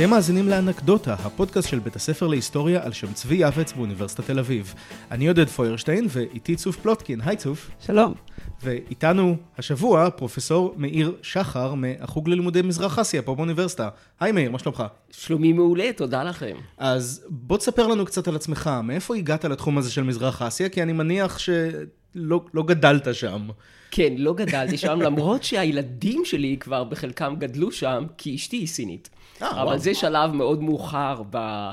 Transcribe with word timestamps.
אתם 0.00 0.10
מאזינים 0.10 0.48
לאנקדוטה, 0.48 1.14
הפודקאסט 1.14 1.68
של 1.68 1.78
בית 1.78 1.96
הספר 1.96 2.26
להיסטוריה 2.26 2.84
על 2.84 2.92
שם 2.92 3.12
צבי 3.12 3.36
יעבץ 3.36 3.72
באוניברסיטת 3.72 4.24
תל 4.26 4.38
אביב. 4.38 4.74
אני 5.10 5.28
עודד 5.28 5.48
פוירשטיין 5.48 6.06
ואיתי 6.08 6.56
צוף 6.56 6.76
פלוטקין. 6.76 7.20
היי 7.24 7.36
צוף. 7.36 7.70
שלום. 7.86 8.14
ואיתנו 8.62 9.36
השבוע 9.58 10.10
פרופסור 10.10 10.74
מאיר 10.76 11.14
שחר 11.22 11.74
מהחוג 11.74 12.28
ללימודי 12.28 12.62
מזרח 12.62 12.98
אסיה 12.98 13.22
פה 13.22 13.34
באוניברסיטה. 13.34 13.88
היי 14.20 14.32
מאיר, 14.32 14.50
מה 14.50 14.58
שלומך? 14.58 14.84
שלומי 15.10 15.52
מעולה, 15.52 15.90
תודה 15.96 16.24
לכם. 16.24 16.56
אז 16.78 17.24
בוא 17.28 17.58
תספר 17.58 17.86
לנו 17.86 18.04
קצת 18.04 18.28
על 18.28 18.36
עצמך, 18.36 18.70
מאיפה 18.84 19.16
הגעת 19.16 19.44
לתחום 19.44 19.78
הזה 19.78 19.90
של 19.90 20.02
מזרח 20.02 20.42
אסיה? 20.42 20.68
כי 20.68 20.82
אני 20.82 20.92
מניח 20.92 21.38
שלא 21.38 22.44
לא 22.54 22.62
גדלת 22.62 23.14
שם. 23.14 23.48
כן, 23.90 24.14
לא 24.16 24.34
גדלתי 24.34 24.76
שם, 24.76 25.00
למרות 25.00 25.42
שהילדים 25.42 26.24
שלי 26.24 26.56
כבר 26.60 26.84
בחלקם 26.84 27.34
גדלו 27.38 27.72
שם, 27.72 28.04
כי 28.18 28.34
אשתי 28.34 28.56
היא 28.56 28.66
סינית. 28.66 29.10
אה, 29.42 29.50
אבל 29.50 29.66
וואו. 29.66 29.78
זה 29.78 29.94
שלב 29.94 30.32
מאוד 30.32 30.62
מאוחר 30.62 31.22
ב... 31.30 31.70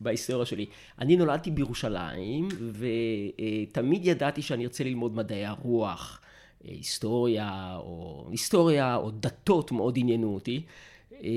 בהיסטוריה 0.00 0.46
שלי. 0.46 0.66
אני 0.98 1.16
נולדתי 1.16 1.50
בירושלים, 1.50 2.48
ותמיד 2.72 4.06
ידעתי 4.06 4.42
שאני 4.42 4.64
ארצה 4.64 4.84
ללמוד 4.84 5.16
מדעי 5.16 5.46
הרוח, 5.46 6.20
אה, 6.64 6.70
היסטוריה, 6.70 7.76
או 7.76 8.26
היסטוריה, 8.30 8.96
או 8.96 9.10
דתות 9.10 9.72
מאוד 9.72 9.94
עניינו 9.98 10.34
אותי. 10.34 10.62
אה, 11.12 11.28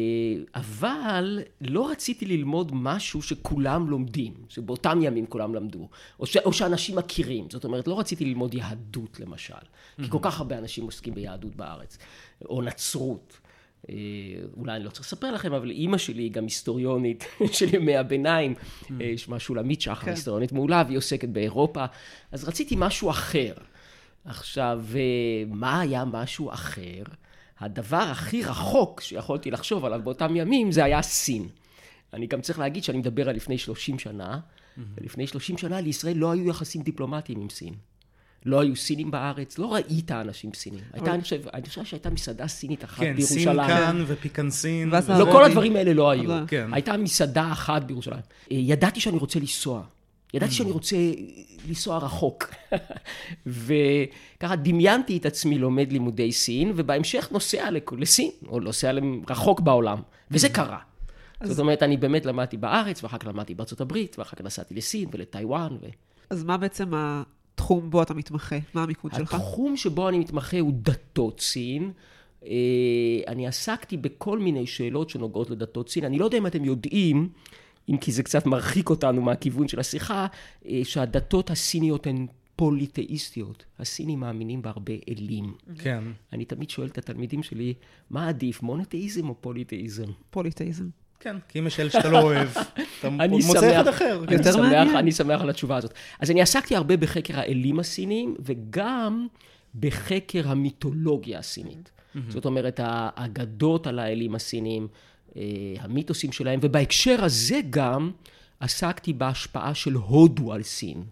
אבל 0.55 1.39
לא 1.61 1.89
רציתי 1.91 2.25
ללמוד 2.25 2.71
משהו 2.73 3.21
שכולם 3.21 3.89
לומדים, 3.89 4.33
שבאותם 4.49 4.99
ימים 5.01 5.25
כולם 5.25 5.55
למדו, 5.55 5.89
או, 6.19 6.25
ש, 6.25 6.37
או 6.37 6.53
שאנשים 6.53 6.95
מכירים. 6.95 7.49
זאת 7.49 7.65
אומרת, 7.65 7.87
לא 7.87 7.99
רציתי 7.99 8.25
ללמוד 8.25 8.53
יהדות 8.53 9.19
למשל, 9.19 9.53
כי 9.97 10.09
כל 10.09 10.19
כך 10.21 10.39
הרבה 10.39 10.57
אנשים 10.57 10.85
עוסקים 10.85 11.13
ביהדות 11.13 11.55
בארץ, 11.55 11.97
או 12.45 12.61
נצרות. 12.61 13.39
אה, 13.89 13.95
אולי 14.57 14.75
אני 14.75 14.83
לא 14.83 14.89
צריך 14.89 15.05
לספר 15.05 15.31
לכם, 15.31 15.53
אבל 15.53 15.71
אימא 15.71 15.97
שלי 15.97 16.23
היא 16.23 16.31
גם 16.31 16.43
היסטוריונית 16.43 17.25
של 17.57 17.75
ימי 17.75 17.97
הביניים, 17.97 18.53
אה, 19.01 19.13
שמה 19.17 19.39
שולמית 19.39 19.81
שחר, 19.81 20.05
כן. 20.05 20.11
היסטוריונית 20.11 20.51
מעולה, 20.51 20.83
והיא 20.85 20.97
עוסקת 20.97 21.29
באירופה, 21.29 21.85
אז 22.31 22.43
רציתי 22.43 22.75
משהו 22.77 23.09
אחר. 23.09 23.53
עכשיו, 24.25 24.83
אה, 24.95 25.43
מה 25.47 25.79
היה 25.79 26.05
משהו 26.05 26.53
אחר? 26.53 27.03
הדבר 27.59 27.97
הכי 27.97 28.43
רחוק 28.43 29.01
שיכולתי 29.01 29.51
לחשוב 29.51 29.85
עליו 29.85 30.01
באותם 30.03 30.35
ימים 30.35 30.71
זה 30.71 30.83
היה 30.83 31.01
סין. 31.01 31.47
אני 32.13 32.27
גם 32.27 32.41
צריך 32.41 32.59
להגיד 32.59 32.83
שאני 32.83 32.97
מדבר 32.97 33.29
על 33.29 33.35
לפני 33.35 33.57
30 33.57 33.99
שנה, 33.99 34.39
ולפני 34.97 35.27
30 35.27 35.57
שנה 35.57 35.81
לישראל 35.81 36.17
לא 36.17 36.31
היו 36.31 36.47
יחסים 36.47 36.81
דיפלומטיים 36.81 37.41
עם 37.41 37.49
סין. 37.49 37.73
לא 38.45 38.59
היו 38.59 38.75
סינים 38.75 39.11
בארץ, 39.11 39.57
לא 39.57 39.73
ראית 39.73 40.11
אנשים 40.11 40.53
סינים. 40.53 40.79
הייתה, 40.93 41.13
אני 41.13 41.21
חושב, 41.21 41.41
אני 41.53 41.67
חושב 41.67 41.85
שהייתה 41.85 42.09
מסעדה 42.09 42.47
סינית 42.47 42.83
אחת 42.83 42.99
כן, 42.99 43.15
סין 43.21 43.37
בירושלים. 43.37 43.67
כאן 43.67 44.03
ופיקנסין. 44.07 44.93
ואז 44.93 45.09
ו- 45.09 45.13
לא. 45.19 45.31
כל 45.31 45.43
הדברים 45.43 45.75
האלה 45.75 45.93
לא 45.93 46.09
היו. 46.09 46.23
אבל- 46.25 46.43
כן. 46.47 46.69
הייתה 46.73 46.97
מסעדה 46.97 47.51
אחת 47.51 47.83
בירושלים. 47.83 48.19
אה, 48.51 48.57
ידעתי 48.57 48.99
שאני 48.99 49.17
רוצה 49.17 49.39
לנסוע. 49.39 49.81
ידעתי 50.33 50.53
שאני 50.53 50.71
רוצה 50.71 50.95
לנסוע 51.67 51.97
רחוק. 51.97 52.53
וככה 53.45 54.55
דמיינתי 54.55 55.17
את 55.17 55.25
עצמי 55.25 55.57
לומד 55.57 55.91
לימודי 55.91 56.31
סין, 56.31 56.71
ובהמשך 56.75 57.27
נוסע 57.31 57.69
לסין, 57.97 58.31
או 58.47 58.59
נוסע 58.59 58.91
רחוק 59.29 59.59
בעולם. 59.59 60.01
וזה 60.31 60.49
קרה. 60.49 60.79
זאת 61.43 61.59
אומרת, 61.59 61.83
אני 61.83 61.97
באמת 61.97 62.25
למדתי 62.25 62.57
בארץ, 62.57 63.03
ואחר 63.03 63.17
כך 63.17 63.27
למדתי 63.27 63.55
בארצות 63.55 63.81
הברית, 63.81 64.19
ואחר 64.19 64.35
כך 64.35 64.41
נסעתי 64.41 64.73
לסין 64.73 65.09
ולטיוואן. 65.13 65.77
ו... 65.81 65.85
אז 66.29 66.43
מה 66.43 66.57
בעצם 66.57 66.91
התחום 67.59 67.89
בו 67.89 68.01
אתה 68.01 68.13
מתמחה? 68.13 68.55
מה 68.73 68.83
המיקוד 68.83 69.11
שלך? 69.15 69.33
התחום 69.33 69.77
שבו 69.77 70.09
אני 70.09 70.19
מתמחה 70.19 70.59
הוא 70.59 70.73
דתות 70.75 71.39
סין. 71.39 71.91
אה, 72.45 72.49
אני 73.27 73.47
עסקתי 73.47 73.97
בכל 73.97 74.39
מיני 74.39 74.67
שאלות 74.67 75.09
שנוגעות 75.09 75.49
לדתות 75.49 75.89
סין. 75.89 76.03
אני 76.05 76.19
לא 76.19 76.25
יודע 76.25 76.37
אם 76.37 76.47
אתם 76.47 76.65
יודעים, 76.65 77.29
אם 77.89 77.97
כי 77.97 78.11
זה 78.11 78.23
קצת 78.23 78.45
מרחיק 78.45 78.89
אותנו 78.89 79.21
מהכיוון 79.21 79.67
של 79.67 79.79
השיחה, 79.79 80.27
אה, 80.65 80.81
שהדתות 80.83 81.49
הסיניות 81.49 82.07
הן 82.07 82.27
פוליתאיסטיות. 82.55 83.65
הסינים 83.79 84.19
מאמינים 84.19 84.61
בהרבה 84.61 84.93
אלים. 85.09 85.53
כן. 85.77 86.03
אני 86.33 86.45
תמיד 86.45 86.69
שואל 86.69 86.87
את 86.87 86.97
התלמידים 86.97 87.43
שלי, 87.43 87.73
מה 88.09 88.29
עדיף, 88.29 88.61
מונותאיזם 88.61 89.29
או 89.29 89.35
פוליתאיזם? 89.41 90.11
פוליטאיזם. 90.29 90.89
כן, 91.19 91.35
כי 91.49 91.59
אם 91.59 91.67
יש 91.67 91.79
אלה 91.79 91.89
שאתה 91.89 92.09
לא 92.09 92.21
אוהב, 92.21 92.47
אתה 92.99 93.07
אני 93.07 93.37
מוצא 93.37 93.75
אחד 93.81 93.87
אחר. 93.87 94.23
אני 94.27 94.35
יותר 94.35 94.51
שמח- 94.51 94.59
מעניין. 94.61 94.95
אני 94.95 95.11
שמח 95.11 95.41
על 95.41 95.49
התשובה 95.49 95.77
הזאת. 95.77 95.93
אז 96.19 96.31
אני 96.31 96.41
עסקתי 96.41 96.75
הרבה 96.75 96.97
בחקר 96.97 97.39
האלים 97.39 97.79
הסינים, 97.79 98.35
וגם 98.39 99.27
בחקר 99.79 100.47
המיתולוגיה 100.49 101.39
הסינית. 101.39 101.91
זאת 102.29 102.45
אומרת, 102.45 102.79
האגדות 102.83 103.87
על 103.87 103.99
האלים 103.99 104.35
הסינים, 104.35 104.87
אה, 105.37 105.41
המיתוסים 105.79 106.31
שלהם, 106.31 106.59
ובהקשר 106.63 107.23
הזה 107.23 107.59
גם 107.69 108.11
עסקתי 108.59 109.13
בהשפעה 109.13 109.73
של 109.75 109.93
הודו 109.93 110.53
על 110.53 110.63
סין. 110.63 111.03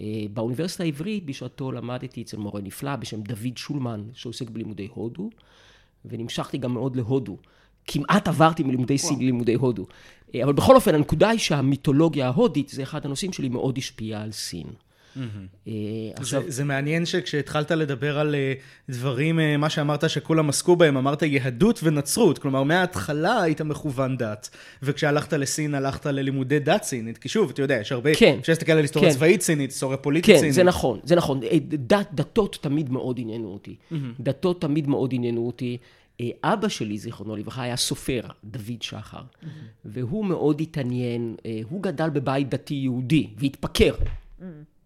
אה, 0.00 0.04
באוניברסיטה 0.32 0.82
העברית 0.82 1.24
בשעתו 1.26 1.72
למדתי 1.72 2.22
אצל 2.22 2.36
מורה 2.36 2.60
נפלא 2.60 2.96
בשם 2.96 3.20
דוד 3.22 3.56
שולמן, 3.56 4.02
שעוסק 4.12 4.50
בלימודי 4.50 4.88
הודו, 4.94 5.30
ונמשכתי 6.04 6.58
גם 6.58 6.72
מאוד 6.74 6.96
להודו. 6.96 7.36
כמעט 7.86 8.28
עברתי 8.28 8.62
מלימודי 8.62 8.98
סין 8.98 9.18
ללימודי 9.18 9.54
הודו. 9.54 9.86
אה, 10.34 10.44
אבל 10.44 10.52
בכל 10.52 10.74
אופן, 10.74 10.94
הנקודה 10.94 11.28
היא 11.28 11.38
שהמיתולוגיה 11.38 12.26
ההודית 12.26 12.68
זה 12.68 12.82
אחד 12.82 13.04
הנושאים 13.04 13.32
שלי 13.32 13.48
מאוד 13.48 13.78
השפיע 13.78 14.20
על 14.20 14.32
סין. 14.32 14.66
אה, 15.68 15.72
עכשיו, 16.16 16.42
זה, 16.42 16.50
זה 16.50 16.64
מעניין 16.64 17.06
שכשהתחלת 17.06 17.70
לדבר 17.70 18.18
על 18.18 18.34
אה, 18.34 18.52
דברים, 18.88 19.40
מה 19.58 19.70
שאמרת 19.70 20.10
שכולם 20.10 20.48
עסקו 20.48 20.76
בהם, 20.76 20.96
אמרת 20.96 21.22
יהדות 21.22 21.80
ונצרות. 21.82 22.38
כלומר, 22.38 22.62
מההתחלה 22.62 23.42
היית 23.42 23.60
מכוון 23.60 24.16
דת. 24.16 24.50
וכשהלכת 24.82 25.32
לסין, 25.32 25.74
הלכת 25.74 26.06
ללימודי 26.06 26.58
דת 26.58 26.82
סינית. 26.82 27.18
כי 27.18 27.28
שוב, 27.28 27.50
אתה 27.50 27.62
יודע, 27.62 27.76
יש 27.80 27.92
הרבה, 27.92 28.14
כן. 28.14 28.36
אפשר 28.40 28.52
להסתכל 28.52 28.72
על 28.72 28.78
היסטוריה 28.78 29.10
כן. 29.10 29.16
צבאית 29.16 29.42
סינית, 29.42 29.70
היסטוריה 29.70 29.96
פוליטית 29.96 30.34
כן, 30.34 30.38
סינית. 30.40 30.54
זה 30.54 30.62
נכון, 30.62 31.00
זה 31.04 31.16
נכון. 31.16 31.40
דת, 31.68 32.08
דתות 32.12 32.58
תמיד 32.60 32.90
מאוד 32.90 33.18
עניינו 33.20 33.48
אותי. 33.48 33.76
דתות 34.20 34.60
תמיד 34.60 34.88
מאוד 34.88 35.10
עניינו 35.14 35.46
אותי. 35.46 35.78
אבא 36.44 36.68
שלי, 36.68 36.98
זיכרונו 36.98 37.36
לברכה, 37.36 37.62
היה 37.62 37.76
סופר, 37.76 38.20
דוד 38.44 38.82
שחר, 38.82 39.22
והוא 39.84 40.24
מאוד 40.24 40.60
התעניין, 40.60 41.36
אה, 41.46 41.60
הוא 41.70 41.82
גדל 41.82 42.10
בבית 42.10 42.48
דתי 42.48 42.74
יהודי, 42.74 43.30
והתפקר. 43.36 43.94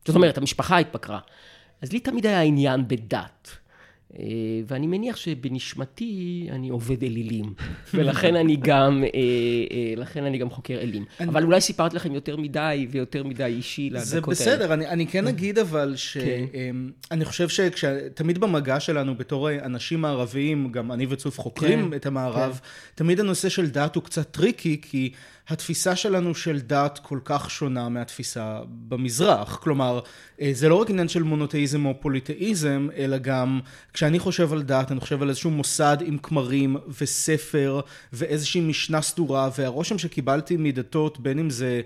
זאת 0.05 0.17
אומרת, 0.17 0.39
המשפחה 0.39 0.78
התפקרה. 0.78 1.19
אז 1.83 1.93
לי 1.93 2.00
תמיד 2.00 2.27
היה 2.27 2.43
עניין 2.43 2.89
בדת. 2.89 3.56
אה, 4.19 4.25
ואני 4.66 4.86
מניח 4.86 5.16
שבנשמתי 5.16 6.48
אני 6.52 6.69
עובד 6.69 7.04
אלילים, 7.04 7.54
ולכן 7.94 8.36
אני 8.36 8.56
גם, 8.56 9.04
אה, 9.04 9.08
אה, 9.70 9.94
לכן 9.97 10.25
אני 10.25 10.38
גם 10.38 10.50
חוקר 10.50 10.78
אלים. 10.80 11.04
אבל 11.20 11.42
אולי 11.44 11.60
סיפרתי 11.60 11.97
לכם 11.97 12.14
יותר 12.14 12.36
מדי 12.36 12.86
ויותר 12.91 13.24
מדי 13.24 13.44
אישי 13.44 13.91
לדקות 13.91 14.04
זה 14.04 14.16
האלה. 14.16 14.30
בסדר, 14.30 14.74
אני, 14.74 14.86
אני 14.86 15.06
כן 15.06 15.26
אגיד 15.26 15.58
אבל 15.58 15.92
ש... 15.97 16.19
כן. 16.19 16.44
אמ, 16.54 16.91
אני 17.10 17.24
חושב 17.24 17.48
שתמיד 17.48 18.38
במגע 18.38 18.80
שלנו 18.80 19.14
בתור 19.14 19.50
אנשים 19.50 20.00
מערביים, 20.00 20.72
גם 20.72 20.92
אני 20.92 21.06
וצוף 21.08 21.41
חוקרים 21.41 21.91
כן. 21.91 21.97
את 21.97 22.06
המערב, 22.06 22.60
תמיד 22.94 23.20
הנושא 23.20 23.48
של 23.48 23.66
דת 23.66 23.94
הוא 23.94 24.03
קצת 24.04 24.30
טריקי, 24.30 24.80
כי 24.82 25.12
התפיסה 25.49 25.97
שלנו 25.97 26.34
של 26.34 26.60
דת 26.60 27.00
כל 27.03 27.19
כך 27.25 27.50
שונה 27.50 27.88
מהתפיסה 27.88 28.59
במזרח. 28.88 29.56
כלומר, 29.56 30.00
אה, 30.41 30.50
זה 30.55 30.69
לא 30.69 30.75
רק 30.75 30.91
עניין 30.91 31.09
של 31.09 31.22
מונותאיזם 31.22 31.87
או 31.87 32.00
פוליתאיזם, 32.00 32.88
אלא 32.97 33.19
גם 33.19 33.60
כשאני 33.93 34.19
חושב 34.19 34.53
על 34.53 34.62
דת, 34.62 34.93
אני 34.93 35.00
חושב 35.00 35.22
על 35.22 35.28
איזשהו 35.28 35.50
מוסד 35.50 35.97
עם 36.00 36.19
כמרים 36.19 36.77
וספר 37.00 37.81
ואיזושהי 38.12 38.60
משנה 38.60 39.03
סדורה, 39.03 39.50
והרושם 39.59 39.99
שקיבלתי 39.99 40.56
מדתות, 40.56 41.21
בין 41.21 41.38
אם 41.38 41.50
זה 41.50 41.81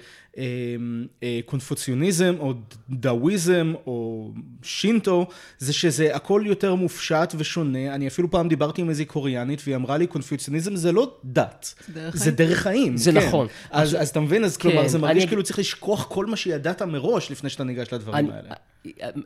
קונפוציוניזם 1.45 2.35
או 2.39 2.55
דאוויזם 2.91 3.73
או 3.87 4.31
שינטו, 4.63 5.27
זה 5.59 5.73
שזה 5.73 6.17
הכל 6.17 6.43
יותר 6.47 6.75
מופשט 6.75 7.35
ושונה. 7.39 7.95
אני 7.95 8.09
אפילו 8.09 8.31
פעם 8.31 8.49
דיברתי 8.49 8.81
עם 8.83 8.91
איזו 8.91 9.05
קוריאנית 9.07 9.61
והיא 9.65 9.77
אמרה 9.77 9.97
לי, 9.99 10.07
קונפוציוניזם 10.07 10.77
זה 10.77 10.93
לא 10.93 11.15
דת, 11.25 11.75
דרך 11.95 12.17
זה 12.17 12.25
חיים." 12.25 12.37
דרך 12.37 12.59
חיים. 12.59 12.97
זה 12.97 13.13
כן. 13.13 13.19
נכון. 13.29 13.47
אז, 13.71 13.95
אז 14.01 14.09
אתה 14.09 14.21
מבין, 14.21 14.45
אז 14.45 14.57
כלומר 14.57 14.83
כן, 14.83 14.89
זה 14.89 14.99
מרגיש 14.99 15.23
אני- 15.23 15.29
כאילו 15.29 15.43
צריך 15.43 15.59
לשכוח 15.59 16.07
כל 16.09 16.27
מה 16.27 16.37
שידעת 16.37 16.83
מראש 16.83 17.31
לפני 17.31 17.51
שאתה 17.51 17.65
ניגש 17.65 17.93
לדברים 17.93 18.27
אני, 18.31 18.37
האלה. 18.37 18.55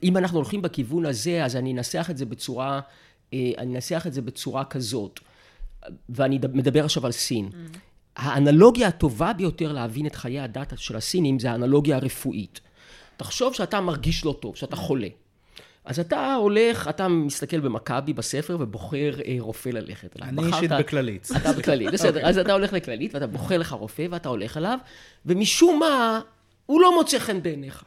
אם 0.03 0.17
אנחנו 0.17 0.38
הולכים 0.38 0.62
בכיוון 0.62 1.06
הזה, 1.06 1.44
אז 1.44 1.56
אני 1.56 1.73
אנסח 1.73 2.06
את 2.11 2.17
זה 2.17 2.27
בצורה, 2.27 2.81
אה, 3.35 3.50
אני 3.59 3.75
אנסח 3.75 4.05
את 4.06 4.12
זה 4.12 4.23
בצורה 4.23 4.65
כזאת, 4.65 5.21
ואני 6.09 6.38
מדבר 6.53 6.85
עכשיו 6.85 7.06
על 7.06 7.12
סין. 7.12 7.50
האנלוגיה 8.17 8.88
הטובה 8.88 9.32
ביותר 9.32 9.73
להבין 9.73 10.06
את 10.06 10.14
חיי 10.14 10.41
הדת 10.41 10.73
של 10.76 10.97
הסינים 10.97 11.38
זה 11.38 11.50
האנלוגיה 11.50 11.97
הרפואית. 11.97 12.61
תחשוב 13.17 13.55
שאתה 13.55 13.81
מרגיש 13.81 14.25
לא 14.25 14.37
טוב, 14.41 14.56
שאתה 14.56 14.76
חולה. 14.76 15.09
אז 15.85 16.00
אתה 16.00 16.35
הולך, 16.35 16.88
אתה 16.88 17.09
מסתכל 17.09 17.61
במכבי 17.61 18.12
בספר 18.12 18.56
ובוחר 18.61 19.14
אה, 19.26 19.37
רופא 19.38 19.69
ללכת 19.69 20.17
אליו. 20.17 20.29
אני 20.29 20.47
אישית 20.47 20.70
בכללית. 20.79 21.29
אתה 21.37 21.53
בכללית, 21.53 21.93
בסדר. 21.94 22.26
אז 22.26 22.38
אתה 22.38 22.53
הולך 22.53 22.73
לכללית 22.73 23.14
ואתה 23.14 23.26
בוחר 23.26 23.59
לך 23.59 23.73
רופא 23.73 24.06
ואתה 24.11 24.29
הולך 24.29 24.56
אליו, 24.56 24.79
ומשום 25.26 25.79
מה, 25.81 26.20
הוא 26.67 26.81
לא 26.81 26.94
מוצא 26.94 27.19
חן 27.19 27.43
בעיניך. 27.43 27.85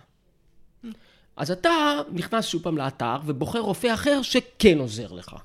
אז 1.38 1.52
אתה 1.52 2.02
נכנס 2.12 2.46
שוב 2.46 2.64
פעם 2.64 2.78
לאתר 2.78 3.18
ובוחר 3.26 3.60
רופא 3.60 3.94
אחר 3.94 4.22
שכן 4.22 4.78
עוזר 4.78 5.14
לך. 5.14 5.36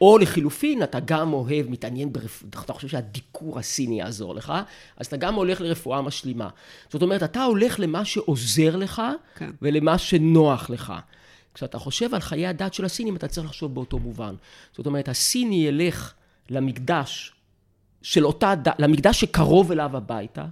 או 0.00 0.18
לחילופין, 0.18 0.82
אתה 0.82 1.00
גם 1.00 1.32
אוהב, 1.32 1.70
מתעניין 1.70 2.12
ברפואה, 2.12 2.50
אתה 2.64 2.72
חושב 2.72 2.88
שהדיקור 2.88 3.58
הסיני 3.58 3.98
יעזור 3.98 4.34
לך, 4.34 4.52
אז 4.96 5.06
אתה 5.06 5.16
גם 5.16 5.34
הולך 5.34 5.60
לרפואה 5.60 6.02
משלימה. 6.02 6.48
זאת 6.88 7.02
אומרת, 7.02 7.22
אתה 7.22 7.44
הולך 7.44 7.80
למה 7.80 8.04
שעוזר 8.04 8.76
לך 8.76 9.02
כן. 9.36 9.50
ולמה 9.62 9.98
שנוח 9.98 10.70
לך. 10.70 10.92
כשאתה 11.54 11.78
חושב 11.78 12.14
על 12.14 12.20
חיי 12.20 12.46
הדת 12.46 12.74
של 12.74 12.84
הסינים, 12.84 13.16
אתה 13.16 13.28
צריך 13.28 13.46
לחשוב 13.46 13.74
באותו 13.74 13.98
מובן. 13.98 14.34
זאת 14.76 14.86
אומרת, 14.86 15.08
הסיני 15.08 15.66
ילך 15.66 16.12
למקדש 16.50 17.32
של 18.02 18.26
אותה 18.26 18.54
דת, 18.54 18.74
למקדש 18.78 19.20
שקרוב 19.20 19.72
אליו 19.72 19.96
הביתה, 19.96 20.44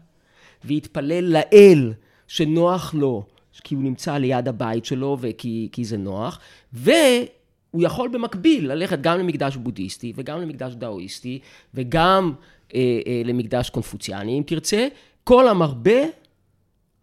ויתפלל 0.65 1.25
לאל 1.25 1.93
שנוח 2.29 2.95
לו, 2.95 3.27
כי 3.65 3.75
הוא 3.75 3.85
נמצא 3.85 4.17
ליד 4.17 4.49
הבית 4.49 4.85
שלו 4.85 5.17
וכי 5.21 5.69
כי 5.73 5.85
זה 5.85 5.97
נוח, 5.97 6.39
והוא 6.73 7.83
יכול 7.83 8.09
במקביל 8.09 8.73
ללכת 8.73 9.01
גם 9.01 9.19
למקדש 9.19 9.57
בודהיסטי 9.57 10.13
וגם 10.17 10.41
למקדש 10.41 10.75
דאואיסטי 10.75 11.39
וגם 11.75 12.33
אה, 12.75 13.01
אה, 13.07 13.23
למקדש 13.25 13.71
קונפוציאני, 13.71 14.39
אם 14.39 14.43
תרצה. 14.47 14.89
כל 15.25 15.49
המרבה, 15.49 16.01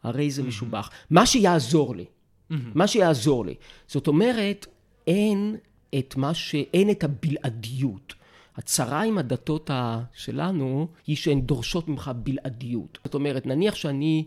הרי 0.03 0.31
זה 0.31 0.43
משובח. 0.43 0.89
מה 1.09 1.25
שיעזור 1.25 1.95
לי, 1.95 2.05
מה 2.49 2.87
שיעזור 2.87 3.45
לי. 3.45 3.55
זאת 3.87 4.07
אומרת, 4.07 4.65
אין 5.07 5.55
את 5.99 6.15
מה 6.15 6.33
ש... 6.33 6.55
אין 6.55 6.89
את 6.89 7.03
הבלעדיות. 7.03 8.13
הצרה 8.57 9.03
עם 9.03 9.17
הדתות 9.17 9.69
שלנו 10.13 10.87
היא 11.07 11.15
שהן 11.15 11.41
דורשות 11.41 11.87
ממך 11.87 12.11
בלעדיות. 12.23 12.99
זאת 13.03 13.13
אומרת, 13.13 13.45
נניח 13.45 13.75
שאני 13.75 14.25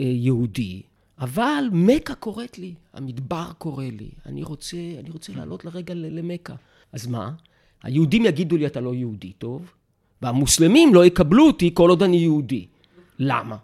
אה, 0.00 0.04
יהודי, 0.04 0.82
אבל 1.20 1.64
מכה 1.72 2.14
קוראת 2.14 2.58
לי, 2.58 2.74
המדבר 2.94 3.46
קורא 3.58 3.84
לי, 3.84 4.08
אני 4.26 4.42
רוצה, 4.42 4.76
אני 5.00 5.10
רוצה 5.10 5.32
לעלות 5.36 5.64
לרגע 5.64 5.94
למכה. 5.94 6.54
אז 6.92 7.06
מה? 7.06 7.30
היהודים 7.82 8.24
יגידו 8.26 8.56
לי, 8.56 8.66
אתה 8.66 8.80
לא 8.80 8.94
יהודי 8.94 9.32
טוב, 9.32 9.70
והמוסלמים 10.22 10.94
לא 10.94 11.04
יקבלו 11.04 11.46
אותי 11.46 11.70
כל 11.74 11.90
עוד 11.90 12.02
אני 12.02 12.16
יהודי. 12.16 12.66
למה? 13.18 13.56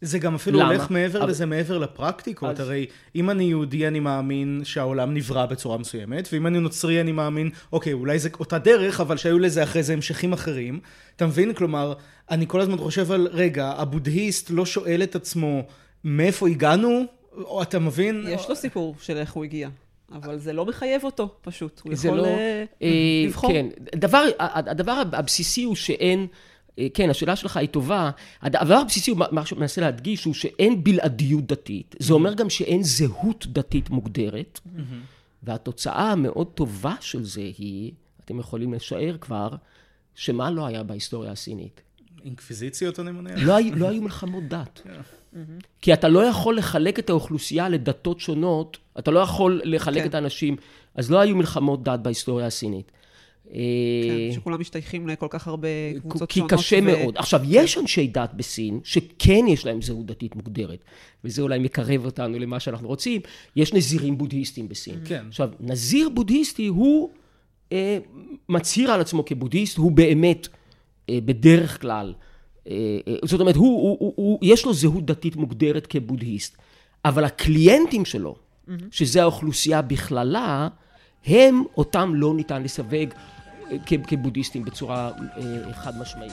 זה 0.00 0.18
גם 0.18 0.34
אפילו 0.34 0.58
למה? 0.58 0.68
הולך 0.68 0.90
מעבר 0.90 1.18
אבל- 1.22 1.30
לזה, 1.30 1.46
מעבר 1.46 1.78
לפרקטיקות. 1.78 2.50
אז- 2.50 2.60
הרי 2.60 2.86
אם 3.14 3.30
אני 3.30 3.44
יהודי, 3.44 3.88
אני 3.88 4.00
מאמין 4.00 4.60
שהעולם 4.64 5.14
נברא 5.14 5.46
בצורה 5.46 5.78
מסוימת, 5.78 6.28
ואם 6.32 6.46
אני 6.46 6.58
נוצרי, 6.60 7.00
אני 7.00 7.12
מאמין, 7.12 7.50
אוקיי, 7.72 7.92
אולי 7.92 8.18
זה 8.18 8.28
אותה 8.40 8.58
דרך, 8.58 9.00
אבל 9.00 9.16
שהיו 9.16 9.38
לזה 9.38 9.62
אחרי 9.62 9.82
זה 9.82 9.92
המשכים 9.92 10.32
אחרים. 10.32 10.80
אתה 11.16 11.26
מבין? 11.26 11.54
כלומר, 11.54 11.92
אני 12.30 12.44
כל 12.48 12.60
הזמן 12.60 12.76
חושב 12.78 13.12
על, 13.12 13.28
רגע, 13.32 13.72
הבודהיסט 13.76 14.50
לא 14.50 14.66
שואל 14.66 15.02
את 15.02 15.16
עצמו, 15.16 15.62
מאיפה 16.04 16.48
הגענו? 16.48 17.04
או 17.36 17.62
אתה 17.62 17.78
מבין? 17.78 18.24
יש 18.28 18.48
לו 18.48 18.56
סיפור 18.56 18.94
של 19.00 19.16
איך 19.16 19.32
הוא 19.32 19.44
הגיע, 19.44 19.68
אבל 20.12 20.38
זה 20.38 20.52
לא 20.52 20.66
מחייב 20.66 21.04
אותו, 21.04 21.34
פשוט. 21.42 21.80
הוא 21.84 21.94
זה 21.94 22.08
יכול 22.08 22.20
לא... 22.20 22.26
אה, 22.26 22.64
אה, 22.82 22.88
לבחור. 23.26 23.50
כן, 23.52 23.66
דבר, 23.94 24.24
הדבר 24.38 25.02
הבסיסי 25.12 25.64
הוא 25.64 25.76
שאין, 25.76 26.26
אה, 26.78 26.86
כן, 26.94 27.10
השאלה 27.10 27.36
שלך 27.36 27.56
היא 27.56 27.68
טובה. 27.68 28.10
הדבר 28.42 28.74
הבסיסי, 28.74 29.10
הוא 29.10 29.18
מה 29.30 29.46
שהוא 29.46 29.58
מנסה 29.58 29.80
להדגיש, 29.80 30.24
הוא 30.24 30.34
שאין 30.34 30.84
בלעדיות 30.84 31.46
דתית. 31.46 31.94
זה 31.98 32.14
אומר 32.14 32.34
גם 32.34 32.50
שאין 32.50 32.82
זהות 32.82 33.46
דתית 33.46 33.90
מוגדרת. 33.90 34.60
והתוצאה 35.42 36.12
המאוד 36.12 36.46
טובה 36.46 36.94
של 37.00 37.24
זה 37.24 37.40
היא, 37.40 37.92
אתם 38.24 38.38
יכולים 38.38 38.72
לשער 38.72 39.16
כבר, 39.20 39.48
שמה 40.14 40.50
לא 40.50 40.66
היה 40.66 40.82
בהיסטוריה 40.82 41.32
הסינית? 41.32 41.80
אינקוויזיציות, 42.24 43.00
אני 43.00 43.10
מניח? 43.12 43.38
לא, 43.42 43.56
היו- 43.56 43.76
לא 43.76 43.88
היו 43.88 44.02
מלחמות 44.02 44.44
דת. 44.48 44.82
כי 45.82 45.92
אתה 45.92 46.08
לא 46.08 46.20
יכול 46.20 46.56
לחלק 46.58 46.98
את 46.98 47.10
האוכלוסייה 47.10 47.68
לדתות 47.68 48.20
שונות, 48.20 48.78
אתה 48.98 49.10
לא 49.10 49.20
יכול 49.20 49.60
לחלק 49.64 50.02
כן. 50.02 50.08
את 50.08 50.14
האנשים, 50.14 50.56
אז 50.94 51.10
לא 51.10 51.18
היו 51.20 51.36
מלחמות 51.36 51.82
דת 51.82 52.00
בהיסטוריה 52.00 52.46
הסינית. 52.46 52.92
אה, 53.54 53.58
כן, 54.28 54.34
שכולם 54.34 54.60
משתייכים 54.60 55.08
לכל 55.08 55.26
כך 55.30 55.48
הרבה 55.48 55.68
קבוצות 56.00 56.28
כי 56.30 56.38
שונות. 56.40 56.52
קשה 56.52 56.78
ו- 56.78 56.84
מאוד. 56.84 57.16
עכשיו, 57.16 57.40
יש 57.44 57.78
אנשי 57.78 58.06
דת 58.06 58.34
בסין 58.34 58.80
שכן 58.84 59.44
יש 59.48 59.66
להם 59.66 59.82
זהות 59.82 60.06
דתית 60.06 60.36
מוגדרת, 60.36 60.84
וזה 61.24 61.42
אולי 61.42 61.58
מקרב 61.58 62.04
אותנו 62.04 62.38
למה 62.38 62.60
שאנחנו 62.60 62.88
רוצים. 62.88 63.20
יש 63.56 63.72
נזירים 63.74 64.18
בודהיסטים 64.18 64.68
בסין. 64.68 64.94
כן. 65.04 65.24
עכשיו, 65.28 65.50
נזיר 65.60 66.08
בודהיסטי 66.08 66.66
הוא 66.66 67.10
אה, 67.72 67.98
מצהיר 68.48 68.90
על 68.90 69.00
עצמו 69.00 69.24
כבודהיסט, 69.24 69.76
הוא 69.78 69.92
באמת, 69.92 70.48
בדרך 71.10 71.80
כלל, 71.80 72.14
אה, 72.68 72.72
אה, 73.08 73.14
זאת 73.24 73.40
אומרת, 73.40 73.56
הוא, 73.56 73.82
הוא, 73.82 73.96
הוא, 74.00 74.12
הוא, 74.16 74.38
יש 74.42 74.64
לו 74.64 74.74
זהות 74.74 75.06
דתית 75.06 75.36
מוגדרת 75.36 75.86
כבודהיסט, 75.86 76.56
אבל 77.04 77.24
הקליינטים 77.24 78.04
שלו, 78.04 78.36
שזה 78.90 79.22
האוכלוסייה 79.22 79.82
בכללה, 79.82 80.68
הם, 81.26 81.62
אותם 81.76 82.14
לא 82.14 82.34
ניתן 82.34 82.62
לסווג 82.62 83.08
אה, 83.70 83.76
כבודהיסטים 84.06 84.64
בצורה 84.64 85.10
אה, 85.36 85.72
חד 85.72 85.98
משמעית. 85.98 86.32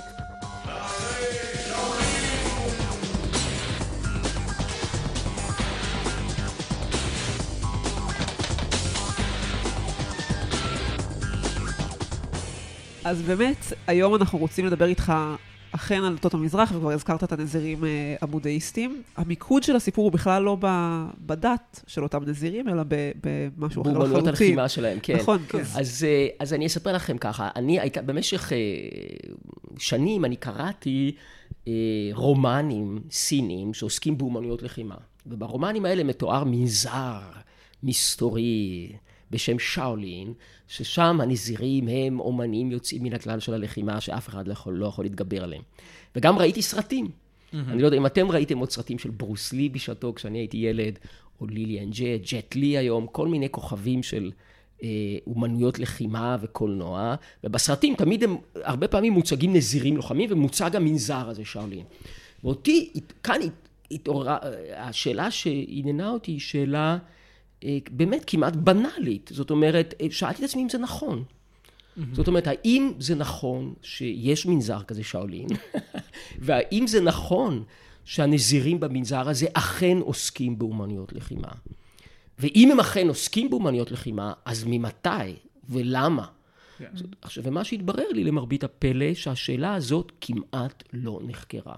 אז 13.09 13.21
באמת, 13.21 13.57
היום 13.88 14.15
אנחנו 14.15 14.39
רוצים 14.39 14.65
לדבר 14.65 14.85
איתך 14.85 15.13
אכן 15.71 16.03
על 16.03 16.15
דתות 16.15 16.33
המזרח, 16.33 16.71
וכבר 16.75 16.91
הזכרת 16.91 17.23
את 17.23 17.31
הנזירים 17.31 17.85
אה, 17.85 17.89
הבודהיסטים. 18.21 19.03
המיקוד 19.17 19.63
של 19.63 19.75
הסיפור 19.75 20.06
הוא 20.06 20.11
בכלל 20.11 20.44
לא 20.44 20.57
בדת 21.25 21.83
של 21.88 22.03
אותם 22.03 22.23
נזירים, 22.27 22.69
אלא 22.69 22.83
במשהו 23.57 23.81
אחר 23.81 23.97
לחלוטין. 23.97 24.27
הלחימה 24.27 24.69
שלהם, 24.69 24.97
כן. 25.03 25.15
נכון, 25.15 25.39
כן. 25.50 25.59
אז 25.59 25.77
אז, 25.79 26.03
אה, 26.07 26.27
אז 26.39 26.53
אני 26.53 26.65
אספר 26.65 26.94
לכם 26.94 27.17
ככה, 27.17 27.50
אני 27.56 27.79
היית- 27.79 27.97
במשך 27.97 28.53
אה, 28.53 28.57
שנים 29.77 30.25
אני 30.25 30.35
קראתי 30.35 31.11
רומנים 32.13 33.00
סינים 33.11 33.73
שעוסקים 33.73 34.17
באומנויות 34.17 34.63
לחימה. 34.63 34.95
וברומנים 35.27 35.85
האלה 35.85 36.03
מתואר 36.03 36.44
מנזר 36.44 37.19
מסתורי 37.83 38.91
בשם 39.31 39.59
שאולין, 39.59 40.33
ששם 40.67 41.19
הנזירים 41.21 41.87
הם 41.87 42.19
אומנים 42.19 42.71
יוצאים 42.71 43.03
מן 43.03 43.13
הכלל 43.13 43.39
של 43.39 43.53
הלחימה 43.53 44.01
שאף 44.01 44.29
אחד 44.29 44.47
לא 44.47 44.53
יכול, 44.53 44.73
לא 44.73 44.85
יכול 44.85 45.05
להתגבר 45.05 45.43
עליהם. 45.43 45.61
וגם 46.15 46.37
ראיתי 46.37 46.61
סרטים. 46.61 47.09
אני 47.53 47.81
לא 47.81 47.85
יודע 47.87 47.97
אם 47.97 48.05
אתם 48.05 48.31
ראיתם 48.31 48.57
עוד 48.57 48.71
סרטים 48.71 48.99
של 48.99 49.09
ברוס 49.09 49.53
לי 49.53 49.69
בשעתו 49.69 50.13
כשאני 50.15 50.37
הייתי 50.37 50.57
ילד, 50.57 50.99
או 51.41 51.47
ליליאן 51.47 51.89
ג'ט, 51.89 52.33
ג'ט 52.33 52.55
לי 52.55 52.77
היום, 52.77 53.07
כל 53.11 53.27
מיני 53.27 53.49
כוכבים 53.49 54.03
של 54.03 54.31
אה, 54.83 54.87
אומנויות 55.27 55.79
לחימה 55.79 56.37
וקולנוע, 56.42 57.15
ובסרטים 57.44 57.95
תמיד 57.95 58.23
הם 58.23 58.35
הרבה 58.63 58.87
פעמים 58.87 59.13
מוצגים 59.13 59.54
נזירים 59.54 59.95
לוחמים, 59.97 60.30
ומוצג 60.31 60.75
המנזר 60.75 61.30
הזה, 61.30 61.45
שאולין. 61.45 61.83
ואותי, 62.44 62.89
כאן 63.23 63.42
הת- 63.42 63.69
התעוררה, 63.92 64.37
אה, 64.44 64.87
השאלה 64.87 65.31
שעניינה 65.31 66.09
אותי 66.09 66.31
היא 66.31 66.39
שאלה 66.39 66.97
באמת 67.92 68.23
כמעט 68.28 68.56
בנאלית. 68.56 69.31
זאת 69.33 69.51
אומרת, 69.51 69.94
אה, 70.01 70.07
שאלתי 70.11 70.39
את 70.45 70.49
עצמי 70.49 70.63
אם 70.63 70.69
זה 70.69 70.78
נכון. 70.78 71.23
זאת 72.13 72.28
אומרת, 72.28 72.47
האם 72.47 72.92
זה 72.99 73.16
נכון 73.16 73.73
שיש 73.81 74.45
מנזר 74.45 74.83
כזה 74.83 75.04
שאולין, 75.04 75.47
והאם 76.45 76.87
זה 76.87 77.01
נכון 77.01 77.63
שהנזירים 78.06 78.80
במנזר 78.80 79.30
הזה 79.30 79.47
אכן 79.54 79.97
עוסקים 80.01 80.59
באומנויות 80.59 81.13
לחימה? 81.13 81.47
ואם 82.39 82.71
הם 82.71 82.80
אכן 82.80 83.07
עוסקים 83.07 83.49
באומנויות 83.49 83.92
לחימה, 83.92 84.33
אז 84.45 84.63
ממתי 84.68 85.09
ולמה? 85.69 86.25
זאת- 86.94 87.06
עכשיו, 87.21 87.44
ומה 87.44 87.63
שהתברר 87.63 88.07
לי 88.11 88.23
למרבית 88.23 88.63
הפלא, 88.63 89.13
שהשאלה 89.13 89.73
הזאת 89.75 90.11
כמעט 90.21 90.83
לא 90.94 91.19
נחקרה. 91.28 91.75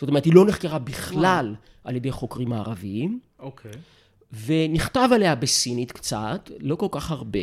זאת 0.00 0.08
אומרת, 0.08 0.24
היא 0.24 0.34
לא 0.34 0.46
נחקרה 0.46 0.78
בכלל 0.78 1.54
על 1.84 1.96
ידי 1.96 2.12
חוקרים 2.12 2.48
מערביים, 2.48 3.20
אוקיי. 3.38 3.72
ונכתב 4.46 5.08
עליה 5.14 5.34
בסינית 5.34 5.92
קצת, 5.92 6.50
לא 6.60 6.74
כל 6.74 6.88
כך 6.90 7.10
הרבה. 7.10 7.40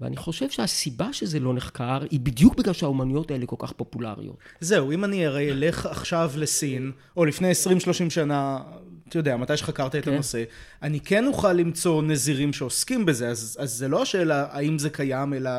ואני 0.00 0.16
חושב 0.16 0.50
שהסיבה 0.50 1.12
שזה 1.12 1.40
לא 1.40 1.54
נחקר, 1.54 1.98
היא 2.10 2.20
בדיוק 2.20 2.54
בגלל 2.54 2.72
שהאומנויות 2.72 3.30
האלה 3.30 3.46
כל 3.46 3.56
כך 3.58 3.72
פופולריות. 3.72 4.36
זהו, 4.60 4.92
אם 4.92 5.04
אני 5.04 5.26
הרי 5.26 5.52
אלך 5.52 5.86
עכשיו 5.86 6.32
לסין, 6.36 6.92
או 7.16 7.24
לפני 7.24 7.52
20-30 8.06 8.10
שנה, 8.10 8.58
אתה 9.08 9.18
יודע, 9.18 9.36
מתי 9.36 9.56
שחקרת 9.56 9.94
את 9.94 10.04
כן. 10.04 10.12
הנושא, 10.12 10.42
אני 10.82 11.00
כן 11.00 11.26
אוכל 11.26 11.52
למצוא 11.52 12.02
נזירים 12.02 12.52
שעוסקים 12.52 13.06
בזה, 13.06 13.28
אז, 13.28 13.56
אז 13.60 13.72
זה 13.72 13.88
לא 13.88 14.02
השאלה 14.02 14.46
האם 14.50 14.78
זה 14.78 14.90
קיים, 14.90 15.34
אלא 15.34 15.50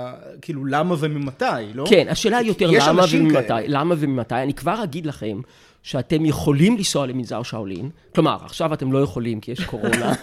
כאילו 0.41 0.65
למה 0.65 0.95
וממתי, 1.00 1.45
לא? 1.74 1.85
כן, 1.89 2.07
השאלה 2.09 2.38
היא 2.38 2.47
יותר 2.47 2.69
למה 2.71 3.03
וממתי. 3.12 3.47
כאלה. 3.47 3.63
למה 3.67 3.95
וממתי. 3.97 4.35
אני 4.35 4.53
כבר 4.53 4.83
אגיד 4.83 5.05
לכם 5.05 5.41
שאתם 5.85 6.25
יכולים 6.25 6.77
לנסוע 6.77 7.05
למנזר 7.07 7.43
שאולין. 7.43 7.89
כלומר, 8.15 8.37
עכשיו 8.45 8.73
אתם 8.73 8.91
לא 8.91 9.01
יכולים 9.01 9.39
כי 9.39 9.51
יש 9.51 9.65
קורונה. 9.65 10.13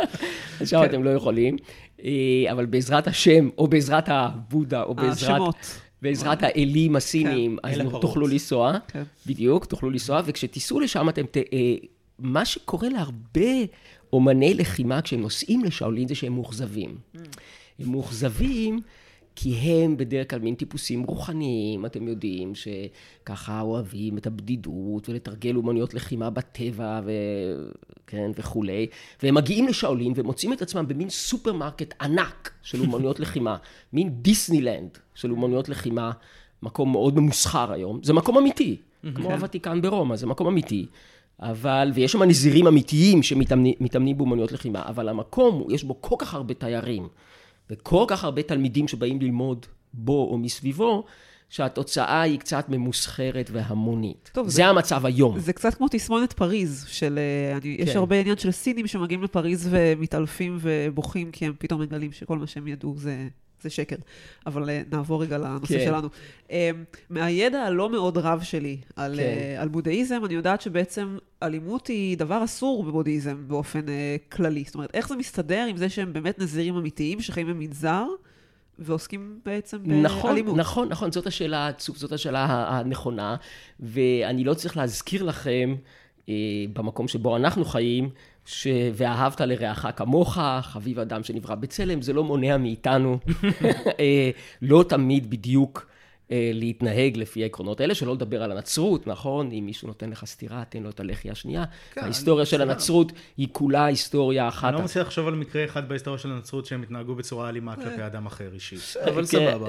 עכשיו 0.60 0.80
כן. 0.80 0.88
אתם 0.88 1.04
לא 1.04 1.10
יכולים. 1.10 1.56
אה, 2.04 2.10
אבל 2.52 2.66
בעזרת 2.66 3.06
השם, 3.06 3.48
או 3.58 3.66
בעזרת 3.66 4.04
הבודה, 4.08 4.82
או 4.82 4.94
בעזרת... 4.94 5.30
השמות. 5.30 5.80
בעזרת 6.02 6.42
האלים 6.42 6.96
הסינים, 6.96 7.58
כן, 7.62 7.68
אז. 7.68 8.00
תוכלו 8.00 8.26
לנסוע. 8.26 8.78
כן. 8.88 9.02
בדיוק, 9.26 9.64
תוכלו 9.64 9.90
לנסוע, 9.90 10.20
וכשתיסעו 10.24 10.80
לשם 10.80 11.08
אתם 11.08 11.26
ת... 11.30 11.36
אה, 11.36 11.42
מה 12.18 12.44
שקורה 12.44 12.88
להרבה 12.88 13.64
אומני 14.12 14.54
לחימה, 14.54 15.02
כשהם 15.02 15.20
נוסעים 15.20 15.64
לשאולין, 15.64 16.08
זה 16.08 16.14
שהם 16.14 16.32
מאוכזבים. 16.32 16.96
הם 17.78 17.90
מאוכזבים 17.90 18.80
כי 19.36 19.54
הם 19.54 19.96
בדרך 19.96 20.30
כלל 20.30 20.38
מין 20.38 20.54
טיפוסים 20.54 21.02
רוחניים, 21.02 21.86
אתם 21.86 22.08
יודעים, 22.08 22.52
שככה 22.54 23.60
אוהבים 23.60 24.18
את 24.18 24.26
הבדידות 24.26 25.08
ולתרגל 25.08 25.56
אומנויות 25.56 25.94
לחימה 25.94 26.30
בטבע 26.30 27.00
ו... 27.04 27.10
כן, 28.06 28.30
וכולי. 28.38 28.86
והם 29.22 29.34
מגיעים 29.34 29.68
לשאולין 29.68 30.12
ומוצאים 30.16 30.52
את 30.52 30.62
עצמם 30.62 30.88
במין 30.88 31.10
סופרמרקט 31.10 31.94
ענק 32.02 32.50
של 32.62 32.80
אומנויות 32.80 33.20
לחימה, 33.20 33.56
מין 33.92 34.10
דיסנילנד 34.10 34.98
של 35.14 35.30
אומנויות 35.30 35.68
לחימה, 35.68 36.10
מקום 36.62 36.92
מאוד 36.92 37.16
ממוסחר 37.16 37.72
היום. 37.72 38.00
זה 38.02 38.12
מקום 38.12 38.38
אמיתי, 38.38 38.76
כמו 39.14 39.32
הוותיקן 39.32 39.82
ברומא, 39.82 40.16
זה 40.16 40.26
מקום 40.26 40.46
אמיתי. 40.46 40.86
אבל, 41.40 41.90
ויש 41.94 42.12
שם 42.12 42.22
נזירים 42.22 42.66
אמיתיים 42.66 43.22
שמתאמנים 43.22 44.16
באומנויות 44.18 44.52
לחימה, 44.52 44.82
אבל 44.86 45.08
המקום, 45.08 45.66
יש 45.70 45.84
בו 45.84 46.00
כל 46.00 46.16
כך 46.18 46.34
הרבה 46.34 46.54
תיירים. 46.54 47.08
וכל 47.70 48.04
כך 48.08 48.24
הרבה 48.24 48.42
תלמידים 48.42 48.88
שבאים 48.88 49.20
ללמוד 49.20 49.66
בו 49.92 50.28
או 50.30 50.38
מסביבו, 50.38 51.04
שהתוצאה 51.48 52.22
היא 52.22 52.38
קצת 52.38 52.68
ממוסחרת 52.68 53.50
והמונית. 53.52 54.30
טוב, 54.32 54.48
זה, 54.48 54.54
זה 54.54 54.66
המצב 54.66 55.06
היום. 55.06 55.38
זה 55.38 55.52
קצת 55.52 55.74
כמו 55.74 55.86
תסמונת 55.90 56.32
פריז, 56.32 56.86
של... 56.88 57.18
אה, 57.18 57.56
אני, 57.56 57.76
כן. 57.76 57.82
יש 57.82 57.96
הרבה 57.96 58.20
עניין 58.20 58.38
של 58.38 58.50
סינים 58.50 58.86
שמגיעים 58.86 59.22
לפריז 59.22 59.68
ומתעלפים 59.70 60.58
ובוכים, 60.60 61.30
כי 61.30 61.46
הם 61.46 61.52
פתאום 61.58 61.80
מגלים 61.80 62.12
שכל 62.12 62.38
מה 62.38 62.46
שהם 62.46 62.68
ידעו 62.68 62.94
זה 62.96 63.28
זה 63.64 63.70
שקר. 63.70 63.96
אבל 64.46 64.64
uh, 64.64 64.94
נעבור 64.94 65.22
רגע 65.22 65.38
לנושא 65.38 65.78
כן. 65.78 65.84
שלנו. 65.84 66.08
Uh, 66.48 66.52
מהידע 67.10 67.62
הלא 67.62 67.90
מאוד 67.90 68.18
רב 68.18 68.42
שלי 68.42 68.78
על, 68.96 69.16
כן. 69.16 69.56
uh, 69.58 69.62
על 69.62 69.68
בודהיזם, 69.68 70.20
אני 70.24 70.34
יודעת 70.34 70.60
שבעצם 70.60 71.16
אלימות 71.42 71.86
היא 71.86 72.18
דבר 72.18 72.44
אסור 72.44 72.84
בבודהיזם 72.84 73.44
באופן 73.46 73.80
uh, 73.86 74.34
כללי. 74.36 74.64
זאת 74.66 74.74
אומרת, 74.74 74.90
איך 74.94 75.08
זה 75.08 75.16
מסתדר 75.16 75.66
עם 75.68 75.76
זה 75.76 75.88
שהם 75.88 76.12
באמת 76.12 76.38
נזירים 76.38 76.76
אמיתיים 76.76 77.20
שחיים 77.20 77.46
במנזר? 77.46 78.06
ועוסקים 78.78 79.40
בעצם 79.44 79.78
נכון, 79.84 80.30
באלימות. 80.30 80.56
נכון, 80.56 80.88
נכון, 80.88 81.12
זאת 81.12 81.26
השאלה, 81.26 81.70
זאת 81.78 82.12
השאלה 82.12 82.46
הנכונה, 82.68 83.36
ואני 83.80 84.44
לא 84.44 84.54
צריך 84.54 84.76
להזכיר 84.76 85.22
לכם, 85.22 85.74
אה, 86.28 86.34
במקום 86.72 87.08
שבו 87.08 87.36
אנחנו 87.36 87.64
חיים, 87.64 88.10
ש... 88.46 88.66
ואהבת 88.94 89.40
לרעך 89.40 89.86
כמוך, 89.96 90.38
חביב 90.62 90.98
אדם 90.98 91.24
שנברא 91.24 91.54
בצלם, 91.54 92.02
זה 92.02 92.12
לא 92.12 92.24
מונע 92.24 92.56
מאיתנו 92.56 93.18
אה, 94.00 94.30
לא 94.62 94.84
תמיד 94.88 95.30
בדיוק 95.30 95.86
אה, 96.30 96.50
להתנהג 96.54 97.16
לפי 97.16 97.42
העקרונות 97.42 97.80
האלה, 97.80 97.94
שלא 97.94 98.14
לדבר 98.14 98.42
על 98.42 98.52
הנצרות, 98.52 99.06
נכון? 99.06 99.52
אם 99.52 99.62
מישהו 99.66 99.88
נותן 99.88 100.10
לך 100.10 100.24
סטירה, 100.24 100.62
תן 100.68 100.82
לו 100.82 100.90
את 100.90 101.00
הלחי 101.00 101.30
השנייה. 101.30 101.64
כן, 101.92 102.00
ההיסטוריה 102.02 102.46
של 102.46 102.62
הנצרות 102.62 103.12
היא 103.36 103.48
כולה 103.52 103.84
היסטוריה 103.84 104.48
אחת. 104.48 104.68
אני 104.68 104.76
לא 104.76 104.82
מצליח 104.82 105.06
לחשוב 105.06 105.28
על 105.28 105.34
מקרה 105.34 105.64
אחד 105.64 105.88
בהיסטוריה 105.88 106.18
של 106.18 106.32
הנצרות 106.32 106.66
שהם 106.66 106.82
התנהגו 106.82 107.14
בצורה 107.14 107.48
אלימה 107.48 107.76
כלפי 107.76 108.00
אה. 108.00 108.06
אדם 108.06 108.26
אחר 108.26 108.50
אישית, 108.54 108.80
אבל 109.04 109.26
כן, 109.26 109.26
סבבה. 109.26 109.68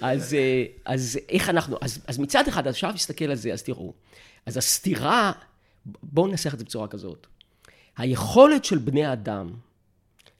אז 0.84 1.18
איך 1.28 1.50
אנחנו, 1.50 1.76
אז 1.80 2.18
מצד 2.18 2.48
אחד, 2.48 2.66
אפשר 2.66 2.90
להסתכל 2.90 3.24
על 3.24 3.34
זה, 3.34 3.52
אז 3.52 3.62
תראו. 3.62 3.92
אז 4.46 4.56
הסתירה 4.56 5.32
בואו 6.02 6.26
ננסח 6.26 6.54
את 6.54 6.58
זה 6.58 6.64
בצורה 6.64 6.88
כזאת. 6.88 7.26
היכולת 7.96 8.64
של 8.64 8.78
בני 8.78 9.12
אדם 9.12 9.50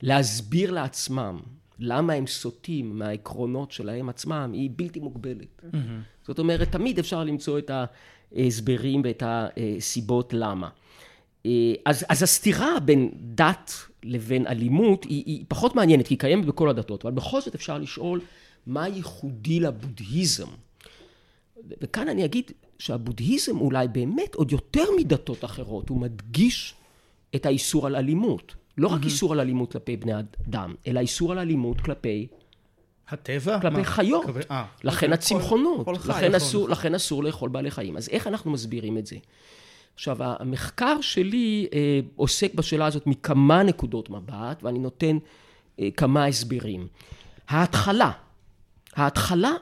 להסביר 0.03 0.71
לעצמם 0.71 1.41
למה 1.79 2.13
הם 2.13 2.27
סוטים 2.27 2.99
מהעקרונות 2.99 3.73
שלהם 3.73 4.09
עצמם 4.09 4.51
היא 4.53 4.71
בלתי 4.77 5.01
מוגבלת. 5.01 5.63
Mm-hmm. 5.63 5.77
זאת 6.27 6.39
אומרת, 6.39 6.73
תמיד 6.73 6.99
אפשר 6.99 7.25
למצוא 7.25 7.59
את 7.59 7.71
ההסברים 8.33 9.03
ואת 9.05 9.23
הסיבות 9.27 10.33
למה. 10.33 10.69
אז, 11.85 12.05
אז 12.09 12.23
הסתירה 12.23 12.81
בין 12.81 13.11
דת 13.15 13.73
לבין 14.03 14.47
אלימות 14.47 15.05
היא, 15.05 15.23
היא 15.27 15.45
פחות 15.49 15.75
מעניינת, 15.75 16.07
כי 16.07 16.15
היא 16.15 16.19
קיימת 16.19 16.45
בכל 16.47 16.71
הדתות, 16.71 17.05
אבל 17.05 17.15
בכל 17.15 17.41
זאת 17.41 17.55
אפשר 17.55 17.79
לשאול 17.79 18.21
מה 18.67 18.89
ייחודי 18.89 19.61
לבודהיזם. 19.61 20.49
וכאן 21.81 22.09
אני 22.09 22.25
אגיד 22.25 22.51
שהבודהיזם 22.79 23.61
אולי 23.61 23.89
באמת 23.89 24.35
עוד 24.35 24.53
יותר 24.53 24.85
מדתות 24.99 25.45
אחרות, 25.45 25.89
הוא 25.89 26.01
מדגיש 26.01 26.75
את 27.35 27.47
האיסור 27.47 27.87
על 27.87 27.97
אלימות. 27.97 28.55
לא 28.79 28.89
רק 28.89 29.05
איסור 29.05 29.33
על 29.33 29.41
אלימות 29.41 29.73
כלפי 29.73 29.97
בני 29.97 30.13
אדם, 30.49 30.75
אלא 30.87 31.01
איסור 31.01 31.33
על 31.33 31.39
אלימות 31.39 31.81
כלפי... 31.81 32.27
הטבע? 33.09 33.61
כלפי 33.61 33.77
מה? 33.77 33.85
חיות. 33.85 34.25
כלפי... 34.25 34.41
אה, 34.51 34.65
לכן 34.85 35.13
הצמחונות. 35.13 35.85
כל, 35.85 35.99
כל 35.99 36.11
לכן, 36.11 36.35
אסור, 36.35 36.69
לכן 36.69 36.95
אסור 36.95 37.25
לאכול 37.25 37.49
בעלי 37.49 37.71
חיים. 37.71 37.97
אז 37.97 38.09
איך 38.09 38.27
אנחנו 38.27 38.51
מסבירים 38.51 38.99
את 38.99 39.07
זה? 39.07 39.17
עכשיו, 39.95 40.17
המחקר 40.21 41.01
שלי 41.01 41.67
אה, 41.73 42.01
עוסק 42.17 42.55
בשאלה 42.55 42.87
הזאת 42.87 43.07
מכמה 43.07 43.63
נקודות 43.63 44.11
מבט, 44.11 44.63
ואני 44.63 44.79
נותן 44.79 45.19
אה, 45.81 45.89
כמה 45.97 46.27
הסברים. 46.27 46.87
ההתחלה, 47.49 48.11
ההתחלה 48.95 49.53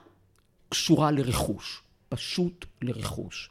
קשורה 0.68 1.10
לרכוש. 1.10 1.83
פשוט 2.16 2.66
לרכוש. 2.82 3.50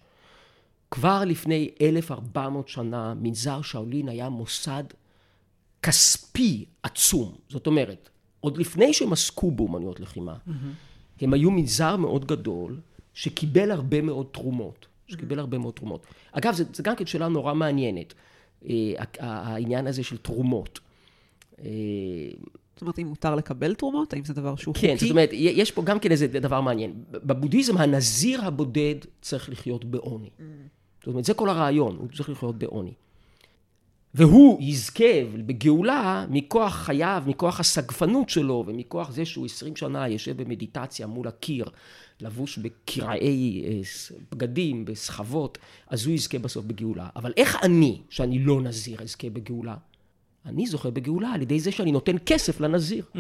כבר 0.92 1.24
לפני 1.26 1.70
1,400 1.82 2.68
שנה 2.68 3.14
מנזר 3.14 3.62
שאולין 3.62 4.10
היה 4.10 4.30
מוסד 4.30 4.84
כספי 5.82 6.66
עצום. 6.84 7.36
זאת 7.50 7.68
אומרת, 7.68 8.10
עוד 8.40 8.58
לפני 8.58 8.94
שהם 8.94 9.14
עסקו 9.14 9.52
באומנויות 9.52 10.00
לחימה, 10.00 10.36
mm-hmm. 10.36 10.52
הם 11.22 11.34
היו 11.34 11.52
מנזר 11.52 11.96
מאוד 11.98 12.26
גדול 12.26 12.80
שקיבל 13.14 13.72
הרבה 13.72 14.02
מאוד 14.02 14.28
תרומות. 14.32 14.86
שקיבל 15.08 15.40
הרבה 15.40 15.58
מאוד 15.58 15.74
תרומות. 15.74 16.06
אגב, 16.32 16.54
זו 16.54 16.84
גם 16.84 16.96
כן 16.96 17.06
שאלה 17.06 17.28
נורא 17.28 17.54
מעניינת, 17.54 18.14
אה, 18.70 18.94
העניין 19.20 19.88
הזה 19.88 20.04
של 20.04 20.18
תרומות. 20.18 20.80
זאת 22.76 22.82
אומרת, 22.82 23.00
אם 23.00 23.08
מותר 23.08 23.36
לקבל 23.36 23.74
תרומות? 23.74 24.14
האם 24.14 24.26
זה 24.26 24.34
דבר 24.34 24.56
שהוא 24.56 24.74
כן, 24.74 24.80
חוקי? 24.80 24.88
כן, 24.88 24.98
זאת 24.98 25.12
אומרת, 25.12 25.30
יש 25.34 25.72
פה 25.72 25.82
גם 25.82 26.00
כן 26.00 26.12
איזה 26.12 26.28
דבר 26.28 26.62
מעניין. 26.62 26.94
בבודהיזם 27.12 27.78
הנזיר 27.78 28.46
הבודד 28.46 28.96
צריך 29.22 29.50
לחיות 29.50 29.86
בעוני. 29.86 30.30
Mm. 30.40 30.42
זאת 31.00 31.08
אומרת, 31.08 31.26
זה 31.26 31.34
כל 31.34 31.50
הרעיון, 31.50 31.96
הוא 31.96 32.08
צריך 32.16 32.30
לחיות 32.30 32.58
בעוני. 32.58 32.94
והוא 34.14 34.62
יזכה 34.62 35.24
בגאולה 35.46 36.26
מכוח 36.30 36.74
חייו, 36.74 37.24
מכוח 37.28 37.60
הסגפנות 37.60 38.30
שלו, 38.30 38.64
ומכוח 38.68 39.12
זה 39.12 39.26
שהוא 39.26 39.46
עשרים 39.46 39.76
שנה 39.76 40.08
יושב 40.08 40.42
במדיטציה 40.42 41.08
מול 41.08 41.28
הקיר, 41.28 41.66
לבוש 42.22 42.58
בקרעי 42.58 43.64
אה, 43.66 43.82
בגדים, 44.32 44.86
בסחבות, 44.86 45.58
אז 45.88 46.06
הוא 46.06 46.16
יזכה 46.16 46.40
בסוף 46.40 46.66
בגאולה. 46.66 47.10
אבל 47.16 47.34
איך 47.38 47.58
אני, 47.64 48.02
שאני 48.10 48.40
לא 48.40 48.62
נזיר, 48.62 49.02
אזכה 49.02 49.30
בגאולה? 49.30 49.76
אני 50.46 50.68
זוכה 50.68 50.92
בגאולה 50.92 51.30
על 51.30 51.42
ידי 51.42 51.60
זה 51.60 51.72
שאני 51.72 51.92
נותן 51.92 52.16
כסף 52.26 52.60
לנזיר. 52.60 53.06
Mm. 53.16 53.18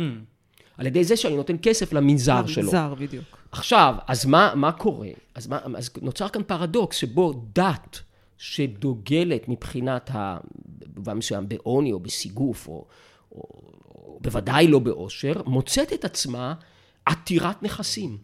על 0.77 0.85
ידי 0.85 1.03
זה 1.03 1.17
שאני 1.17 1.35
נותן 1.35 1.55
כסף 1.61 1.93
למנזר 1.93 2.35
למנזר 2.35 2.53
שלו. 2.53 2.63
למנזר, 2.63 2.93
בדיוק. 2.99 3.37
עכשיו, 3.51 3.95
אז 4.07 4.25
מה, 4.25 4.53
מה 4.55 4.71
קורה? 4.71 5.09
אז, 5.35 5.47
מה, 5.47 5.59
אז 5.77 5.89
נוצר 6.01 6.29
כאן 6.29 6.43
פרדוקס 6.43 6.97
שבו 6.97 7.33
דת 7.53 8.01
שדוגלת 8.37 9.49
מבחינת, 9.49 10.11
ה... 10.13 10.37
במובן 10.93 11.17
מסוים, 11.17 11.49
בעוני 11.49 11.91
או 11.91 11.99
בסיגוף, 11.99 12.67
או, 12.67 12.85
או, 13.31 13.41
או 13.95 14.19
בוודאי 14.21 14.67
לא 14.67 14.79
באושר, 14.79 15.33
מוצאת 15.45 15.93
את 15.93 16.05
עצמה 16.05 16.53
עתירת 17.05 17.63
נכסים. 17.63 18.17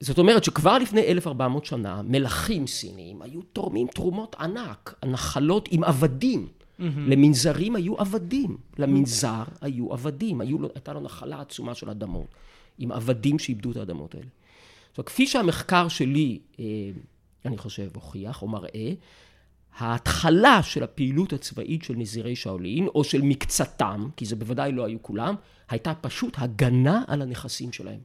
זאת 0.00 0.18
אומרת 0.18 0.44
שכבר 0.44 0.78
לפני 0.78 1.00
1400 1.00 1.64
שנה, 1.64 2.02
מלכים 2.04 2.66
סינים 2.66 3.22
היו 3.22 3.42
תורמים 3.42 3.86
תרומות 3.86 4.36
ענק, 4.38 4.94
נחלות 5.04 5.68
עם 5.70 5.84
עבדים. 5.84 6.48
Mm-hmm. 6.80 7.10
למנזרים 7.10 7.76
היו 7.76 7.98
עבדים, 7.98 8.56
למנזר 8.78 9.44
היו 9.60 9.92
עבדים, 9.92 10.40
היו, 10.40 10.58
הייתה 10.74 10.92
לו 10.92 11.00
נחלה 11.00 11.40
עצומה 11.40 11.74
של 11.74 11.90
אדמות, 11.90 12.26
עם 12.78 12.92
עבדים 12.92 13.38
שאיבדו 13.38 13.70
את 13.70 13.76
האדמות 13.76 14.14
האלה. 14.14 14.26
עכשיו, 14.90 15.04
כפי 15.04 15.26
שהמחקר 15.26 15.88
שלי, 15.88 16.38
אה, 16.60 16.64
אני 17.44 17.58
חושב, 17.58 17.90
הוכיח 17.94 18.42
או 18.42 18.48
מראה, 18.48 18.92
ההתחלה 19.78 20.62
של 20.62 20.82
הפעילות 20.82 21.32
הצבאית 21.32 21.82
של 21.84 21.94
נזירי 21.96 22.36
שאולין, 22.36 22.86
או 22.86 23.04
של 23.04 23.22
מקצתם, 23.22 24.08
כי 24.16 24.26
זה 24.26 24.36
בוודאי 24.36 24.72
לא 24.72 24.84
היו 24.84 25.02
כולם, 25.02 25.34
הייתה 25.68 25.94
פשוט 25.94 26.34
הגנה 26.38 27.02
על 27.06 27.22
הנכסים 27.22 27.72
שלהם. 27.72 28.00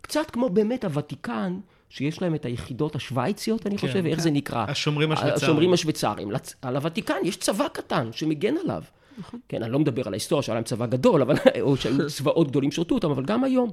קצת 0.00 0.30
כמו 0.30 0.48
באמת 0.48 0.84
הוותיקן, 0.84 1.60
שיש 1.92 2.22
להם 2.22 2.34
את 2.34 2.44
היחידות 2.44 2.96
השוויציות, 2.96 3.66
אני 3.66 3.78
כן, 3.78 3.86
חושב, 3.86 4.00
כן. 4.00 4.06
איך 4.06 4.20
זה 4.20 4.30
נקרא? 4.30 4.64
השומרים 4.68 5.12
השוויצרים. 5.12 5.42
השומרים 5.42 5.72
השוויצרים. 5.72 6.28
על 6.62 6.76
הוותיקן 6.76 7.14
יש 7.24 7.36
צבא 7.36 7.68
קטן 7.68 8.08
שמגן 8.12 8.54
עליו. 8.56 8.82
נכון. 9.18 9.40
כן, 9.48 9.62
אני 9.62 9.72
לא 9.72 9.78
מדבר 9.78 10.02
על 10.06 10.12
ההיסטוריה 10.12 10.42
שהיה 10.42 10.54
להם 10.54 10.64
צבא 10.64 10.86
גדול, 10.86 11.22
אבל, 11.22 11.34
או 11.60 11.76
שהיו 11.76 12.06
צבאות 12.16 12.48
גדולים 12.48 12.72
שרתו 12.72 12.94
אותם, 12.94 13.10
אבל 13.10 13.24
גם 13.24 13.44
היום. 13.44 13.70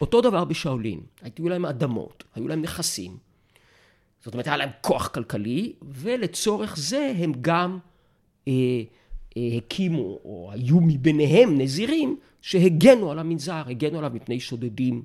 אותו 0.00 0.20
דבר 0.20 0.44
בשאולין. 0.44 1.00
היו 1.22 1.48
להם 1.48 1.66
אדמות, 1.66 2.24
היו 2.34 2.48
להם 2.48 2.62
נכסים. 2.62 3.16
זאת 4.24 4.34
אומרת, 4.34 4.46
היה 4.46 4.56
להם 4.56 4.70
כוח 4.80 5.08
כלכלי, 5.08 5.72
ולצורך 5.82 6.76
זה 6.76 7.12
הם 7.18 7.32
גם 7.40 7.78
אה, 8.48 8.52
אה, 9.36 9.42
הקימו, 9.56 10.18
או 10.24 10.50
היו 10.52 10.80
מביניהם 10.80 11.60
נזירים, 11.60 12.16
שהגנו 12.42 13.10
על 13.10 13.18
המנזר, 13.18 13.62
הגנו 13.68 13.98
עליו 13.98 14.10
מפני 14.14 14.40
שודדים. 14.40 15.02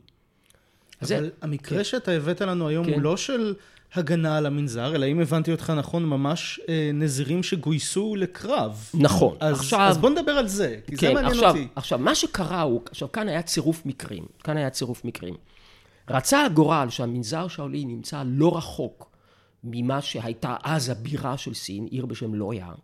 אבל 1.01 1.07
זה... 1.07 1.29
המקרה 1.41 1.77
כן. 1.77 1.83
שאתה 1.83 2.11
הבאת 2.11 2.41
לנו 2.41 2.67
היום 2.67 2.85
כן. 2.85 2.93
הוא 2.93 3.01
לא 3.01 3.17
של 3.17 3.53
הגנה 3.93 4.37
על 4.37 4.45
המנזר, 4.45 4.95
אלא 4.95 5.05
אם 5.05 5.19
הבנתי 5.19 5.51
אותך 5.51 5.73
נכון, 5.77 6.05
ממש 6.05 6.59
אה, 6.69 6.91
נזירים 6.93 7.43
שגויסו 7.43 8.15
לקרב. 8.15 8.89
נכון. 8.93 9.37
אז, 9.39 9.59
עכשיו... 9.59 9.79
אז 9.79 9.97
בוא 9.97 10.09
נדבר 10.09 10.31
על 10.31 10.47
זה, 10.47 10.79
כי 10.87 10.97
כן, 10.97 11.07
זה 11.07 11.13
מעניין 11.13 11.31
עכשיו, 11.31 11.49
אותי. 11.49 11.67
עכשיו, 11.75 11.99
מה 11.99 12.15
שקרה 12.15 12.61
הוא, 12.61 12.81
עכשיו, 12.89 13.11
כאן 13.11 13.29
היה 13.29 13.41
צירוף 13.41 13.85
מקרים. 13.85 14.25
כאן 14.43 14.57
היה 14.57 14.69
צירוף 14.69 15.05
מקרים. 15.05 15.33
רצה 16.09 16.45
הגורל 16.45 16.87
שהמנזר 16.89 17.47
שאולי 17.47 17.85
נמצא 17.85 18.23
לא 18.25 18.57
רחוק 18.57 19.11
ממה 19.63 20.01
שהייתה 20.01 20.55
אז 20.63 20.89
הבירה 20.89 21.37
של 21.37 21.53
סין, 21.53 21.85
עיר 21.85 22.05
בשם 22.05 22.33
לויאנג. 22.33 22.77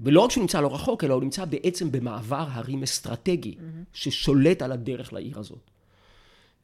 ולא 0.00 0.20
רק 0.20 0.30
שהוא 0.30 0.42
נמצא 0.42 0.60
לא 0.60 0.74
רחוק, 0.74 1.04
אלא 1.04 1.14
הוא 1.14 1.22
נמצא 1.22 1.44
בעצם 1.44 1.92
במעבר 1.92 2.46
הרים 2.50 2.82
אסטרטגי, 2.82 3.54
ששולט 3.92 4.62
על 4.62 4.72
הדרך 4.72 5.12
לעיר 5.12 5.38
הזאת. 5.38 5.70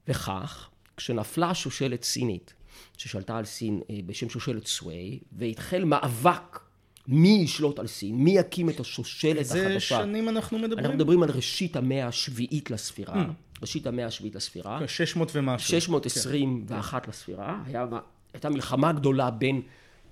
וכך, 0.09 0.69
כשנפלה 0.97 1.55
שושלת 1.55 2.03
סינית, 2.03 2.55
ששלטה 2.97 3.39
על 3.39 3.45
סין 3.45 3.81
אה, 3.91 3.99
בשם 4.07 4.29
שושלת 4.29 4.67
סווי, 4.67 5.19
והתחל 5.33 5.85
מאבק 5.85 6.61
מי 7.09 7.41
ישלוט 7.45 7.79
על 7.79 7.87
סין, 7.87 8.17
מי 8.17 8.31
יקים 8.39 8.71
את 8.71 8.81
השושלת 8.81 9.37
איזה 9.37 9.67
החדשה. 9.67 9.99
שנים 9.99 10.29
אנחנו 10.29 10.59
מדברים? 10.59 10.79
אנחנו 10.79 10.95
מדברים 10.95 11.23
על 11.23 11.31
ראשית 11.31 11.77
המאה 11.77 12.07
השביעית 12.07 12.71
לספירה, 12.71 13.25
ראשית 13.63 13.87
המאה 13.87 14.07
השביעית 14.07 14.35
לספירה, 14.35 14.89
600 14.89 15.31
ומשהו. 15.35 15.69
621 15.69 17.09
לספירה, 17.09 17.63
היה, 17.67 17.87
הייתה 18.33 18.51
מלחמה 18.51 18.93
גדולה 18.93 19.31
בין 19.31 19.63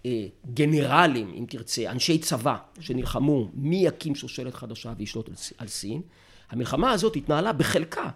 אה, 0.06 0.26
גנרלים, 0.54 1.34
אם 1.38 1.44
תרצה, 1.48 1.90
אנשי 1.90 2.18
צבא, 2.18 2.56
שנלחמו 2.80 3.50
מי 3.54 3.86
יקים 3.86 4.14
שושלת 4.14 4.54
חדשה 4.54 4.92
וישלוט 4.98 5.30
על 5.58 5.66
סין. 5.66 6.02
המלחמה 6.50 6.90
הזאת 6.90 7.16
התנהלה 7.16 7.52
בחלקה 7.52 8.08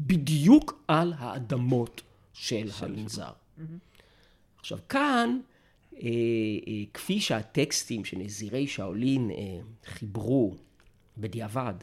בדיוק 0.00 0.84
על 0.88 1.14
האדמות 1.18 2.02
של 2.32 2.68
המנזר. 2.80 3.32
עכשיו 4.58 4.78
כאן, 4.88 5.40
אה, 5.96 6.00
אה, 6.68 6.82
כפי 6.94 7.20
שהטקסטים 7.20 8.04
שנזירי 8.04 8.66
שאולין 8.66 9.30
אה, 9.30 9.58
חיברו 9.84 10.54
בדיעבד, 11.18 11.74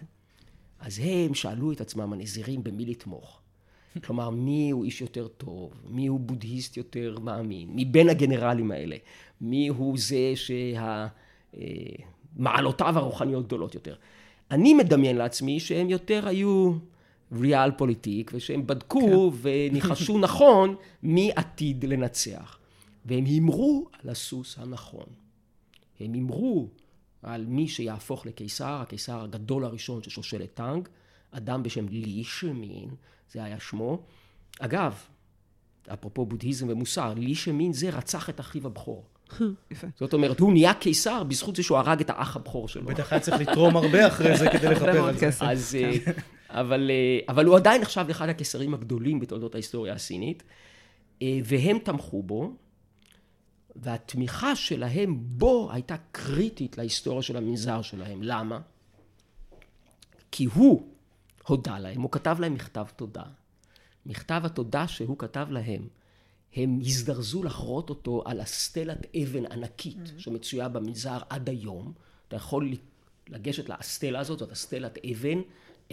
אז 0.79 0.99
הם 1.03 1.33
שאלו 1.33 1.71
את 1.71 1.81
עצמם, 1.81 2.13
הנזירים, 2.13 2.63
במי 2.63 2.85
לתמוך. 2.85 3.39
כלומר, 4.05 4.29
מי 4.29 4.71
הוא 4.71 4.85
איש 4.85 5.01
יותר 5.01 5.27
טוב? 5.27 5.73
מי 5.89 6.07
הוא 6.07 6.19
בודהיסט 6.19 6.77
יותר 6.77 7.17
מאמין? 7.19 7.69
מבין 7.75 8.09
הגנרלים 8.09 8.71
האלה? 8.71 8.95
מי 9.41 9.67
הוא 9.67 9.97
זה 9.97 10.33
שמעלותיו 12.37 12.97
הרוחניות 12.97 13.45
גדולות 13.45 13.75
יותר? 13.75 13.95
אני 14.51 14.73
מדמיין 14.73 15.17
לעצמי 15.17 15.59
שהם 15.59 15.89
יותר 15.89 16.27
היו 16.27 16.73
ריאל 17.39 17.71
פוליטיק, 17.71 18.31
ושהם 18.33 18.67
בדקו 18.67 19.33
וניחשו 19.41 20.19
נכון 20.27 20.75
מי 21.03 21.31
עתיד 21.35 21.85
לנצח. 21.85 22.57
והם 23.05 23.25
הימרו 23.25 23.87
על 24.03 24.09
הסוס 24.09 24.57
הנכון. 24.57 25.05
הם 25.99 26.13
הימרו 26.13 26.67
על 27.23 27.45
מי 27.45 27.67
שיהפוך 27.67 28.25
לקיסר, 28.25 28.79
הקיסר 28.81 29.23
הגדול 29.23 29.65
הראשון 29.65 30.03
של 30.03 30.09
שושלת 30.09 30.53
טאנג, 30.53 30.87
אדם 31.31 31.63
בשם 31.63 31.87
לי 31.87 32.23
שמין, 32.23 32.89
זה 33.31 33.43
היה 33.43 33.59
שמו. 33.59 33.99
אגב, 34.59 34.93
אפרופו 35.93 36.25
בודהיזם 36.25 36.69
ומוסר, 36.69 37.13
לי 37.13 37.35
שמין 37.35 37.73
זה 37.73 37.89
רצח 37.89 38.29
את 38.29 38.39
אחיו 38.39 38.67
הבכור. 38.67 39.05
יפה. 39.71 39.87
זאת 39.99 40.13
אומרת, 40.13 40.39
הוא 40.39 40.53
נהיה 40.53 40.73
קיסר 40.73 41.23
בזכות 41.23 41.55
זה 41.55 41.63
שהוא 41.63 41.77
הרג 41.77 42.01
את 42.01 42.09
האח 42.09 42.35
הבכור 42.35 42.67
שלו. 42.67 42.85
בטח 42.85 43.13
היה 43.13 43.19
צריך 43.19 43.41
לתרום 43.41 43.77
הרבה 43.77 44.07
אחרי 44.07 44.37
זה 44.37 44.49
כדי 44.49 44.67
לכפר 44.75 45.07
על 45.07 45.15
זה. 45.15 45.29
אז, 45.39 45.75
אה, 45.75 46.11
אבל, 46.51 46.91
אה, 46.91 47.19
אבל 47.33 47.45
הוא 47.45 47.55
עדיין 47.55 47.81
נחשב 47.81 48.05
לאחד 48.07 48.29
הקיסרים 48.29 48.73
הגדולים 48.73 49.19
בתולדות 49.19 49.55
ההיסטוריה 49.55 49.93
הסינית, 49.93 50.43
אה, 51.21 51.39
והם 51.43 51.79
תמכו 51.79 52.23
בו, 52.23 52.53
והתמיכה 53.75 54.55
שלהם 54.55 55.19
בו 55.23 55.69
הייתה 55.71 55.95
קריטית 56.11 56.77
להיסטוריה 56.77 57.21
של 57.21 57.37
המנזר 57.37 57.81
שלהם. 57.81 58.23
למה? 58.23 58.59
כי 60.31 60.45
הוא 60.45 60.87
הודה 61.47 61.79
להם, 61.79 62.01
הוא 62.01 62.11
כתב 62.11 62.37
להם 62.39 62.53
מכתב 62.53 62.85
תודה. 62.95 63.23
מכתב 64.05 64.41
התודה 64.45 64.87
שהוא 64.87 65.17
כתב 65.17 65.47
להם, 65.49 65.87
הם 66.55 66.79
הזדרזו 66.81 67.43
לחרות 67.43 67.89
אותו 67.89 68.23
על 68.25 68.41
אסטלת 68.41 69.15
אבן 69.15 69.45
ענקית 69.45 70.11
שמצויה 70.17 70.69
במנזר 70.69 71.17
עד 71.29 71.49
היום. 71.49 71.93
אתה 72.27 72.35
יכול 72.35 72.73
לגשת 73.29 73.69
לאסטלה 73.69 74.19
הזאת, 74.19 74.39
זאת 74.39 74.51
אסטלת 74.51 74.97
אבן, 75.11 75.41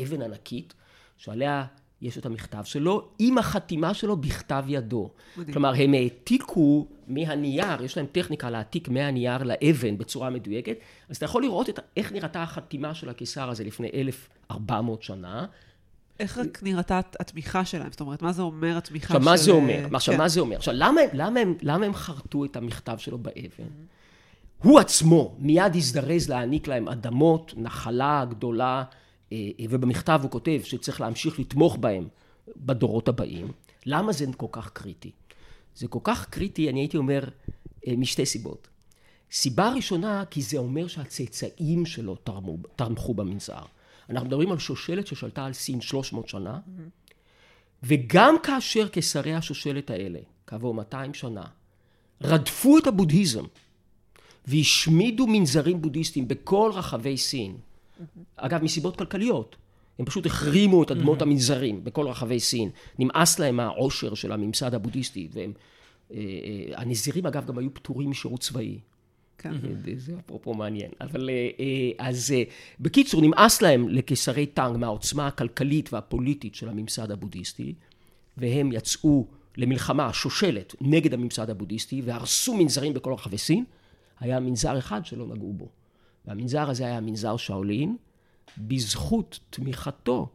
אבן 0.03 0.23
ענקית, 0.23 0.75
שעליה 1.17 1.65
יש 2.03 2.19
את 2.19 2.27
המכתב 2.27 2.65
שלו, 2.65 3.09
עם 3.19 3.39
החתימה 3.39 3.95
שלו 3.95 4.17
בכתב 4.17 4.65
ידו. 4.69 5.11
מדהים. 5.37 5.53
כלומר, 5.53 5.73
הם 5.77 5.95
העתיקו 5.95 6.87
מהנייר, 7.09 7.83
יש 7.83 7.97
להם 7.97 8.07
טכניקה 8.13 8.51
להעתיק 8.51 8.89
מהנייר 8.89 9.43
לאבן 9.43 9.99
בצורה 9.99 10.31
מדויקת, 10.31 10.77
אז 11.09 11.17
אתה 11.17 11.25
יכול 11.25 11.43
לראות 11.43 11.69
את, 11.69 11.79
איך 11.97 12.13
נראתה 12.13 12.43
החתימה 12.43 12.95
של 12.95 13.09
הקיסר 13.09 13.51
הזה 13.51 13.65
לפני 13.65 13.91
1,400 13.95 15.03
שנה. 15.03 15.47
איך 16.21 16.39
רק 16.39 16.63
נראתה 16.63 17.01
התמיכה 17.21 17.65
שלהם? 17.65 17.91
זאת 17.91 18.01
אומרת, 18.01 18.23
מה 18.23 18.33
זה 18.33 18.43
אומר 18.43 18.79
התמיכה 18.79 19.07
עכשיו, 19.07 19.23
של... 19.23 19.31
מה 19.31 19.37
זה 19.37 19.51
אומר? 19.51 19.85
אה, 19.85 19.97
עכשיו, 19.97 20.15
כן. 20.15 20.21
מה 20.21 20.29
זה 20.29 20.41
אומר? 20.41 20.57
עכשיו, 20.57 20.75
למה, 20.77 21.01
למה, 21.13 21.41
הם, 21.41 21.55
למה 21.63 21.87
הם 21.87 21.95
חרטו 21.95 22.45
את 22.45 22.57
המכתב 22.57 22.99
שלו 22.99 23.19
באבן? 23.19 23.69
הוא 24.63 24.79
עצמו 24.79 25.37
מיד 25.39 25.77
הזדרז 25.77 26.29
להעניק 26.29 26.69
להם 26.69 26.89
אדמות, 26.89 27.55
נחלה 27.57 28.25
גדולה, 28.29 28.85
ובמכתב 29.69 30.21
הוא 30.23 30.31
כותב 30.31 30.61
שצריך 30.65 31.01
להמשיך 31.01 31.41
לתמוך 31.41 31.77
בהם 31.77 32.09
בדורות 32.57 33.09
הבאים. 33.09 33.53
למה 33.87 34.13
זה 34.13 34.27
כל 34.37 34.47
כך 34.53 34.71
קריטי? 34.71 35.11
זה 35.77 35.89
כל 35.89 35.99
כך 36.05 36.29
קריטי, 36.29 36.71
אני 36.71 36.81
הייתי 36.81 36.97
אומר, 36.97 37.25
אה, 37.87 37.95
משתי 37.97 38.27
סיבות. 38.27 38.69
סיבה 39.33 39.73
ראשונה, 39.73 40.25
כי 40.31 40.43
זה 40.43 40.59
אומר 40.59 40.87
שהצאצאים 40.87 41.87
שלו 41.87 42.17
תרמו, 42.17 42.57
תמכו 42.77 43.15
במנזר. 43.15 43.63
אנחנו 44.11 44.29
מדברים 44.29 44.53
על 44.53 44.59
שושלת 44.59 45.07
ששלטה 45.07 45.45
על 45.45 45.53
סין 45.53 45.81
300 45.81 46.29
שנה, 46.29 46.59
וגם 47.83 48.37
כאשר 48.43 48.89
קיסרי 48.89 49.35
השושלת 49.35 49.91
האלה, 49.91 50.19
כעבור 50.47 50.75
200 50.75 51.15
שנה, 51.15 51.45
רדפו 52.23 52.79
את 52.79 52.87
הבודהיזם 52.87 53.45
והשמידו 54.47 55.27
מנזרים 55.27 55.83
בודהיסטיים 55.83 56.29
בכל 56.29 56.71
רחבי 56.75 57.17
סין, 57.17 57.57
אגב, 58.37 58.63
מסיבות 58.63 58.97
כלכליות. 58.97 59.57
הם 59.99 60.05
פשוט 60.05 60.27
החרימו 60.27 60.83
את 60.83 60.91
אדמות 60.91 61.23
המנזרים 61.23 61.85
בכל 61.85 62.07
רחבי 62.07 62.41
סין. 62.41 62.71
נמאס 62.99 63.39
להם 63.39 63.61
העושר 63.61 64.15
של 64.15 64.33
הממסד 64.33 64.75
הבודהיסטי, 64.75 65.29
והם... 65.33 65.53
אה, 66.15 66.17
אה, 66.19 66.81
הנזירים, 66.81 67.27
אגב, 67.27 67.47
גם 67.47 67.59
היו 67.59 67.75
פטורים 67.75 68.11
משירות 68.11 68.41
צבאי. 68.41 68.79
כן. 69.39 69.53
זה- 69.85 69.93
זה 69.97 70.13
אפרופו 70.27 70.55
מעניין. 70.55 70.91
אבל 71.01 71.31
אה, 71.31 71.49
אה, 71.61 72.07
אז 72.09 72.33
אה, 72.37 72.43
בקיצור, 72.81 73.23
נמאס 73.23 73.63
להם 73.63 73.89
לקיסרי 73.89 74.47
טאנג 74.47 74.77
מהעוצמה 74.77 75.27
הכלכלית 75.27 75.93
והפוליטית 75.93 76.55
של 76.55 76.69
הממסד 76.69 77.11
הבודהיסטי, 77.11 77.75
והם 78.37 78.73
יצאו 78.73 79.27
למלחמה 79.57 80.13
שושלת 80.13 80.75
נגד 80.81 81.15
הממסד 81.15 81.51
הבודהיסטי, 81.51 82.03
והרסו 82.05 82.55
מנזרים 82.57 82.95
בכל 82.95 83.13
רחבי 83.13 83.39
סין. 83.39 83.65
היה 84.21 84.41
מנזר 84.41 84.79
אחד 84.79 85.07
שלא 85.07 85.27
נגעו 85.27 85.53
בו. 85.53 85.69
והמנזר 86.29 86.71
הזה 86.71 86.85
היה 86.85 87.01
מנזר 87.01 87.37
שאולין, 87.37 87.97
בזכות 88.59 89.39
תמיכתו 89.51 90.29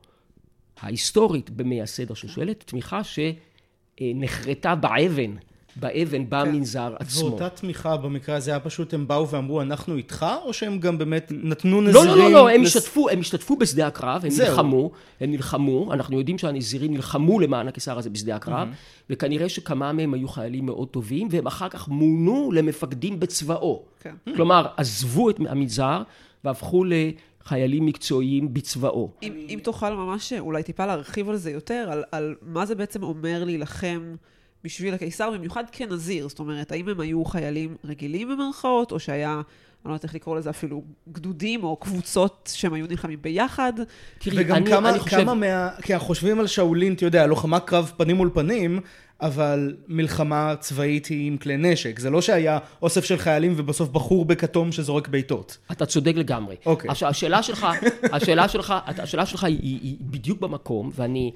ההיסטורית 0.80 1.50
במייסד 1.50 2.12
השושלת, 2.12 2.64
תמיכה 2.68 3.02
שנחרטה 3.04 4.76
באבן, 4.76 5.36
באבן 5.76 6.26
במנזר 6.30 6.96
עצמו. 7.00 7.26
ואותה 7.30 7.50
תמיכה 7.50 7.98
במקרה 7.98 8.36
הזה 8.36 8.52
היה 8.52 8.60
פשוט, 8.60 8.94
הם 8.94 9.08
באו 9.08 9.30
ואמרו, 9.30 9.62
אנחנו 9.62 9.96
איתך, 9.96 10.26
או 10.46 10.54
שהם 10.54 10.80
גם 10.80 10.98
באמת 10.98 11.32
נתנו 11.44 11.82
לא, 11.82 11.88
נזירים? 11.90 12.08
לא, 12.08 12.24
לא, 12.24 12.32
לא, 12.32 12.50
הם 12.50 12.62
לס- 12.62 12.76
השתתפו, 12.78 13.10
הם 13.10 13.20
השתתפו 13.20 13.56
בשדה 13.56 13.88
הקרב, 13.88 14.22
הם 14.24 14.30
זהו. 14.30 14.48
נלחמו, 14.50 14.92
הם 15.22 15.32
נלחמו, 15.32 15.94
אנחנו 15.94 16.18
יודעים 16.20 16.38
שהנזירים 16.38 16.94
נלחמו 16.94 17.40
למען 17.40 17.68
הקיסר 17.68 17.98
הזה 17.98 18.10
בשדה 18.10 18.36
הקרב, 18.36 18.68
וכנראה 19.10 19.50
שכמה 19.50 19.92
מהם 19.94 20.14
היו 20.14 20.28
חיילים 20.28 20.66
מאוד 20.66 20.88
טובים, 20.88 21.28
והם 21.32 21.48
אחר 21.48 21.70
כך 21.70 21.88
מונו 21.88 22.52
למפקדים 22.52 23.20
בצבאו. 23.20 23.84
כן. 24.00 24.16
כלומר, 24.36 24.68
עזבו 24.78 25.30
את 25.30 25.40
המנזר 25.40 26.02
והפכו 26.44 26.84
לחיילים 26.86 27.86
מקצועיים 27.86 28.54
בצבאו. 28.54 29.10
אם, 29.24 29.34
אם 29.50 29.60
תוכל 29.64 29.94
ממש 29.94 30.34
אולי 30.34 30.64
טיפה 30.64 30.86
להרחיב 30.86 31.30
על 31.30 31.36
זה 31.36 31.52
יותר, 31.52 31.88
על, 31.92 32.04
על 32.12 32.36
מה 32.42 32.66
זה 32.66 32.76
בעצם 32.76 33.04
אומר 33.04 33.44
להילחם 33.44 34.16
בשביל 34.64 34.94
הקיסר, 34.94 35.32
במיוחד 35.32 35.64
כנזיר. 35.72 36.30
זאת 36.30 36.40
אומרת, 36.40 36.72
האם 36.72 36.90
הם 36.90 37.00
היו 37.00 37.26
חיילים 37.26 37.76
רגילים 37.84 38.30
במרכאות, 38.30 38.92
או 38.92 39.00
שהיה, 39.00 39.34
אני 39.34 39.42
לא 39.86 39.90
יודעת 39.90 40.04
איך 40.04 40.16
לקרוא 40.16 40.38
לזה 40.38 40.50
אפילו, 40.50 40.84
גדודים 41.12 41.64
או 41.64 41.76
קבוצות 41.76 42.50
שהם 42.54 42.74
היו 42.74 42.88
נלחמים 42.88 43.22
ביחד? 43.22 43.74
תראי, 44.20 44.38
וגם 44.40 44.56
אני, 44.56 44.70
כמה, 44.70 44.90
אני 44.90 45.00
חושב... 45.00 45.18
כמה 45.18 45.34
מה... 45.34 45.70
כי 45.82 45.94
אנחנו 45.94 46.08
חושבים 46.08 46.40
על 46.40 46.48
שאולין, 46.48 46.94
אתה 46.94 47.06
יודע, 47.06 47.28
לוחמה 47.28 47.60
קרב 47.60 47.92
פנים 47.98 48.16
מול 48.16 48.30
פנים, 48.34 48.80
אבל 49.22 49.76
מלחמה 49.88 50.56
צבאית 50.60 51.06
היא 51.06 51.28
עם 51.28 51.38
כלי 51.38 51.58
נשק. 51.58 52.00
זה 52.00 52.10
לא 52.10 52.22
שהיה 52.22 52.60
אוסף 52.82 53.04
של 53.04 53.18
חיילים 53.18 53.54
ובסוף 53.58 53.90
בחור 53.90 54.26
בכתום 54.26 54.72
שזורק 54.72 55.08
בעיטות. 55.08 55.58
אתה 55.72 55.86
צודק 55.86 56.14
לגמרי. 56.16 56.56
אוקיי. 56.66 56.90
עכשיו, 56.90 57.10
השאלה 57.10 57.44
שלך, 57.44 57.68
השאלה 58.12 58.48
שלך, 58.48 58.74
השאלה 58.86 59.26
שלך 59.26 59.44
היא, 59.44 59.60
היא, 59.62 59.80
היא 59.82 59.98
בדיוק 60.02 60.40
במקום, 60.40 60.92
ואני... 60.96 61.32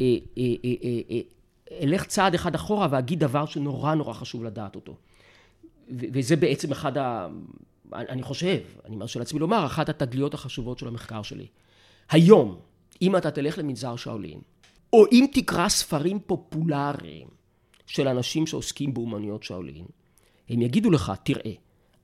אה, 0.00 0.04
אה, 0.38 0.42
אה, 0.64 0.70
אה, 0.84 1.00
אה, 1.10 1.20
אלך 1.72 2.04
צעד 2.04 2.34
אחד 2.34 2.54
אחורה 2.54 2.88
ואגיד 2.90 3.20
דבר 3.20 3.46
שנורא 3.46 3.94
נורא 3.94 4.12
חשוב 4.12 4.44
לדעת 4.44 4.74
אותו. 4.74 4.94
וזה 5.88 6.36
בעצם 6.36 6.72
אחד 6.72 6.98
ה... 6.98 7.28
אני 7.92 8.22
חושב, 8.22 8.58
אני 8.84 8.96
מרשה 8.96 9.18
לעצמי 9.18 9.40
לומר, 9.40 9.66
אחת 9.66 9.88
התגליות 9.88 10.34
החשובות 10.34 10.78
של 10.78 10.88
המחקר 10.88 11.22
שלי. 11.22 11.46
היום, 12.10 12.58
אם 13.02 13.16
אתה 13.16 13.30
תלך 13.30 13.58
למנזר 13.58 13.96
שאולין, 13.96 14.40
או 14.92 15.04
אם 15.12 15.26
תקרא 15.32 15.68
ספרים 15.68 16.18
פופולריים 16.26 17.28
של 17.86 18.08
אנשים 18.08 18.46
שעוסקים 18.46 18.94
באומנויות 18.94 19.42
שאולין, 19.42 19.84
הם 20.48 20.62
יגידו 20.62 20.90
לך, 20.90 21.12
תראה, 21.22 21.52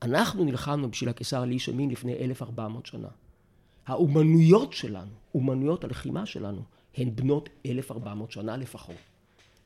אנחנו 0.02 0.44
נלחמנו 0.44 0.90
בשביל 0.90 1.08
הקיסר 1.08 1.44
לי 1.44 1.58
שמין 1.58 1.90
לפני 1.90 2.14
1400 2.14 2.86
שנה. 2.86 3.08
האומנויות 3.86 4.72
שלנו, 4.72 5.10
אומנויות 5.34 5.84
הלחימה 5.84 6.26
שלנו, 6.26 6.62
הן 6.96 7.16
בנות 7.16 7.48
1400 7.66 8.32
שנה 8.32 8.56
לפחות. 8.56 8.96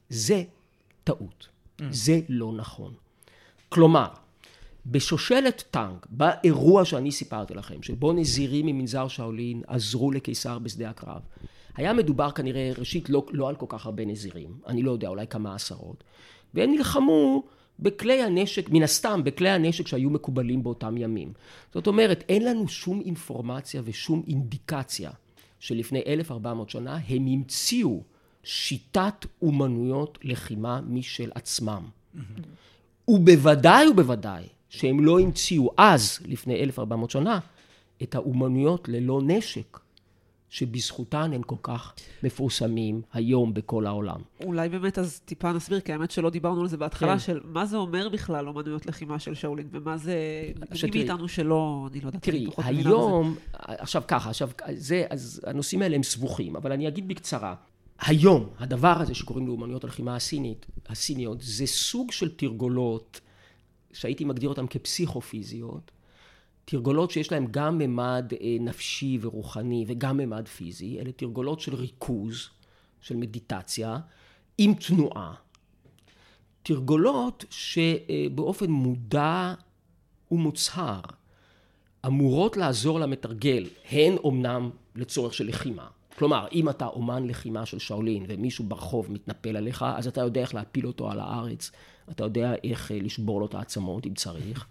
זה 0.09 0.43
טעות. 1.05 1.49
Mm. 1.81 1.85
זה 1.91 2.21
לא 2.29 2.53
נכון. 2.53 2.95
כלומר, 3.69 4.09
בשושלת 4.87 5.65
טנק, 5.71 6.07
באירוע 6.11 6.85
שאני 6.85 7.13
סיפרתי 7.13 7.55
לכם, 7.55 7.83
שבו 7.83 8.13
נזירים 8.13 8.67
ממנזר 8.67 9.09
שאולין 9.09 9.63
עזרו 9.67 10.11
לקיסר 10.11 10.59
בשדה 10.59 10.91
הקרב, 10.91 11.21
היה 11.77 11.93
מדובר 11.93 12.31
כנראה, 12.31 12.71
ראשית, 12.79 13.11
לא, 13.11 13.27
לא 13.31 13.49
על 13.49 13.55
כל 13.55 13.67
כך 13.69 13.87
הרבה 13.87 14.05
נזירים, 14.05 14.59
אני 14.67 14.83
לא 14.83 14.91
יודע, 14.91 15.09
אולי 15.09 15.27
כמה 15.27 15.55
עשרות, 15.55 16.05
והם 16.55 16.71
נלחמו 16.71 17.43
בכלי 17.79 18.23
הנשק, 18.23 18.71
מן 18.71 18.83
הסתם, 18.83 19.21
בכלי 19.25 19.51
הנשק 19.51 19.87
שהיו 19.87 20.11
מקובלים 20.11 20.63
באותם 20.63 20.97
ימים. 20.97 21.33
זאת 21.75 21.87
אומרת, 21.87 22.25
אין 22.29 22.45
לנו 22.45 22.69
שום 22.69 23.01
אינפורמציה 23.01 23.83
ושום 23.85 24.23
אינדיקציה 24.29 25.11
שלפני 25.61 26.03
1400 26.07 26.71
שנה 26.71 26.99
הם 27.09 27.27
המציאו 27.27 28.03
שיטת 28.47 29.27
אומנויות 29.43 30.19
לחימה 30.23 30.81
משל 30.89 31.31
עצמם. 31.35 31.83
ובוודאי 33.09 33.89
ובוודאי 33.89 34.45
שהם 34.69 35.05
לא 35.05 35.21
המציאו 35.21 35.71
אז, 35.77 36.19
לפני 36.27 36.63
1400 36.63 37.11
שנה, 37.11 37.39
את 38.03 38.15
האומנויות 38.15 38.89
ללא 38.89 39.21
נשק, 39.25 39.79
שבזכותן 40.51 41.33
הם 41.33 41.43
כל 41.43 41.57
כך 41.63 41.95
מפורסמים 42.23 43.03
היום 43.13 43.55
בכל 43.55 43.87
העולם. 43.87 44.21
אולי 44.45 44.69
באמת 44.69 44.99
אז 44.99 45.21
טיפה 45.25 45.53
נסביר, 45.53 45.81
כי 45.81 45.93
האמת 45.93 46.11
שלא 46.11 46.31
דיברנו 46.31 46.61
על 46.61 46.69
זה 46.69 46.77
בהתחלה, 46.77 47.13
כן. 47.13 47.19
של 47.19 47.41
מה 47.45 47.67
זה 47.67 47.77
אומר 47.77 48.09
בכלל 48.09 48.49
אומנויות 48.49 48.87
לחימה 48.87 49.19
של 49.19 49.35
שאולין, 49.35 49.69
ומה 49.73 49.97
זה, 49.97 50.15
מי 50.83 50.91
מאיתנו 50.95 51.29
שלא, 51.29 51.89
אני 51.93 52.01
לא 52.01 52.07
יודעת, 52.07 52.23
תראי, 52.23 52.47
היום, 52.57 53.37
עכשיו 53.57 54.03
ככה, 54.09 54.31
עכשיו, 54.31 54.51
זה, 54.75 55.07
אז 55.11 55.41
הנושאים 55.47 55.83
האלה 55.83 55.97
הם 55.97 56.03
סבוכים, 56.03 56.57
אבל 56.57 56.73
אני 56.73 56.89
אגיד 56.89 57.09
בקצרה. 57.09 57.55
היום, 57.99 58.49
הדבר 58.59 59.01
הזה 59.01 59.15
שקוראים 59.15 59.47
לאומנויות 59.47 59.85
הלחימה 59.85 60.17
הסינית, 60.17 60.67
הסיניות, 60.89 61.39
זה 61.41 61.67
סוג 61.67 62.13
של 62.13 62.35
תרגולות 62.35 63.21
שהייתי 63.93 64.25
מגדיר 64.25 64.49
אותן 64.49 64.67
כפסיכופיזיות, 64.67 65.91
תרגולות 66.65 67.11
שיש 67.11 67.33
להן 67.33 67.47
גם 67.51 67.79
ממד 67.79 68.33
אה, 68.41 68.57
נפשי 68.61 69.19
ורוחני 69.21 69.85
וגם 69.89 70.17
ממד 70.17 70.49
פיזי, 70.49 71.01
אלה 71.01 71.13
תרגולות 71.13 71.61
של 71.61 71.75
ריכוז, 71.75 72.49
של 73.01 73.17
מדיטציה, 73.17 73.99
עם 74.59 74.75
תנועה. 74.75 75.35
תרגולות 76.63 77.45
שבאופן 77.51 78.71
מודע 78.71 79.55
ומוצהר 80.31 81.01
אמורות 82.07 82.57
לעזור 82.57 83.01
למתרגל, 83.01 83.67
הן 83.91 84.17
אומנם 84.17 84.71
לצורך 84.97 85.35
של 85.35 85.47
לחימה. 85.47 85.87
כלומר, 86.19 86.47
אם 86.53 86.69
אתה 86.69 86.87
אומן 86.87 87.27
לחימה 87.27 87.67
של 87.67 87.79
שאולין 87.79 88.25
ומישהו 88.29 88.65
ברחוב 88.65 89.13
מתנפל 89.13 89.57
עליך, 89.57 89.85
אז 89.97 90.07
אתה 90.07 90.21
יודע 90.21 90.41
איך 90.41 90.55
להפיל 90.55 90.87
אותו 90.87 91.11
על 91.11 91.21
הארץ, 91.21 91.71
אתה 92.11 92.25
יודע 92.25 92.55
איך 92.65 92.93
אה, 92.93 92.99
לשבור 93.01 93.41
לו 93.41 93.47
את 93.47 93.55
העצמות 93.55 94.07
אם 94.07 94.15
צריך. 94.15 94.67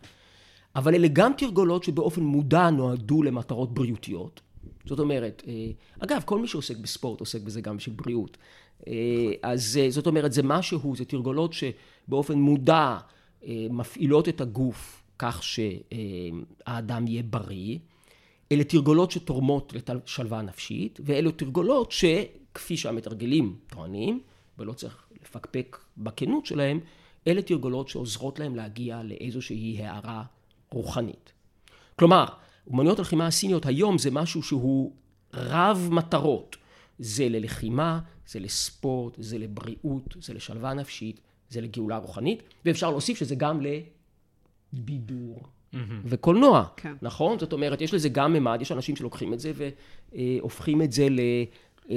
אבל 0.76 0.96
אלה 0.96 1.08
גם 1.14 1.32
תרגולות 1.38 1.84
שבאופן 1.84 2.22
מודע 2.22 2.70
נועדו 2.70 3.24
למטרות 3.24 3.74
בריאותיות. 3.74 4.42
זאת 4.86 5.00
אומרת, 5.00 5.44
אה, 5.48 5.72
אגב, 6.00 6.22
כל 6.26 6.40
מי 6.40 6.48
שעוסק 6.48 6.78
בספורט 6.78 7.20
עוסק 7.20 7.42
בזה 7.42 7.62
גם 7.62 7.78
בשביל 7.78 7.96
בריאות. 7.96 8.38
אה, 8.88 8.94
אז 9.42 9.80
זאת 9.90 10.08
אומרת, 10.08 10.34
זה 10.34 10.44
משהו, 10.44 10.96
זה 10.96 11.06
תרגולות 11.06 11.54
שבאופן 11.54 12.40
מודע 12.40 12.98
מפעילות 13.70 14.30
את 14.30 14.42
הגוף 14.42 15.04
כך 15.20 15.44
שהאדם 15.44 17.08
יהיה 17.08 17.24
בריא. 17.24 17.78
אלה 18.56 18.64
תרגולות 18.64 19.12
שתורמות 19.12 19.74
לשלווה 19.74 20.42
נפשית, 20.42 21.00
ואלו 21.06 21.32
תרגולות 21.32 21.92
שכפי 21.92 22.78
שהמתרגלים 22.78 23.56
טוענים, 23.68 24.22
ולא 24.60 24.74
צריך 24.74 25.06
לפקפק 25.22 25.78
בכנות 25.98 26.46
שלהם, 26.46 26.80
אלה 27.28 27.42
תרגולות 27.42 27.90
שעוזרות 27.90 28.40
להם 28.40 28.56
להגיע 28.56 29.04
לאיזושהי 29.04 29.84
הערה 29.84 30.24
רוחנית. 30.72 31.32
כלומר, 31.96 32.26
אומנויות 32.68 33.00
הלחימה 33.00 33.28
הסיניות 33.28 33.66
היום 33.66 33.98
זה 33.98 34.12
משהו 34.12 34.44
שהוא 34.44 34.96
רב 35.34 35.90
מטרות. 35.92 36.56
זה 37.00 37.30
ללחימה, 37.30 38.00
זה 38.28 38.40
לספורט, 38.40 39.14
זה 39.18 39.38
לבריאות, 39.38 40.16
זה 40.22 40.34
לשלווה 40.34 40.74
נפשית, 40.74 41.22
זה 41.50 41.62
לגאולה 41.62 41.98
רוחנית, 41.98 42.44
ואפשר 42.66 42.90
להוסיף 42.90 43.18
שזה 43.18 43.36
גם 43.36 43.60
לבידור. 44.74 45.44
Mm-hmm. 45.76 45.78
וקולנוע, 46.06 46.66
כן. 46.78 46.94
נכון? 47.02 47.40
זאת 47.40 47.54
אומרת, 47.54 47.82
יש 47.82 47.94
לזה 47.94 48.10
גם 48.10 48.34
ממד, 48.34 48.62
יש 48.62 48.72
אנשים 48.72 48.96
שלוקחים 48.96 49.34
את 49.34 49.40
זה 49.40 49.52
והופכים 50.14 50.82
את 50.82 50.92
זה 50.92 51.10
ל... 51.10 51.20
אה, 51.90 51.96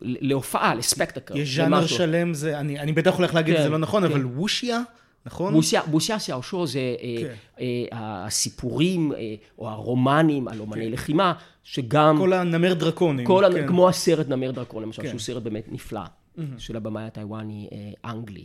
להופעה, 0.00 0.74
לספקטקל. 0.74 1.36
יש 1.36 1.56
ז'אנר 1.56 1.86
שלם, 1.86 2.34
זה, 2.34 2.60
אני, 2.60 2.80
אני 2.80 2.92
בטח 2.92 3.16
הולך 3.16 3.34
להגיד 3.34 3.54
כן, 3.54 3.60
את 3.60 3.64
זה 3.64 3.70
לא 3.70 3.78
נכון, 3.78 4.06
כן. 4.06 4.12
אבל 4.12 4.24
וושיה, 4.24 4.80
נכון? 5.26 5.54
וושיה, 5.54 5.82
וושיה 5.90 6.18
סיאושו 6.18 6.66
זה 6.66 6.78
אה, 6.78 7.16
כן. 7.20 7.34
אה, 7.60 8.26
הסיפורים 8.26 9.12
אה, 9.12 9.34
או 9.58 9.68
הרומנים 9.68 10.48
על 10.48 10.60
אומני 10.60 10.84
כן. 10.84 10.92
לחימה, 10.92 11.32
שגם... 11.64 12.18
כל 12.18 12.32
הנמר 12.32 12.74
דרקונים. 12.74 13.26
כל 13.26 13.44
כן. 13.52 13.66
כמו 13.66 13.88
הסרט 13.88 14.28
נמר 14.28 14.50
דרקון, 14.50 14.82
למשל, 14.82 15.02
כן. 15.02 15.08
שהוא 15.08 15.20
סרט 15.20 15.42
באמת 15.42 15.72
נפלא, 15.72 16.00
mm-hmm. 16.00 16.40
של 16.58 16.76
הבמאי 16.76 17.04
הטיוואני 17.04 17.68
אה, 17.72 18.10
אנגלי. 18.10 18.44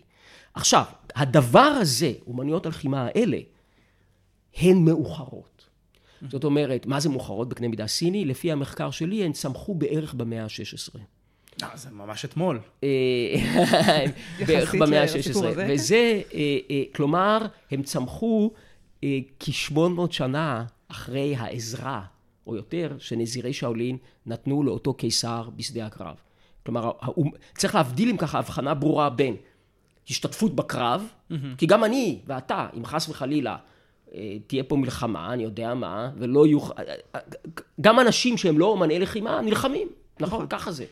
עכשיו, 0.53 0.83
הדבר 1.15 1.59
הזה, 1.59 2.11
אומנויות 2.27 2.65
הלחימה 2.65 3.07
האלה, 3.07 3.37
הן 4.57 4.85
מאוחרות. 4.85 5.51
זאת 6.29 6.43
אומרת, 6.43 6.85
מה 6.85 6.99
זה 6.99 7.09
מאוחרות 7.09 7.49
בקנה 7.49 7.67
מידה 7.67 7.87
סיני? 7.87 8.25
לפי 8.25 8.51
המחקר 8.51 8.91
שלי, 8.91 9.23
הן 9.23 9.31
צמחו 9.31 9.75
בערך 9.75 10.13
במאה 10.13 10.43
ה-16. 10.43 10.97
לא, 11.61 11.67
זה 11.75 11.89
ממש 11.91 12.25
אתמול. 12.25 12.59
אה, 12.83 12.89
בערך 14.47 14.75
במאה 14.75 15.03
ה-16. 15.03 15.37
וזה, 15.57 16.21
אה, 16.33 16.57
אה, 16.69 16.83
כלומר, 16.95 17.45
הם 17.71 17.83
צמחו 17.83 18.51
כ-800 19.39 20.11
שנה 20.11 20.65
אחרי 20.87 21.35
העזרה, 21.35 22.01
או 22.47 22.55
יותר, 22.55 22.95
שנזירי 22.99 23.53
שאולין 23.53 23.97
נתנו 24.25 24.63
לאותו 24.63 24.93
קיסר 24.93 25.49
בשדה 25.55 25.85
הקרב. 25.85 26.15
כלומר, 26.65 26.91
צריך 27.57 27.75
להבדיל 27.75 28.09
עם 28.09 28.17
ככה 28.17 28.39
הבחנה 28.39 28.73
ברורה 28.73 29.09
בין 29.09 29.35
השתתפות 30.09 30.55
בקרב, 30.55 31.07
כי 31.57 31.65
גם 31.65 31.83
אני 31.83 32.19
ואתה, 32.25 32.67
אם 32.77 32.85
חס 32.85 33.09
וחלילה, 33.09 33.57
תהיה 34.47 34.63
פה 34.63 34.76
מלחמה, 34.76 35.34
אני 35.34 35.43
יודע 35.43 35.74
מה, 35.74 36.12
ולא 36.17 36.47
יהיו... 36.47 36.60
גם 37.82 38.00
אנשים 38.00 38.38
שהם 38.38 38.60
לא 38.60 38.65
אומני 38.65 39.00
לחימה 39.00 39.41
נלחמים, 39.41 39.88
נכון? 40.19 40.38
נכון. 40.38 40.47
ככה 40.50 40.71
זה. 40.71 40.86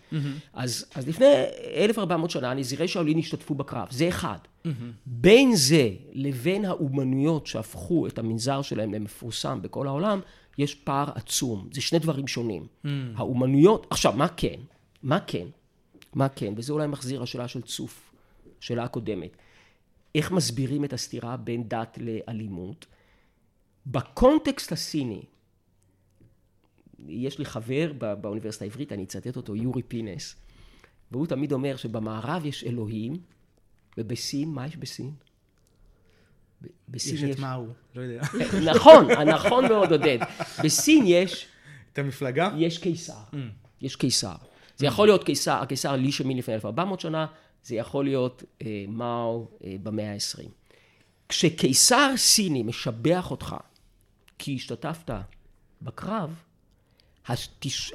אז, 0.53 0.85
אז 0.95 1.07
לפני 1.07 1.25
1400 1.75 2.29
שנה 2.29 2.53
נזירי 2.53 2.87
שאולין 2.87 3.17
השתתפו 3.17 3.55
בקרב, 3.55 3.87
זה 3.91 4.07
אחד. 4.07 4.37
בין 5.05 5.55
זה 5.55 5.89
לבין 6.13 6.65
האומנויות 6.65 7.47
שהפכו 7.47 8.07
את 8.07 8.19
המנזר 8.19 8.61
שלהם 8.61 8.93
למפורסם 8.93 9.61
בכל 9.61 9.87
העולם, 9.87 10.19
יש 10.57 10.75
פער 10.75 11.09
עצום. 11.15 11.69
זה 11.73 11.81
שני 11.81 11.99
דברים 11.99 12.27
שונים. 12.27 12.67
האומנויות, 13.15 13.87
עכשיו, 13.89 14.13
מה 14.13 14.27
כן? 14.27 14.59
מה 15.03 15.19
כן? 15.19 15.45
מה 16.13 16.29
כן? 16.29 16.53
וזה 16.57 16.73
אולי 16.73 16.87
מחזיר 16.87 17.21
לשאלה 17.21 17.47
של 17.47 17.61
צוף, 17.61 18.11
שאלה 18.59 18.83
הקודמת. 18.83 19.37
איך 20.15 20.31
מסבירים 20.31 20.83
את 20.83 20.93
הסתירה 20.93 21.37
בין 21.37 21.63
דת 21.67 21.97
לאלימות? 22.01 22.85
בקונטקסט 23.87 24.71
הסיני, 24.71 25.23
יש 27.07 27.39
לי 27.39 27.45
חבר 27.45 27.93
באוניברסיטה 28.21 28.65
העברית, 28.65 28.91
אני 28.91 29.03
אצטט 29.03 29.37
אותו, 29.37 29.55
יורי 29.55 29.83
פינס, 29.83 30.35
והוא 31.11 31.27
תמיד 31.27 31.51
אומר 31.51 31.75
שבמערב 31.75 32.45
יש 32.45 32.63
אלוהים, 32.63 33.13
ובסין, 33.97 34.49
מה 34.49 34.67
יש 34.67 34.77
בסין? 34.77 35.11
בסין 36.89 37.15
יש... 37.15 37.21
יש 37.21 37.35
את 37.35 37.39
מה 37.39 37.53
הוא, 37.53 37.67
לא 37.95 38.01
יודע. 38.01 38.21
נכון, 38.71 39.11
נכון 39.11 39.67
מאוד, 39.67 39.91
עודד. 39.91 40.17
בסין 40.63 41.03
יש... 41.05 41.47
את 41.93 41.99
המפלגה? 41.99 42.51
יש 42.57 42.77
קיסר. 42.77 43.23
Mm. 43.31 43.35
יש 43.81 43.95
קיסר. 43.95 44.35
זה 44.77 44.85
יכול 44.85 45.07
להיות 45.07 45.23
קיסר, 45.23 45.61
הקיסר 45.61 45.95
לי 45.95 46.11
שמין 46.11 46.37
לפני 46.37 46.53
1400 46.53 46.99
שנה, 46.99 47.25
זה 47.63 47.75
יכול 47.75 48.05
להיות 48.05 48.43
אה, 48.61 48.85
מאו 48.87 49.47
אה, 49.63 49.75
במאה 49.83 50.13
ה-20. 50.13 50.49
כשקיסר 51.29 52.13
סיני 52.17 52.63
משבח 52.63 53.31
אותך 53.31 53.55
כי 54.39 54.55
השתתפת 54.55 55.11
בקרב, 55.81 56.35
התש... 57.27 57.91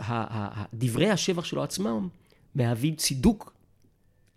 דברי 0.74 1.10
השבח 1.10 1.44
שלו 1.44 1.62
עצמם 1.62 2.08
מהווים 2.54 2.94
צידוק 2.94 3.52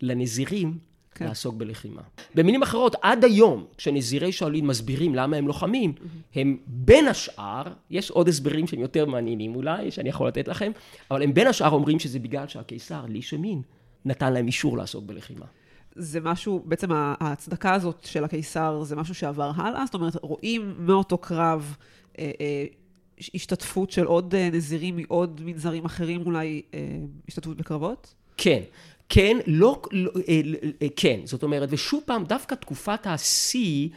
לנזירים 0.00 0.78
כן. 1.14 1.26
לעסוק 1.26 1.54
בלחימה. 1.54 2.02
במילים 2.34 2.62
אחרות, 2.62 2.96
עד 3.02 3.24
היום, 3.24 3.66
כשנזירי 3.76 4.32
שואלין 4.32 4.66
מסבירים 4.66 5.14
למה 5.14 5.36
הם 5.36 5.46
לוחמים, 5.46 5.92
הם 6.34 6.56
בין 6.66 7.08
השאר, 7.08 7.62
יש 7.90 8.10
עוד 8.10 8.28
הסברים 8.28 8.66
שהם 8.66 8.80
יותר 8.80 9.06
מעניינים 9.06 9.54
אולי, 9.54 9.90
שאני 9.90 10.08
יכול 10.08 10.28
לתת 10.28 10.48
לכם, 10.48 10.72
אבל 11.10 11.22
הם 11.22 11.34
בין 11.34 11.46
השאר 11.46 11.70
אומרים 11.70 11.98
שזה 11.98 12.18
בגלל 12.18 12.48
שהקיסר, 12.48 13.04
לי 13.08 13.22
שמין, 13.22 13.62
נתן 14.04 14.32
להם 14.32 14.46
אישור 14.46 14.78
לעסוק 14.78 15.04
בלחימה. 15.04 15.46
זה 15.94 16.20
משהו, 16.20 16.62
בעצם 16.64 16.88
ההצדקה 16.92 17.74
הזאת 17.74 18.04
של 18.04 18.24
הקיסר 18.24 18.82
זה 18.82 18.96
משהו 18.96 19.14
שעבר 19.14 19.52
הלאה? 19.56 19.84
זאת 19.84 19.94
אומרת, 19.94 20.16
רואים 20.22 20.74
מאותו 20.78 21.18
קרב 21.18 21.76
השתתפות 23.34 23.90
של 23.90 24.04
עוד 24.04 24.34
אה, 24.34 24.50
נזירים 24.52 24.96
מעוד 24.96 25.40
מנזרים 25.44 25.84
אחרים, 25.84 26.26
אולי 26.26 26.62
אה, 26.74 26.80
השתתפות 27.28 27.56
בקרבות? 27.56 28.14
כן. 28.36 28.62
כן, 29.08 29.36
לא, 29.46 29.82
לא 29.92 30.10
אה, 30.28 30.40
אה, 30.82 30.88
כן, 30.96 31.20
זאת 31.24 31.42
אומרת, 31.42 31.68
ושוב 31.72 32.02
פעם, 32.06 32.24
דווקא 32.24 32.54
תקופת 32.54 33.06
השיא 33.06 33.88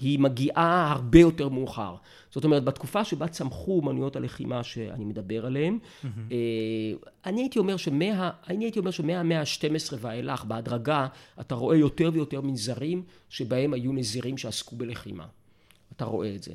היא 0.00 0.18
מגיעה 0.18 0.92
הרבה 0.92 1.18
יותר 1.18 1.48
מאוחר. 1.48 1.94
זאת 2.30 2.44
אומרת, 2.44 2.64
בתקופה 2.64 3.04
שבה 3.04 3.28
צמחו 3.28 3.76
אומנויות 3.76 4.16
הלחימה 4.16 4.64
שאני 4.64 5.04
מדבר 5.04 5.46
עליהן, 5.46 5.78
mm-hmm. 5.78 6.06
אה, 6.32 7.08
אני 7.26 7.40
הייתי 7.40 7.58
אומר 7.58 7.76
שמה, 7.76 8.30
אני 8.48 8.64
הייתי 8.64 8.78
אומר 8.78 8.90
שמהמאה 8.90 9.40
ה-12 9.40 9.94
ואילך, 10.00 10.44
בהדרגה, 10.44 11.06
אתה 11.40 11.54
רואה 11.54 11.76
יותר 11.76 12.10
ויותר 12.12 12.40
מנזרים 12.40 13.02
שבהם 13.28 13.74
היו 13.74 13.92
נזירים 13.92 14.38
שעסקו 14.38 14.76
בלחימה. 14.76 15.26
אתה 15.96 16.04
רואה 16.04 16.34
את 16.34 16.42
זה. 16.42 16.52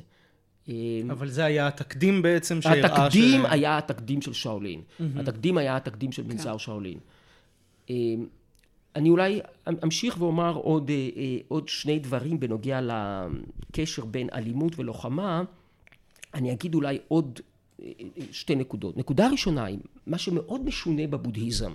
אה, 0.69 0.73
אבל 1.09 1.29
זה 1.29 1.45
היה 1.45 1.67
התקדים 1.67 2.21
בעצם 2.21 2.61
שהראה 2.61 2.87
ש... 2.87 2.99
התקדים 2.99 3.45
היה 3.45 3.77
התקדים 3.77 4.21
של 4.21 4.33
שאולין. 4.33 4.81
Mm-hmm. 4.81 5.19
התקדים 5.19 5.57
היה 5.57 5.75
התקדים 5.75 6.11
של 6.11 6.23
מנזר 6.23 6.51
כן. 6.51 6.57
שאולין. 6.57 6.97
אה, 7.89 7.95
אני 8.95 9.09
אולי 9.09 9.41
אמשיך 9.83 10.21
ואומר 10.21 10.55
עוד, 10.55 10.91
עוד 11.47 11.67
שני 11.67 11.99
דברים 11.99 12.39
בנוגע 12.39 12.79
לקשר 12.81 14.05
בין 14.05 14.29
אלימות 14.33 14.79
ולוחמה. 14.79 15.43
אני 16.33 16.51
אגיד 16.51 16.75
אולי 16.75 16.99
עוד 17.07 17.39
אה, 17.81 17.91
אה, 17.99 18.23
שתי 18.31 18.55
נקודות. 18.55 18.97
נקודה 18.97 19.29
ראשונה 19.29 19.65
היא, 19.65 19.79
מה 20.07 20.17
שמאוד 20.17 20.65
משונה 20.65 21.07
בבודהיזם, 21.07 21.71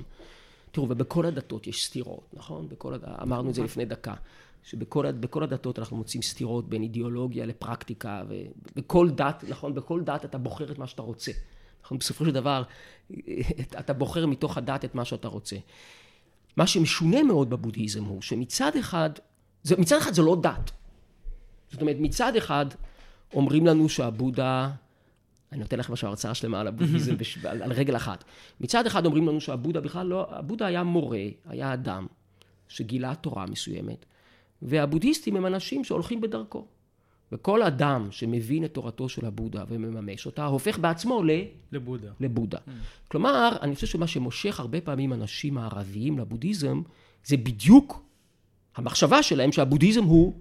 תראו, 0.70 0.88
ובכל 0.90 1.26
הדתות 1.26 1.66
יש 1.66 1.84
סתירות, 1.84 2.30
נכון? 2.32 2.68
בכל, 2.68 2.94
אמרנו 3.22 3.50
את 3.50 3.54
זה 3.54 3.62
לפני 3.62 3.84
דקה, 3.84 4.14
שבכל 4.62 5.42
הדתות 5.42 5.78
אנחנו 5.78 5.96
מוצאים 5.96 6.22
סתירות 6.22 6.68
בין 6.68 6.82
אידיאולוגיה 6.82 7.46
לפרקטיקה, 7.46 8.22
ובכל 8.28 9.10
דת, 9.10 9.44
נכון? 9.48 9.74
בכל 9.74 10.00
דת 10.04 10.24
אתה 10.24 10.38
בוחר 10.38 10.72
את 10.72 10.78
מה 10.78 10.86
שאתה 10.86 11.02
רוצה. 11.02 11.32
נכון? 11.82 11.98
בסופו 11.98 12.24
של 12.24 12.30
דבר, 12.30 12.62
אה, 13.12 13.18
אתה 13.78 13.92
בוחר 13.92 14.26
מתוך 14.26 14.58
הדת 14.58 14.84
את 14.84 14.94
מה 14.94 15.04
שאתה 15.04 15.28
רוצה. 15.28 15.56
מה 16.56 16.66
שמשונה 16.66 17.22
מאוד 17.22 17.50
בבודהיזם 17.50 18.04
הוא 18.04 18.22
שמצד 18.22 18.76
אחד, 18.80 19.10
זה, 19.62 19.76
מצד 19.76 19.96
אחד 19.98 20.14
זה 20.14 20.22
לא 20.22 20.36
דת. 20.42 20.70
זאת 21.70 21.80
אומרת, 21.80 21.96
מצד 21.98 22.36
אחד 22.36 22.66
אומרים 23.34 23.66
לנו 23.66 23.88
שהבודה, 23.88 24.70
אני 25.52 25.60
נותן 25.60 25.78
לכם 25.78 25.92
עכשיו 25.92 26.10
הרצאה 26.10 26.34
שלמה 26.34 26.60
על 26.60 26.66
הבודהיזם 26.66 27.14
על, 27.48 27.62
על 27.62 27.72
רגל 27.72 27.96
אחת. 27.96 28.24
מצד 28.60 28.86
אחד 28.86 29.06
אומרים 29.06 29.28
לנו 29.28 29.40
שהבודה 29.40 29.80
בכלל 29.80 30.06
לא, 30.06 30.26
הבודה 30.30 30.66
היה 30.66 30.82
מורה, 30.82 31.24
היה 31.44 31.74
אדם 31.74 32.06
שגילה 32.68 33.14
תורה 33.14 33.46
מסוימת, 33.46 34.06
והבודהיסטים 34.62 35.36
הם 35.36 35.46
אנשים 35.46 35.84
שהולכים 35.84 36.20
בדרכו. 36.20 36.66
וכל 37.32 37.62
אדם 37.62 38.08
שמבין 38.10 38.64
את 38.64 38.74
תורתו 38.74 39.08
של 39.08 39.26
הבודה 39.26 39.64
ומממש 39.68 40.26
אותה, 40.26 40.44
הופך 40.44 40.78
בעצמו 40.78 41.22
ל... 41.22 41.30
לבודה. 41.72 42.10
לבודה. 42.20 42.58
Mm. 42.58 42.70
כלומר, 43.08 43.56
אני 43.62 43.74
חושב 43.74 43.86
שמה 43.86 44.06
שמושך 44.06 44.60
הרבה 44.60 44.80
פעמים 44.80 45.12
אנשים 45.12 45.54
מערביים 45.54 46.18
לבודהיזם, 46.18 46.82
זה 47.24 47.36
בדיוק 47.36 48.02
המחשבה 48.76 49.22
שלהם 49.22 49.52
שהבודהיזם 49.52 50.04
הוא 50.04 50.34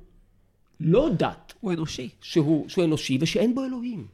לא 0.80 1.10
דת. 1.18 1.54
הוא 1.60 1.74
אנושי. 1.74 2.10
שהוא, 2.22 2.70
שהוא 2.70 2.86
אנושי 2.86 3.18
ושאין 3.22 3.56
בו 3.56 3.66
אלוהים. 3.66 4.08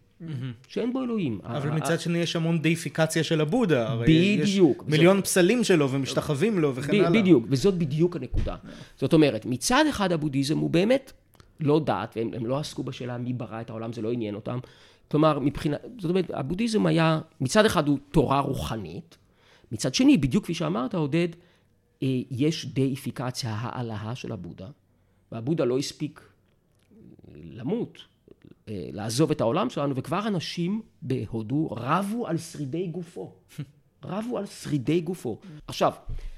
שאין 0.68 0.94
בו 0.94 1.04
אלוהים. 1.04 1.40
אבל 1.44 1.70
מצד 1.70 2.00
שני 2.00 2.18
יש 2.18 2.36
המון 2.36 2.62
דאיפיקציה 2.62 3.24
של 3.24 3.42
הבודה. 3.42 3.96
בדיוק. 4.02 4.84
יש 4.88 4.92
מיליון 4.92 5.22
פסלים 5.22 5.64
שלו 5.64 5.92
ומשתחווים 5.92 6.60
לו 6.60 6.76
וכן 6.76 6.96
הלאה. 6.96 7.22
בדיוק, 7.22 7.46
וזאת 7.50 7.74
בדיוק 7.74 8.16
הנקודה. 8.16 8.56
זאת 8.98 9.14
אומרת, 9.14 9.46
מצד 9.46 9.86
אחד 9.90 10.12
הבודהיזם 10.12 10.58
הוא 10.58 10.70
באמת 10.70 11.12
לא 11.60 11.80
דת, 11.80 12.18
והם 12.32 12.46
לא 12.46 12.60
עסקו 12.60 12.84
בשאלה 12.84 13.18
מי 13.18 13.34
ברא 13.34 13.62
את 13.62 13.70
העולם, 13.70 13.94
זה 13.94 14.02
לא 14.02 14.12
עניין 14.12 14.36
אותם. 14.36 14.60
כלומר, 15.12 15.40
מבחינת, 15.40 15.80
זאת 16.00 16.10
אומרת, 16.10 16.32
הבודהיזם 16.34 16.86
היה, 16.86 17.20
מצד 17.42 17.66
אחד 17.66 17.88
הוא 17.88 17.98
תורה 18.12 18.40
רוחנית, 18.40 19.18
מצד 19.72 19.94
שני, 19.94 20.18
בדיוק 20.18 20.44
כפי 20.44 20.54
שאמרת, 20.54 20.96
עודד, 20.96 21.28
אה, 22.04 22.08
יש 22.32 22.66
דאיפיקציה, 22.66 23.56
העלאה 23.60 24.16
של 24.16 24.32
הבודה, 24.32 24.68
והבודה 25.32 25.66
לא 25.66 25.78
הספיק 25.78 26.22
למות, 27.36 27.98
אה, 27.98 28.13
לעזוב 28.68 29.32
את 29.32 29.42
העולם 29.42 29.70
שלנו, 29.70 29.96
וכבר 29.96 30.28
אנשים 30.28 30.82
בהודו 31.02 31.68
רבו 31.72 32.28
על 32.28 32.38
שרידי 32.38 32.88
גופו. 32.88 33.34
רבו 34.06 34.38
על 34.38 34.46
שרידי 34.46 35.02
גופו. 35.02 35.40
עכשיו, 35.68 35.92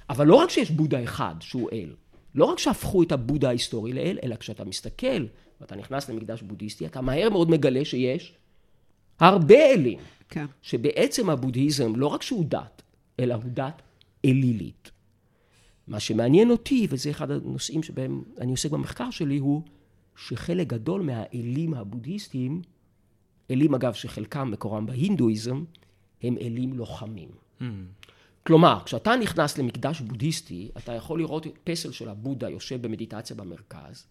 אבל 0.10 0.28
לא 0.28 0.36
רק 0.36 0.50
שיש 0.50 0.72
בודה 0.72 1.04
אחד 1.04 1.36
שהוא 1.40 1.70
אל, 1.74 1.96
לא 2.36 2.46
רק 2.46 2.60
שהפכו 2.60 3.04
את 3.04 3.12
הבודה 3.12 3.48
ההיסטורי 3.48 3.94
לאל, 3.94 4.18
אלא 4.24 4.36
כשאתה 4.36 4.66
מסתכל 4.66 5.26
ואתה 5.62 5.76
נכנס 5.76 6.10
למקדש 6.10 6.42
בודהיסטי, 6.42 6.86
אתה 6.86 7.02
מהר 7.02 7.30
מאוד 7.30 7.50
מגלה 7.50 7.86
שיש 7.86 8.34
הרבה 9.20 9.74
אלים. 9.74 10.00
כן. 10.30 10.46
שבעצם 10.62 11.30
הבודהיזם, 11.30 11.96
לא 11.96 12.08
רק 12.08 12.22
שהוא 12.22 12.46
דת, 12.48 12.82
אלא 13.20 13.34
הוא 13.34 13.44
דת 13.46 13.82
אלילית. 14.26 14.92
מה 15.88 16.00
שמעניין 16.00 16.50
אותי, 16.50 16.88
וזה 16.90 17.10
אחד 17.10 17.32
הנושאים 17.32 17.84
שבהם 17.84 18.24
אני 18.40 18.52
עוסק 18.52 18.72
במחקר 18.72 19.10
שלי, 19.10 19.38
הוא 19.38 19.62
שחלק 20.16 20.68
גדול 20.68 21.02
מהאלים 21.02 21.74
הבודהיסטיים, 21.74 22.62
אלים 23.52 23.76
אגב 23.76 23.94
שחלקם 23.94 24.52
מקורם 24.52 24.86
בהינדואיזם, 24.86 25.64
הם 26.24 26.38
אלים 26.42 26.74
לוחמים. 26.74 27.30
Mm. 27.60 27.64
כלומר, 28.44 28.80
כשאתה 28.86 29.16
נכנס 29.16 29.58
למקדש 29.58 30.02
בודהיסטי, 30.02 30.72
אתה 30.78 30.92
יכול 30.92 31.20
לראות 31.20 31.48
פסל 31.64 31.92
של 31.92 32.10
הבודה 32.10 32.50
יושב 32.50 32.82
במדיטציה 32.82 33.36
במרכז, 33.36 34.08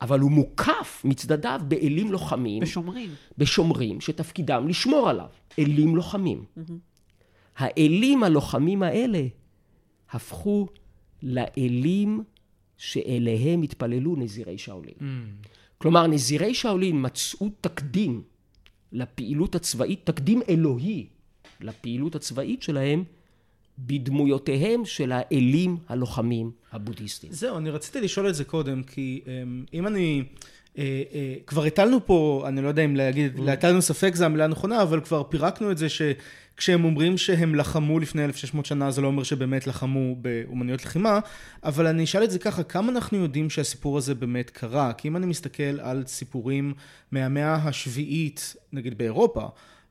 אבל 0.00 0.20
הוא 0.20 0.30
מוקף 0.30 1.02
מצדדיו 1.04 1.60
באלים 1.68 2.12
לוחמים. 2.12 2.62
בשומרים. 2.62 3.10
בשומרים, 3.38 4.00
שתפקידם 4.00 4.68
לשמור 4.68 5.08
עליו. 5.08 5.28
אלים 5.58 5.96
לוחמים. 5.96 6.44
Mm-hmm. 6.58 6.72
האלים 7.56 8.22
הלוחמים 8.22 8.82
האלה 8.82 9.26
הפכו 10.10 10.66
לאלים 11.22 12.22
שאליהם 12.78 13.62
התפללו 13.62 14.16
נזירי 14.16 14.58
שאולין. 14.58 14.94
Mm. 14.98 15.02
כלומר, 15.78 16.06
נזירי 16.06 16.54
שאולין 16.54 17.06
מצאו 17.06 17.50
תקדים 17.60 18.22
לפעילות 18.92 19.54
הצבאית, 19.54 20.00
תקדים 20.04 20.42
אלוהי 20.48 21.06
לפעילות 21.60 22.14
הצבאית 22.14 22.62
שלהם, 22.62 23.04
בדמויותיהם 23.78 24.84
של 24.84 25.12
האלים 25.12 25.76
הלוחמים 25.88 26.50
הבודהיסטים. 26.72 27.32
זהו, 27.32 27.58
אני 27.58 27.70
רציתי 27.70 28.00
לשאול 28.00 28.28
את 28.28 28.34
זה 28.34 28.44
קודם, 28.44 28.82
כי 28.82 29.20
אמ, 29.26 29.64
אם 29.74 29.86
אני... 29.86 30.24
אה, 30.78 31.02
אה, 31.14 31.34
כבר 31.46 31.64
הטלנו 31.64 32.06
פה, 32.06 32.44
אני 32.48 32.62
לא 32.62 32.68
יודע 32.68 32.84
אם 32.84 32.96
להגיד, 32.96 33.38
mm. 33.38 33.50
הטלנו 33.50 33.82
ספק 33.82 34.14
זה 34.14 34.26
המילה 34.26 34.44
הנכונה, 34.44 34.82
אבל 34.82 35.00
כבר 35.00 35.22
פירקנו 35.22 35.70
את 35.70 35.78
זה 35.78 35.88
ש... 35.88 36.02
כשהם 36.58 36.84
אומרים 36.84 37.18
שהם 37.18 37.54
לחמו 37.54 37.98
לפני 37.98 38.24
1600 38.24 38.66
שנה, 38.66 38.90
זה 38.90 39.00
לא 39.00 39.06
אומר 39.06 39.22
שבאמת 39.22 39.66
לחמו 39.66 40.16
באומנויות 40.16 40.84
לחימה, 40.84 41.18
אבל 41.64 41.86
אני 41.86 42.04
אשאל 42.04 42.24
את 42.24 42.30
זה 42.30 42.38
ככה, 42.38 42.62
כמה 42.62 42.92
אנחנו 42.92 43.18
יודעים 43.18 43.50
שהסיפור 43.50 43.98
הזה 43.98 44.14
באמת 44.14 44.50
קרה? 44.50 44.92
כי 44.92 45.08
אם 45.08 45.16
אני 45.16 45.26
מסתכל 45.26 45.80
על 45.80 46.04
סיפורים 46.06 46.74
מהמאה 47.12 47.54
השביעית, 47.54 48.56
נגיד 48.72 48.98
באירופה, 48.98 49.48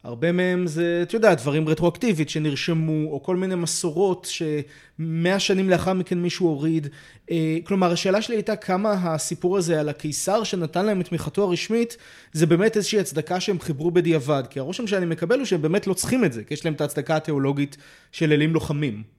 הרבה 0.08 0.32
מהם 0.32 0.68
זה, 0.68 1.00
אתה 1.04 1.16
יודע, 1.16 1.34
דברים 1.34 1.70
רטרואקטיבית 1.70 2.30
שנרשמו, 2.30 3.12
או 3.12 3.24
כל 3.24 3.36
מיני 3.36 3.56
מסורות 3.56 4.28
שמאה 4.32 5.40
שנים 5.40 5.70
לאחר 5.70 5.94
מכן 5.94 6.18
מישהו 6.18 6.48
הוריד. 6.48 6.88
אה, 7.32 7.58
כלומר, 7.64 7.92
השאלה 7.92 8.22
שלי 8.22 8.36
הייתה 8.36 8.56
כמה 8.56 8.92
הסיפור 8.92 9.58
הזה 9.58 9.80
על 9.80 9.90
הקיסר 9.90 10.44
שנתן 10.44 10.86
להם 10.86 11.02
את 11.02 11.08
תמיכתו 11.08 11.44
הרשמית, 11.44 11.98
זה 12.34 12.46
באמת 12.46 12.78
איזושהי 12.78 13.00
הצדקה 13.00 13.40
שהם 13.40 13.60
חיברו 13.60 13.92
בדיעבד. 13.92 14.44
כי 14.50 14.60
הרושם 14.60 14.88
שאני 14.88 15.06
מקבל 15.06 15.38
הוא 15.38 15.46
שהם 15.46 15.62
באמת 15.62 15.88
לא 15.88 15.94
צריכים 15.94 16.26
את 16.26 16.34
זה, 16.34 16.44
כי 16.44 16.54
יש 16.54 16.66
להם 16.66 16.74
את 16.74 16.82
ההצדקה 16.82 17.16
התיאולוגית 17.16 17.78
של 18.12 18.32
אלים 18.32 18.54
לוחמים. 18.54 19.17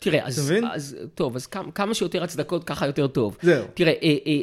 תראה, 0.00 0.26
אז, 0.26 0.52
אז 0.72 0.96
טוב, 1.14 1.36
אז 1.36 1.46
כמה, 1.46 1.72
כמה 1.72 1.94
שיותר 1.94 2.22
הצדקות, 2.24 2.64
ככה 2.64 2.86
יותר 2.86 3.06
טוב. 3.06 3.36
זהו. 3.42 3.66
תראה, 3.74 3.92
אה, 3.92 4.16
אה, 4.26 4.40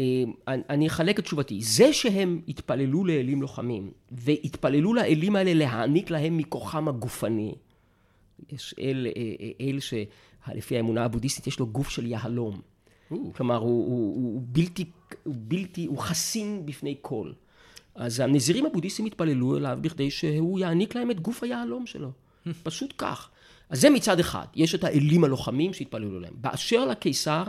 אה, 0.00 0.04
אה, 0.48 0.54
אני 0.68 0.86
אחלק 0.86 1.18
את 1.18 1.24
תשובתי. 1.24 1.62
זה 1.62 1.92
שהם 1.92 2.40
התפללו 2.48 3.04
לאלים 3.04 3.42
לוחמים, 3.42 3.90
והתפללו 4.12 4.94
לאלים 4.94 5.36
האלה 5.36 5.54
להעניק 5.54 6.10
להם 6.10 6.36
מכוחם 6.36 6.88
הגופני. 6.88 7.54
יש 8.52 8.74
אל, 8.80 9.06
אה, 9.16 9.22
אה, 9.40 9.50
אל 9.60 9.78
שלפי 9.80 10.76
האמונה 10.76 11.04
הבודהיסטית 11.04 11.46
יש 11.46 11.58
לו 11.58 11.66
גוף 11.66 11.88
של 11.88 12.06
יהלום. 12.06 12.60
כלומר, 13.32 13.56
הוא, 13.56 13.86
הוא, 13.86 14.14
הוא, 14.14 14.42
בלתי, 14.46 14.84
הוא 15.24 15.34
בלתי, 15.38 15.86
הוא 15.86 15.98
חסין 15.98 16.66
בפני 16.66 16.96
כל. 17.02 17.32
אז 17.94 18.20
הנזירים 18.20 18.66
הבודהיסטים 18.66 19.06
התפללו 19.06 19.56
אליו 19.56 19.78
בכדי 19.80 20.10
שהוא 20.10 20.58
יעניק 20.58 20.94
להם 20.94 21.10
את 21.10 21.20
גוף 21.20 21.42
היהלום 21.42 21.86
שלו. 21.86 22.10
פשוט 22.62 22.94
כך. 22.98 23.30
אז 23.68 23.80
זה 23.80 23.90
מצד 23.90 24.20
אחד, 24.20 24.46
יש 24.54 24.74
את 24.74 24.84
האלים 24.84 25.24
הלוחמים 25.24 25.72
שהתפללו 25.72 26.20
להם. 26.20 26.32
באשר 26.36 26.84
לקיסר, 26.84 27.44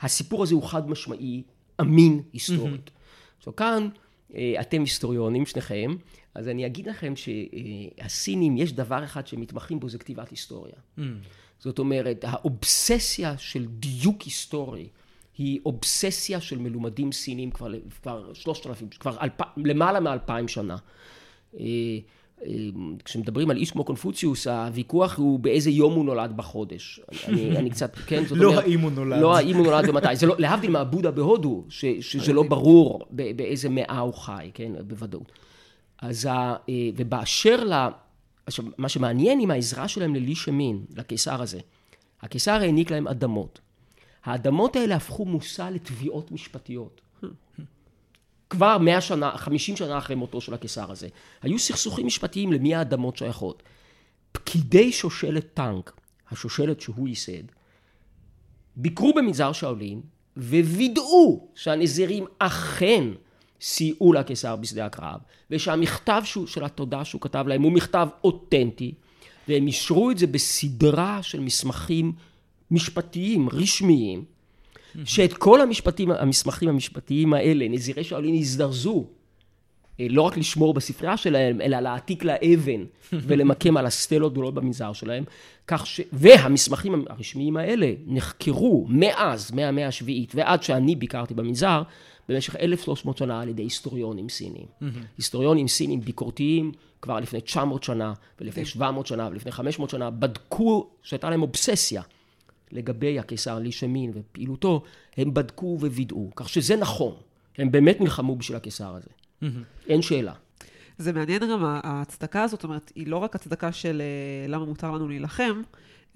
הסיפור 0.00 0.42
הזה 0.42 0.54
הוא 0.54 0.62
חד 0.62 0.90
משמעי, 0.90 1.42
אמין 1.80 2.22
היסטורית. 2.32 2.90
עכשיו 3.38 3.56
כאן, 3.56 3.88
אה, 4.34 4.54
אתם 4.60 4.80
היסטוריונים, 4.80 5.46
שניכם, 5.46 5.96
אז 6.34 6.48
אני 6.48 6.66
אגיד 6.66 6.86
לכם 6.88 7.14
שהסינים, 7.16 8.56
יש 8.56 8.72
דבר 8.72 9.04
אחד 9.04 9.26
שהם 9.26 9.40
מתמחים 9.40 9.80
בו, 9.80 9.88
זה 9.88 9.98
כתיבת 9.98 10.30
היסטוריה. 10.30 10.74
זאת 11.58 11.78
אומרת, 11.78 12.24
האובססיה 12.28 13.38
של 13.38 13.66
דיוק 13.66 14.22
היסטורי, 14.22 14.88
היא 15.38 15.60
אובססיה 15.66 16.40
של 16.40 16.58
מלומדים 16.58 17.12
סינים 17.12 17.50
כבר, 17.50 17.72
כבר 18.02 18.32
שלושת 18.34 18.66
אלפים, 18.66 18.88
כבר 18.88 19.16
אלפ, 19.20 19.40
למעלה 19.56 20.00
מאלפיים 20.00 20.48
שנה. 20.48 20.76
אה, 22.46 22.54
כשמדברים 23.04 23.50
על 23.50 23.56
איש 23.56 23.70
כמו 23.70 23.84
קונפוציוס, 23.84 24.46
הוויכוח 24.46 25.18
הוא 25.18 25.38
באיזה 25.38 25.70
יום 25.70 25.94
הוא 25.94 26.04
נולד 26.04 26.36
בחודש. 26.36 27.00
אני, 27.28 27.56
אני 27.56 27.70
קצת, 27.70 27.96
כן, 28.06 28.24
זאת 28.24 28.38
לא 28.38 28.48
אומרת... 28.48 28.64
לא 28.64 28.70
האם 28.70 28.80
הוא 28.80 28.90
נולד. 28.90 29.20
לא 29.20 29.36
האם 29.36 29.56
הוא 29.56 29.66
נולד 29.66 29.88
ומתי. 29.88 30.16
זה 30.16 30.26
לא, 30.26 30.34
להבדיל 30.38 30.70
מהבודה 30.70 31.10
בהודו, 31.10 31.64
ש, 31.68 31.84
שזה 32.00 32.32
לא 32.32 32.42
ברור 32.42 33.06
באיזה 33.10 33.68
מאה 33.68 33.98
הוא 33.98 34.14
חי, 34.14 34.50
כן, 34.54 34.72
בוודאות. 34.86 35.32
אז, 35.98 36.26
ה, 36.26 36.30
אה, 36.68 36.74
ובאשר 36.96 37.64
ל... 37.64 37.88
עכשיו, 38.46 38.64
מה 38.78 38.88
שמעניין 38.88 39.40
עם 39.40 39.50
העזרה 39.50 39.88
שלהם 39.88 40.14
ללי 40.14 40.34
שמין, 40.34 40.84
לקיסר 40.96 41.42
הזה, 41.42 41.60
הקיסר 42.22 42.52
העניק 42.52 42.90
להם 42.90 43.08
אדמות. 43.08 43.60
האדמות 44.24 44.76
האלה 44.76 44.96
הפכו 44.96 45.24
מושא 45.24 45.68
לתביעות 45.72 46.32
משפטיות. 46.32 47.01
כבר 48.52 48.78
מאה 48.78 49.00
שנה, 49.00 49.36
חמישים 49.36 49.76
שנה 49.76 49.98
אחרי 49.98 50.16
מותו 50.16 50.40
של 50.40 50.54
הקיסר 50.54 50.90
הזה. 50.92 51.08
היו 51.42 51.58
סכסוכים 51.58 52.06
משפטיים 52.06 52.52
למי 52.52 52.74
האדמות 52.74 53.16
שייכות. 53.16 53.62
פקידי 54.32 54.92
שושלת 54.92 55.54
טנק, 55.54 55.92
השושלת 56.30 56.80
שהוא 56.80 57.08
ייסד, 57.08 57.42
ביקרו 58.76 59.12
במנזר 59.14 59.52
שאולין 59.52 60.00
ווידאו 60.36 61.48
שהנזירים 61.54 62.24
אכן 62.38 63.04
סייעו 63.60 64.12
לקיסר 64.12 64.56
בשדה 64.56 64.86
הקרב, 64.86 65.20
ושהמכתב 65.50 66.22
שהוא, 66.24 66.46
של 66.46 66.64
התודה 66.64 67.04
שהוא 67.04 67.20
כתב 67.20 67.44
להם 67.48 67.62
הוא 67.62 67.72
מכתב 67.72 68.08
אותנטי, 68.24 68.94
והם 69.48 69.66
אישרו 69.66 70.10
את 70.10 70.18
זה 70.18 70.26
בסדרה 70.26 71.22
של 71.22 71.40
מסמכים 71.40 72.12
משפטיים, 72.70 73.48
רשמיים, 73.48 74.24
שאת 75.04 75.32
כל 75.32 75.60
המשפטים, 75.60 76.10
המסמכים 76.10 76.68
המשפטיים 76.68 77.34
האלה, 77.34 77.68
נזירי 77.68 78.04
שאולין 78.04 78.34
הזדרזו 78.34 79.04
אה, 80.00 80.06
לא 80.10 80.22
רק 80.22 80.36
לשמור 80.36 80.74
בספרייה 80.74 81.16
שלהם, 81.16 81.60
אלא 81.60 81.80
להעתיק 81.80 82.24
לאבן 82.24 82.84
ולמקם 83.12 83.76
על 83.76 83.86
הסטלות 83.86 84.32
גדולות 84.32 84.54
במנזר 84.54 84.92
שלהם, 84.92 85.24
כך 85.66 85.86
ש... 85.86 86.00
והמסמכים 86.12 87.04
הרשמיים 87.08 87.56
האלה 87.56 87.92
נחקרו 88.06 88.86
מאז, 88.88 89.50
מהמאה 89.50 89.86
השביעית 89.86 90.32
ועד 90.34 90.62
שאני 90.62 90.96
ביקרתי 90.96 91.34
במנזר, 91.34 91.82
במשך 92.28 92.56
1,300 92.56 93.18
שנה 93.18 93.40
על 93.40 93.48
ידי 93.48 93.62
היסטוריונים 93.62 94.28
סינים. 94.28 94.66
היסטוריונים 95.18 95.68
סינים 95.68 96.00
ביקורתיים 96.00 96.72
כבר 97.02 97.20
לפני 97.20 97.40
900 97.40 97.82
שנה, 97.82 98.12
ולפני 98.40 98.64
700 98.64 99.06
שנה, 99.06 99.28
ולפני 99.32 99.52
500 99.52 99.90
שנה, 99.90 100.10
בדקו 100.10 100.86
שהייתה 101.02 101.30
להם 101.30 101.42
אובססיה 101.42 102.02
לגבי 102.72 103.18
הקיסר 103.18 103.58
לי 103.58 103.72
שמין 103.72 104.12
ופעילותו, 104.14 104.82
הם 105.16 105.34
בדקו 105.34 105.78
ווידאו. 105.80 106.30
כך 106.36 106.48
שזה 106.48 106.76
נכון, 106.76 107.14
הם 107.58 107.72
באמת 107.72 108.00
נלחמו 108.00 108.36
בשביל 108.36 108.56
הקיסר 108.56 108.94
הזה. 108.94 109.10
אין 109.88 110.02
שאלה. 110.02 110.32
זה 110.98 111.12
מעניין 111.12 111.42
גם, 111.50 111.64
ההצדקה 111.64 112.42
הזאת, 112.42 112.60
זאת 112.60 112.64
אומרת, 112.64 112.92
היא 112.94 113.06
לא 113.06 113.16
רק 113.16 113.34
הצדקה 113.34 113.72
של 113.72 114.02
אה, 114.02 114.48
למה 114.48 114.64
מותר 114.64 114.90
לנו 114.90 115.08
להילחם, 115.08 115.62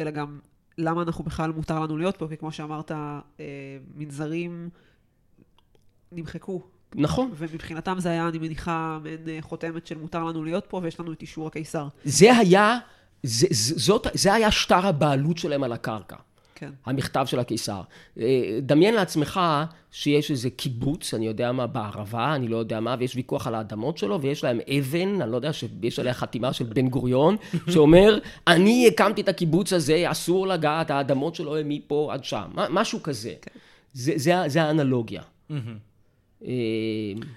אלא 0.01 0.11
גם 0.11 0.38
למה 0.79 1.03
אנחנו 1.03 1.25
בכלל 1.25 1.53
מותר 1.53 1.81
לנו 1.81 1.97
להיות 1.97 2.16
פה, 2.16 2.29
כי 2.29 2.37
כמו 2.37 2.53
שאמרת, 2.53 2.90
אה, 2.92 3.21
מנזרים 3.95 4.69
נמחקו. 6.12 6.62
נכון. 6.95 7.31
ומבחינתם 7.37 7.97
זה 7.99 8.11
היה, 8.11 8.29
אני 8.29 8.38
מניחה, 8.38 8.99
מעין 9.03 9.29
אה, 9.29 9.38
חותמת 9.40 9.87
של 9.87 9.99
מותר 9.99 10.25
לנו 10.25 10.45
להיות 10.45 10.64
פה, 10.69 10.81
ויש 10.83 11.01
לנו 11.01 11.12
את 11.12 11.23
אישור 11.23 11.47
הקיסר. 11.47 11.88
זה 12.05 12.37
היה, 12.37 12.79
זה, 13.23 13.47
זאת, 13.77 14.07
זה 14.14 14.35
היה 14.35 14.51
שטר 14.51 14.87
הבעלות 14.87 15.38
שלהם 15.38 15.62
על 15.62 15.73
הקרקע. 15.73 16.16
כן. 16.59 16.71
המכתב 16.87 17.27
של 17.27 17.38
הקיסר. 17.38 17.81
אה, 18.21 18.59
דמיין 18.62 18.95
לעצמך 18.95 19.40
שיש 19.90 20.31
איזה 20.31 20.51
קיבוץ, 20.51 21.14
אני 21.14 21.27
יודע 21.27 21.53
מה, 21.53 21.66
בערבה, 21.66 22.35
אני 22.35 22.49
לא 22.49 22.57
יודע 22.57 22.81
מה, 22.81 22.97
ויש 22.99 23.16
ויכוח 23.16 23.47
על 23.47 23.55
האדמות 23.55 23.99
שלו, 23.99 24.23
ויש 24.23 24.45
להם 24.45 24.61
אבן, 24.79 25.21
אני 25.23 25.31
לא 25.31 25.37
יודע, 25.37 25.53
שיש 25.53 25.99
עליה 25.99 26.14
חתימה 26.14 26.53
של 26.53 26.64
בן 26.64 26.88
גוריון, 26.88 27.37
שאומר, 27.73 28.19
אני 28.47 28.88
הקמתי 28.88 29.21
את 29.21 29.29
הקיבוץ 29.29 29.73
הזה, 29.73 30.11
אסור 30.11 30.47
לגעת, 30.47 30.90
האדמות 30.90 31.35
שלו 31.35 31.57
הן 31.57 31.69
מפה 31.69 32.11
עד 32.12 32.25
שם. 32.25 32.51
משהו 32.71 33.03
כזה. 33.03 33.35
כן. 33.42 33.59
זה, 33.92 34.12
זה, 34.16 34.35
זה 34.47 34.62
האנלוגיה. 34.62 35.23
אה, 36.45 36.53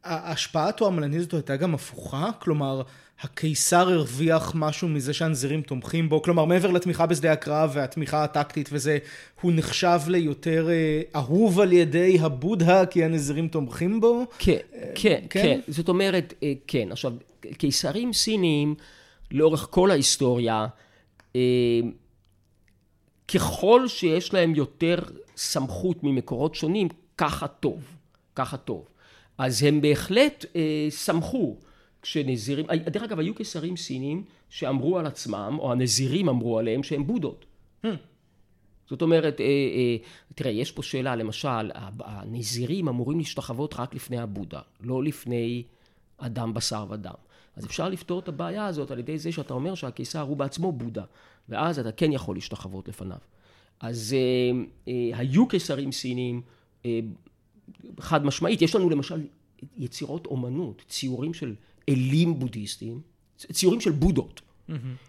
ההשפעה 0.04 0.70
התועמלנית 0.70 1.20
הזאת 1.20 1.34
הייתה 1.34 1.56
גם 1.56 1.74
הפוכה? 1.74 2.30
כלומר, 2.40 2.82
הקיסר 3.22 3.90
הרוויח 3.90 4.52
משהו 4.56 4.88
מזה 4.88 5.14
שהנזירים 5.14 5.62
תומכים 5.62 6.10
בו? 6.10 6.22
כלומר, 6.22 6.46
מעבר 6.46 6.72
לתמיכה 6.72 7.06
בשדה 7.06 7.32
הקרב 7.32 7.72
והתמיכה 7.74 8.24
הטקטית 8.24 8.70
וזה, 8.72 8.98
הוא 9.42 9.52
נחשב 9.56 10.00
ליותר 10.08 10.70
אה, 10.70 11.02
אהוב 11.16 11.60
על 11.60 11.74
ידי 11.74 12.18
הבודהה 12.22 12.86
כי 12.86 13.04
הנזירים 13.04 13.48
תומכים 13.48 14.02
בו? 14.02 14.26
כן, 14.40 14.54
אה, 14.54 14.92
כן, 14.96 15.22
כן, 15.30 15.42
כן. 15.44 15.60
זאת 15.68 15.90
אומרת, 15.90 16.34
אה, 16.44 16.54
כן. 16.68 16.92
עכשיו, 16.92 17.14
קיסרים 17.58 18.14
סינים, 18.14 18.76
לאורך 19.32 19.68
כל 19.70 19.92
ההיסטוריה, 19.92 20.68
אה, 21.36 21.42
ככל 23.34 23.88
שיש 23.88 24.34
להם 24.34 24.56
יותר 24.56 25.00
סמכות 25.38 26.04
ממקורות 26.04 26.56
שונים, 26.56 26.88
ככה 27.18 27.48
טוב. 27.48 27.84
ככה 28.36 28.58
טוב. 28.58 28.86
אז 29.38 29.64
הם 29.64 29.82
בהחלט 29.82 30.46
אה, 30.56 30.88
שמחו 30.92 31.56
כשנזירים, 32.02 32.66
דרך 32.66 33.04
אגב, 33.04 33.20
היו 33.20 33.36
קיסרים 33.36 33.78
סינים 33.78 34.24
שאמרו 34.50 35.00
על 35.00 35.06
עצמם, 35.06 35.56
או 35.60 35.72
הנזירים 35.72 36.30
אמרו 36.30 36.60
עליהם 36.60 36.84
שהם 36.84 37.08
בודות. 37.08 37.46
Hmm. 37.86 37.88
זאת 38.90 39.02
אומרת, 39.02 39.42
אה, 39.42 39.46
אה, 39.46 39.98
תראה, 40.36 40.52
יש 40.52 40.72
פה 40.72 40.84
שאלה, 40.84 41.16
למשל, 41.16 41.72
הנזירים 42.00 42.88
אמורים 42.88 43.18
להשתחוות 43.18 43.74
רק 43.74 43.96
לפני 43.96 44.18
הבודה, 44.18 44.60
לא 44.82 45.04
לפני 45.04 45.64
אדם 46.18 46.54
בשר 46.54 46.86
ודם. 46.90 47.14
אז 47.56 47.66
אפשר 47.66 47.90
לפתור 47.90 48.20
את 48.20 48.28
הבעיה 48.28 48.66
הזאת 48.66 48.92
על 48.92 49.00
ידי 49.00 49.18
זה 49.18 49.32
שאתה 49.32 49.54
אומר 49.54 49.76
שהקיסר 49.76 50.22
הוא 50.22 50.38
בעצמו 50.38 50.72
בודה, 50.72 51.04
ואז 51.50 51.80
אתה 51.80 51.92
כן 51.92 52.12
יכול 52.12 52.36
להשתחוות 52.36 52.88
לפניו. 52.88 53.18
אז 53.80 54.16
אה, 54.18 54.62
אה, 54.88 55.18
היו 55.18 55.48
קיסרים 55.48 55.92
סינים, 55.92 56.42
אה, 56.86 57.00
חד 58.00 58.26
משמעית. 58.26 58.62
יש 58.62 58.76
לנו 58.76 58.90
למשל 58.90 59.22
יצירות 59.78 60.26
אומנות, 60.26 60.84
ציורים 60.88 61.34
של 61.34 61.56
אלים 61.90 62.40
בודהיסטיים, 62.40 63.02
ציורים 63.38 63.82
של 63.82 63.92
בודות. 63.92 64.42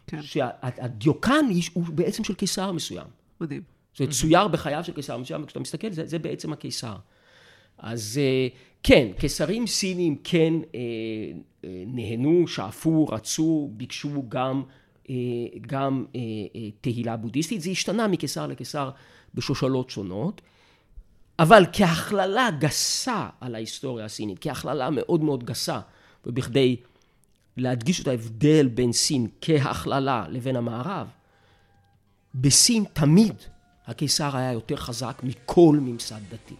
כן. 0.07 0.23
שהדיוקן 0.23 1.47
הוא 1.73 1.85
בעצם 1.85 2.25
של 2.25 2.35
קיסר 2.35 2.73
מסוים. 2.73 3.07
מדהים. 3.41 3.63
זה 3.97 4.07
צויר 4.07 4.49
בחייו 4.49 4.85
של 4.85 4.93
קיסר 4.93 5.17
מסוים, 5.17 5.43
וכשאתה 5.43 5.61
מסתכל, 5.61 5.91
זה, 5.91 6.07
זה 6.07 6.19
בעצם 6.19 6.53
הקיסר. 6.53 6.97
אז 7.79 8.21
אה, 8.23 8.49
כן, 8.83 9.09
קיסרים 9.19 9.67
סינים 9.67 10.17
כן 10.25 10.53
אה, 10.75 10.81
אה, 11.65 11.83
נהנו, 11.87 12.49
שאפו, 12.49 13.07
רצו, 13.07 13.71
ביקשו 13.73 14.25
גם, 14.29 14.63
גם 15.61 16.05
תהילה 16.81 17.17
בודהיסטית. 17.17 17.61
זה 17.61 17.71
השתנה 17.71 18.09
מקיסר 18.09 18.47
לקיסר 18.47 18.91
בשושלות 19.35 19.91
שונות. 19.91 20.41
אבל 21.39 21.65
כהכללה 21.73 22.49
גסה 22.59 23.29
על 23.41 23.55
ההיסטוריה 23.55 24.05
הסינית, 24.05 24.39
כהכללה 24.41 24.91
מאוד 24.91 25.23
מאוד 25.23 25.45
גסה, 25.45 25.81
ובכדי 26.27 26.77
להדגיש 27.57 28.01
את 28.01 28.09
ההבדל 28.09 28.69
בין 28.69 28.93
סין 28.93 29.27
כהכללה 29.41 30.25
לבין 30.29 30.57
המערב, 30.57 31.07
בסין 32.35 32.85
תמיד 32.93 33.35
הקיסר 33.87 34.37
היה 34.37 34.53
יותר 34.53 34.77
חזק 34.77 35.21
מכל 35.23 35.79
ממסד 35.81 36.21
דתי. 36.31 36.55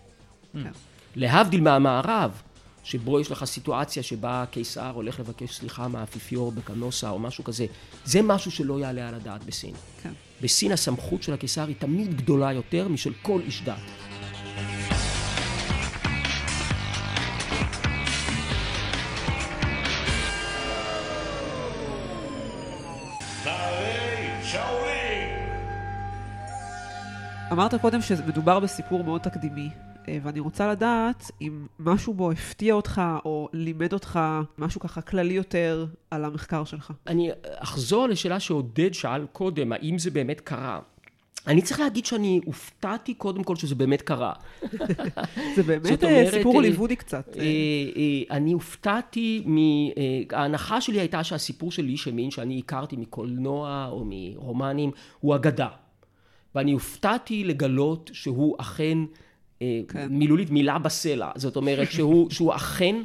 כן. 0.53 0.71
להבדיל 1.17 1.61
מהמערב, 1.61 2.43
שבו 2.85 3.21
יש 3.21 3.31
לך 3.31 3.45
סיטואציה 3.45 4.03
שבה 4.03 4.43
הקיסר 4.43 4.91
הולך 4.95 5.21
לבקש 5.21 5.57
סליחה 5.57 5.89
מהאפיפיור 5.89 6.53
בקנוסה 6.53 7.11
או 7.11 7.19
משהו 7.19 7.45
כזה, 7.45 7.67
זה 8.05 8.23
משהו 8.23 8.51
שלא 8.51 8.81
יעלה 8.81 9.09
על 9.09 9.15
הדעת 9.15 9.45
בסין. 9.45 9.75
כן. 10.03 10.13
בסין 10.43 10.73
הסמכות 10.73 11.23
של 11.23 11.33
הקיסר 11.33 11.67
היא 11.67 11.77
תמיד 11.79 12.17
גדולה 12.17 12.53
יותר 12.53 12.89
משל 12.89 13.13
כל 13.23 13.41
איש 13.47 13.63
דת. 13.63 14.10
אמרת 27.53 27.75
קודם 27.75 28.03
שמדובר 28.03 28.61
בסיפור 28.61 29.05
מאוד 29.05 29.21
תקדימי, 29.21 29.71
אה, 30.09 30.19
ואני 30.23 30.41
רוצה 30.41 30.73
לדעת 30.73 31.31
אם 31.41 31.67
משהו 31.79 32.15
בו 32.15 32.31
הפתיע 32.31 32.75
אותך 32.75 33.03
או 33.25 33.49
לימד 33.53 33.93
אותך 33.93 34.21
משהו 34.59 34.81
ככה 34.81 35.01
כללי 35.01 35.35
יותר 35.35 35.87
על 36.11 36.25
המחקר 36.25 36.65
שלך. 36.65 36.93
אני 37.07 37.31
אחזור 37.45 38.09
לשאלה 38.09 38.41
שעודד 38.41 38.95
שאל 38.95 39.27
קודם, 39.33 39.73
האם 39.73 39.99
זה 39.99 40.11
באמת 40.11 40.41
קרה. 40.41 40.81
אני 41.47 41.63
צריך 41.63 41.81
להגיד 41.81 42.07
שאני 42.07 42.41
הופתעתי 42.45 43.15
קודם 43.15 43.43
כל 43.43 43.57
שזה 43.57 43.75
באמת 43.75 44.03
קרה. 44.03 44.33
זה 45.57 45.63
באמת 45.63 46.05
אה, 46.05 46.11
אומרת, 46.11 46.35
סיפור 46.35 46.53
אה, 46.53 46.59
הוליוודי 46.59 46.97
קצת. 46.97 47.37
אני 48.31 48.53
הופתעתי, 48.53 49.43
מ... 49.47 49.57
ההנחה 50.33 50.81
שלי 50.81 51.01
הייתה 51.01 51.25
שהסיפור 51.25 51.73
של 51.73 51.89
איש 51.89 52.07
ימין 52.07 52.31
שאני 52.31 52.59
הכרתי 52.59 52.97
מקולנוע 52.97 53.89
או 53.91 54.05
מרומנים 54.07 54.91
הוא 55.21 55.35
אגדה. 55.35 55.69
ואני 56.55 56.73
הופתעתי 56.73 57.45
לגלות 57.45 58.11
שהוא 58.13 58.57
אכן, 58.61 58.99
אה, 59.63 59.81
כן. 59.89 60.09
מילולית 60.11 60.51
מילה 60.51 60.79
בסלע, 60.79 61.31
זאת 61.37 61.57
אומרת 61.57 61.91
שהוא, 61.93 62.31
שהוא 62.35 62.55
אכן, 62.55 62.97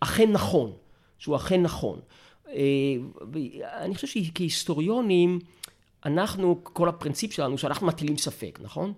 אכן 0.00 0.32
נכון, 0.32 0.72
שהוא 1.18 1.36
אכן 1.36 1.62
נכון. 1.62 2.00
אה, 2.48 2.96
אני 3.80 3.94
חושב 3.94 4.06
שכהיסטוריונים, 4.06 5.38
אנחנו, 6.04 6.60
כל 6.62 6.88
הפרינציפ 6.88 7.32
שלנו, 7.32 7.58
שאנחנו 7.58 7.86
מטילים 7.86 8.16
ספק, 8.16 8.58
נכון? 8.62 8.92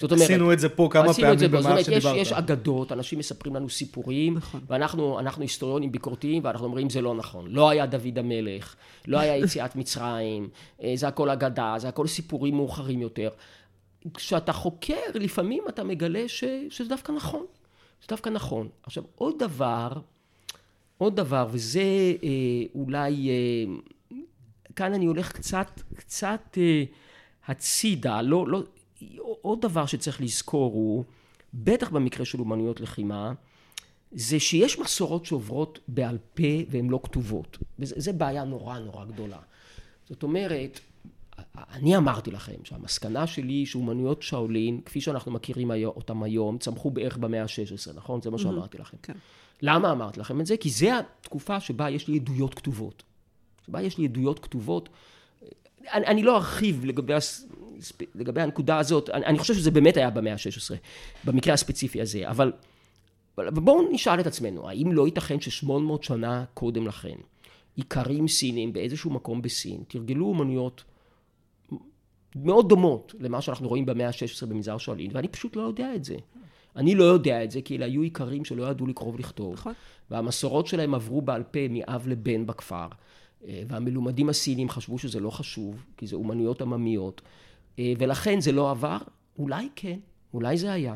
זאת 0.00 0.12
אומרת, 0.12 0.24
עשינו 0.24 0.52
את 0.52 0.58
זה 0.58 0.68
פה 0.68 0.88
כמה 0.90 1.14
פעמים 1.14 1.30
פה. 1.30 1.36
זאת 1.36 1.50
במהלך 1.50 1.66
אומרת, 1.66 1.78
יש, 1.78 1.86
שדיברת. 1.86 2.16
יש 2.16 2.32
אגדות, 2.32 2.92
אנשים 2.92 3.18
מספרים 3.18 3.56
לנו 3.56 3.68
סיפורים, 3.70 4.34
נכון. 4.36 4.60
ואנחנו 4.66 5.18
אנחנו 5.18 5.42
היסטוריונים 5.42 5.92
ביקורתיים, 5.92 6.44
ואנחנו 6.44 6.66
אומרים 6.66 6.90
זה 6.90 7.00
לא 7.00 7.14
נכון. 7.14 7.46
לא 7.48 7.70
היה 7.70 7.86
דוד 7.86 8.18
המלך, 8.18 8.74
לא 9.08 9.18
היה 9.18 9.36
יציאת 9.36 9.76
מצרים, 9.76 10.48
אה, 10.82 10.92
זה 10.94 11.08
הכל 11.08 11.30
אגדה, 11.30 11.74
זה 11.78 11.88
הכל 11.88 12.06
סיפורים 12.06 12.54
מאוחרים 12.54 13.00
יותר. 13.00 13.28
כשאתה 14.14 14.52
חוקר, 14.52 14.94
לפעמים 15.14 15.62
אתה 15.68 15.84
מגלה 15.84 16.28
ש, 16.28 16.44
שזה 16.70 16.88
דווקא 16.88 17.12
נכון. 17.12 17.46
זה 18.02 18.06
דווקא 18.08 18.30
נכון. 18.30 18.68
עכשיו, 18.82 19.04
עוד 19.14 19.38
דבר, 19.38 19.92
עוד 20.98 21.16
דבר, 21.16 21.46
וזה 21.50 21.80
אה, 22.22 22.28
אולי, 22.74 23.28
אה, 23.30 24.16
כאן 24.76 24.94
אני 24.94 25.06
הולך 25.06 25.32
קצת, 25.32 25.80
קצת 25.96 26.58
אה, 26.58 26.84
הצידה, 27.46 28.22
לא, 28.22 28.48
לא, 28.48 28.62
עוד 29.18 29.60
דבר 29.60 29.86
שצריך 29.86 30.20
לזכור 30.20 30.72
הוא, 30.72 31.04
בטח 31.54 31.90
במקרה 31.90 32.24
של 32.24 32.40
אומנויות 32.40 32.80
לחימה, 32.80 33.32
זה 34.12 34.40
שיש 34.40 34.78
מסורות 34.78 35.26
שעוברות 35.26 35.78
בעל 35.88 36.18
פה 36.34 36.42
והן 36.68 36.90
לא 36.90 37.00
כתובות. 37.02 37.58
וזו 37.78 38.12
בעיה 38.12 38.44
נורא 38.44 38.78
נורא 38.78 39.04
גדולה. 39.04 39.38
זאת 40.08 40.22
אומרת, 40.22 40.80
אני 41.56 41.96
אמרתי 41.96 42.30
לכם 42.30 42.64
שהמסקנה 42.64 43.26
שלי 43.26 43.52
היא 43.52 43.66
שאומנויות 43.66 44.22
שאולין, 44.22 44.80
כפי 44.84 45.00
שאנחנו 45.00 45.32
מכירים 45.32 45.70
אותם 45.84 46.22
היום, 46.22 46.58
צמחו 46.58 46.90
בערך 46.90 47.16
במאה 47.16 47.42
ה-16, 47.42 47.92
נכון? 47.94 48.22
זה 48.22 48.30
מה 48.30 48.38
שאמרתי 48.38 48.78
לכם. 48.78 48.96
כן. 49.02 49.12
למה 49.62 49.92
אמרתי 49.92 50.20
לכם 50.20 50.40
את 50.40 50.46
זה? 50.46 50.56
כי 50.56 50.70
זה 50.70 50.98
התקופה 50.98 51.60
שבה 51.60 51.90
יש 51.90 52.08
לי 52.08 52.16
עדויות 52.16 52.54
כתובות. 52.54 53.02
שבה 53.66 53.82
יש 53.82 53.98
לי 53.98 54.04
עדויות 54.04 54.38
כתובות. 54.38 54.88
אני, 55.92 56.06
אני 56.06 56.22
לא 56.22 56.36
ארחיב 56.36 56.84
לגבי, 56.84 57.12
לגבי 58.14 58.40
הנקודה 58.40 58.78
הזאת, 58.78 59.10
אני, 59.10 59.26
אני 59.26 59.38
חושב 59.38 59.54
שזה 59.54 59.70
באמת 59.70 59.96
היה 59.96 60.10
במאה 60.10 60.32
ה-16, 60.32 60.76
במקרה 61.24 61.54
הספציפי 61.54 62.00
הזה, 62.00 62.30
אבל, 62.30 62.52
אבל 63.38 63.50
בואו 63.50 63.88
נשאל 63.92 64.20
את 64.20 64.26
עצמנו, 64.26 64.68
האם 64.68 64.92
לא 64.92 65.06
ייתכן 65.06 65.40
ש-800 65.40 65.70
שנה 66.02 66.44
קודם 66.54 66.86
לכן, 66.86 67.16
איכרים 67.78 68.28
סינים 68.28 68.72
באיזשהו 68.72 69.10
מקום 69.10 69.42
בסין, 69.42 69.82
תרגלו 69.88 70.26
אומנויות 70.26 70.84
מאוד 72.36 72.68
דומות 72.68 73.14
למה 73.20 73.40
שאנחנו 73.40 73.68
רואים 73.68 73.86
במאה 73.86 74.06
ה-16 74.06 74.46
במנזר 74.46 74.78
שואלין, 74.78 75.10
ואני 75.14 75.28
פשוט 75.28 75.56
לא 75.56 75.62
יודע 75.62 75.94
את 75.94 76.04
זה. 76.04 76.16
אני 76.76 76.94
לא 76.94 77.04
יודע 77.04 77.44
את 77.44 77.50
זה, 77.50 77.62
כי 77.62 77.76
אלה 77.76 77.84
היו 77.84 78.02
איכרים 78.02 78.44
שלא 78.44 78.70
ידעו 78.70 78.86
לקרוא 78.86 79.14
ולכתוב. 79.14 79.54
נכון. 79.54 79.72
והמסורות 80.10 80.66
שלהם 80.66 80.94
עברו 80.94 81.22
בעל 81.22 81.42
פה 81.42 81.68
מאב 81.70 82.08
לבן 82.08 82.46
בכפר. 82.46 82.86
אה, 83.48 83.62
והמלומדים 83.68 84.28
הסינים 84.28 84.68
חשבו 84.68 84.98
שזה 84.98 85.20
לא 85.20 85.30
חשוב, 85.30 85.84
כי 85.96 86.06
זה 86.06 86.16
אומנויות 86.16 86.62
עממיות. 86.62 87.22
אה, 87.78 87.92
ולכן 87.98 88.40
זה 88.40 88.52
לא 88.52 88.70
עבר. 88.70 88.98
אולי 89.38 89.68
כן, 89.76 89.96
אולי 90.34 90.56
זה 90.58 90.72
היה. 90.72 90.94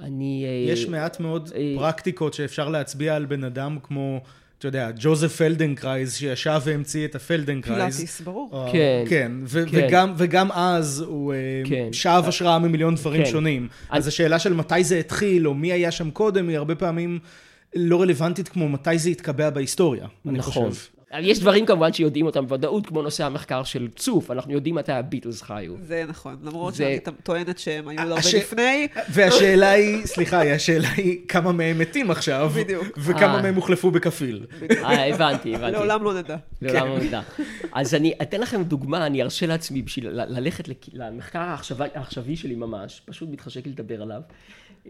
אני... 0.00 0.44
אה, 0.46 0.72
יש 0.72 0.88
מעט 0.88 1.20
מאוד 1.20 1.50
אה, 1.54 1.74
פרקטיקות 1.78 2.34
שאפשר 2.34 2.68
להצביע 2.68 3.16
על 3.16 3.24
בן 3.24 3.44
אדם 3.44 3.78
כמו, 3.82 4.20
אתה 4.58 4.68
יודע, 4.68 4.90
ג'וזף 4.98 5.36
פלדנקרייז, 5.36 6.14
שישב 6.14 6.60
והמציא 6.64 7.04
את 7.04 7.14
הפלדנקרייז. 7.14 7.96
פילאטיס, 7.96 8.20
ברור. 8.20 8.48
או- 8.52 8.68
כן. 8.72 9.04
כן, 9.08 9.32
ו- 9.44 9.64
כן. 9.70 9.86
וגם, 9.88 10.14
וגם 10.16 10.52
אז 10.52 11.00
הוא 11.08 11.34
כן. 11.64 11.88
שאב 11.92 12.28
השראה 12.28 12.58
ממיליון 12.58 12.94
דברים 12.94 13.24
כן. 13.24 13.30
שונים. 13.30 13.62
אני- 13.90 13.98
אז 13.98 14.06
השאלה 14.06 14.38
של 14.38 14.52
מתי 14.54 14.84
זה 14.84 14.98
התחיל, 14.98 15.48
או 15.48 15.54
מי 15.54 15.72
היה 15.72 15.90
שם 15.90 16.10
קודם, 16.10 16.48
היא 16.48 16.56
הרבה 16.56 16.74
פעמים 16.74 17.18
לא 17.74 18.02
רלוונטית 18.02 18.48
כמו 18.48 18.68
מתי 18.68 18.98
זה 18.98 19.08
התקבע 19.10 19.50
בהיסטוריה, 19.50 20.06
אני 20.28 20.38
נכון. 20.38 20.70
חושב. 20.70 20.91
יש 21.20 21.38
דברים 21.40 21.66
כמובן 21.66 21.92
שיודעים 21.92 22.26
אותם 22.26 22.46
בוודאות, 22.46 22.86
כמו 22.86 23.02
נושא 23.02 23.24
המחקר 23.24 23.64
של 23.64 23.88
צוף, 23.96 24.30
אנחנו 24.30 24.52
יודעים 24.52 24.74
מתי 24.74 24.92
הביטלס 24.92 25.42
חיו. 25.42 25.74
זה 25.82 26.04
נכון, 26.08 26.36
למרות 26.42 26.74
זה- 26.74 26.96
ט- 27.04 27.08
טוענת 27.22 27.58
שהם 27.58 27.88
היו 27.88 28.00
הרבה 28.00 28.14
הש- 28.14 28.34
לפני. 28.34 28.88
והשאלה 29.10 29.70
היא, 29.70 30.06
סליחה, 30.06 30.54
השאלה 30.54 30.88
היא 30.96 31.18
כמה 31.28 31.52
מהם 31.52 31.78
מתים 31.78 32.10
עכשיו, 32.10 32.50
בדיוק. 32.56 32.84
וכמה 32.98 33.36
אה. 33.36 33.42
מהם 33.42 33.54
הוחלפו 33.54 33.90
בכפיל. 33.90 34.46
אה, 34.70 35.14
הבנתי, 35.14 35.54
הבנתי. 35.54 35.72
לעולם 35.72 36.04
לא 36.04 36.14
נדע. 36.14 36.36
לעולם 36.62 36.88
לא 36.88 36.98
נדע. 36.98 37.20
אז 37.72 37.94
אני 37.94 38.12
אתן 38.22 38.40
לכם 38.40 38.62
דוגמה, 38.62 39.06
אני 39.06 39.22
ארשה 39.22 39.46
לעצמי 39.46 39.82
בשביל 39.82 40.08
ללכת 40.10 40.68
לכ- 40.68 40.88
למחקר 40.92 41.38
העכשווי- 41.94 42.36
שלי 42.36 42.54
ממש, 42.54 43.02
פשוט 43.04 43.28
מתחשק 43.28 43.66
לי 43.66 43.72
לדבר 43.72 44.02
עליו. 44.02 44.20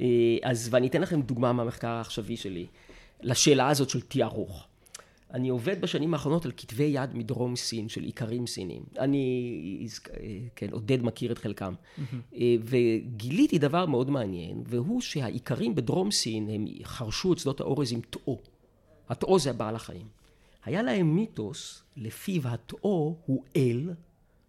אה, 0.01 0.07
אז, 0.43 0.69
ואני 0.71 0.87
אתן 0.87 1.01
לכם 1.01 1.23
דוגמה 1.23 1.53
מהמחקר 1.53 1.89
העכשווי 1.89 2.37
שלי, 2.37 2.67
לשאלה 3.23 3.69
הזאת 3.69 3.91
של 3.91 4.01
תיארוך. 4.01 4.67
אני 5.35 5.49
עובד 5.49 5.81
בשנים 5.81 6.15
האחרונות 6.15 6.45
על 6.45 6.53
כתבי 6.57 6.85
יד 6.85 7.15
מדרום 7.15 7.57
סין, 7.57 7.89
של 7.89 8.05
איכרים 8.05 8.47
סינים. 8.47 8.83
אני, 8.99 9.87
כן, 10.57 10.67
עודד 10.71 11.03
מכיר 11.03 11.33
את 11.33 11.39
חלקם. 11.39 11.75
אה, 12.35 12.55
וגיליתי 12.61 13.59
דבר 13.59 13.87
מאוד 13.87 14.11
מעניין, 14.11 14.63
והוא 14.67 15.01
שהאיכרים 15.01 15.75
בדרום 15.75 16.11
סין, 16.11 16.49
הם 16.51 16.65
חרשו 16.85 17.33
את 17.33 17.39
שדות 17.39 17.61
האורז 17.61 17.93
עם 17.93 18.01
תאו. 18.11 18.39
התאו 19.09 19.39
זה 19.39 19.53
בעל 19.53 19.75
החיים. 19.75 20.07
היה 20.65 20.83
להם 20.83 21.17
מיתוס, 21.17 21.83
לפיו 21.97 22.49
התאו 22.49 23.17
הוא 23.27 23.45
אל 23.57 23.91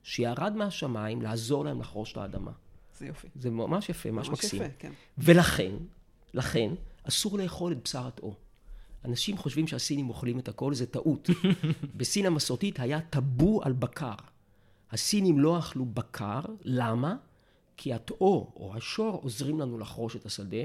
שירד 0.03 0.55
מהשמיים 0.55 1.21
לעזור 1.21 1.65
להם 1.65 1.79
לחרוש 1.81 2.11
את 2.11 2.17
האדמה. 2.17 2.51
זה 2.97 3.05
יופי. 3.05 3.27
זה 3.35 3.49
ממש 3.49 3.89
יפה, 3.89 4.11
ממש 4.11 4.29
ממש 4.29 4.39
מקסים. 4.39 4.61
יפה, 4.61 4.73
כן. 4.79 4.91
ולכן, 5.17 5.71
לכן, 6.33 6.69
אסור 7.03 7.37
לאכול 7.37 7.71
את 7.71 7.83
בשר 7.83 8.07
התאו. 8.07 8.33
אנשים 9.05 9.37
חושבים 9.37 9.67
שהסינים 9.67 10.09
אוכלים 10.09 10.39
את 10.39 10.47
הכל, 10.47 10.73
זה 10.73 10.85
טעות. 10.85 11.29
בסין 11.97 12.25
המסורתית 12.25 12.79
היה 12.79 12.99
טאבו 13.01 13.63
על 13.63 13.73
בקר. 13.73 14.13
הסינים 14.91 15.39
לא 15.39 15.59
אכלו 15.59 15.85
בקר, 15.85 16.41
למה? 16.63 17.15
כי 17.77 17.93
התאו 17.93 18.51
או 18.55 18.73
השור 18.75 19.19
עוזרים 19.23 19.59
לנו 19.59 19.77
לחרוש 19.79 20.15
את 20.15 20.25
השדה, 20.25 20.57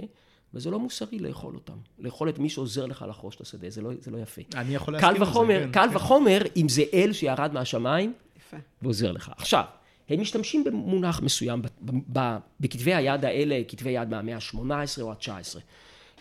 וזה 0.55 0.71
לא 0.71 0.79
מוסרי 0.79 1.19
לאכול 1.19 1.55
אותם. 1.55 1.77
לאכול 1.99 2.29
את 2.29 2.39
מי 2.39 2.49
שעוזר 2.49 2.87
לך 2.87 3.05
לחרוש 3.09 3.37
את 3.37 3.41
השדה, 3.41 3.71
זה 3.71 3.83
לא, 3.83 3.91
זה 4.01 4.11
לא 4.11 4.19
יפה. 4.19 4.43
אני 4.55 4.75
יכול 4.75 4.95
להסכים 4.95 5.11
קל 5.11 5.17
על 5.21 5.25
זה, 5.25 5.31
וחומר, 5.31 5.65
כן, 5.65 5.73
קל 5.73 5.89
כן. 5.91 5.97
וחומר, 5.97 6.43
אם 6.57 6.69
זה 6.69 6.83
אל 6.93 7.13
שירד 7.13 7.53
מהשמיים, 7.53 8.13
יפה. 8.39 8.57
ועוזר 8.83 9.13
לך. 9.13 9.33
עכשיו, 9.37 9.65
הם 10.09 10.21
משתמשים 10.21 10.65
במונח 10.65 11.21
מסוים 11.23 11.63
ב- 11.63 11.67
ב- 11.81 12.19
ב- 12.19 12.39
בכתבי 12.61 12.95
היד 12.95 13.25
האלה, 13.25 13.63
כתבי 13.69 13.91
יד 13.91 14.09
מהמאה 14.09 14.35
ה-18 14.35 15.03
או 15.03 15.13
ה-19. 15.13 15.59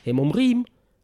הם 0.05 0.19
אומרים, 0.19 0.63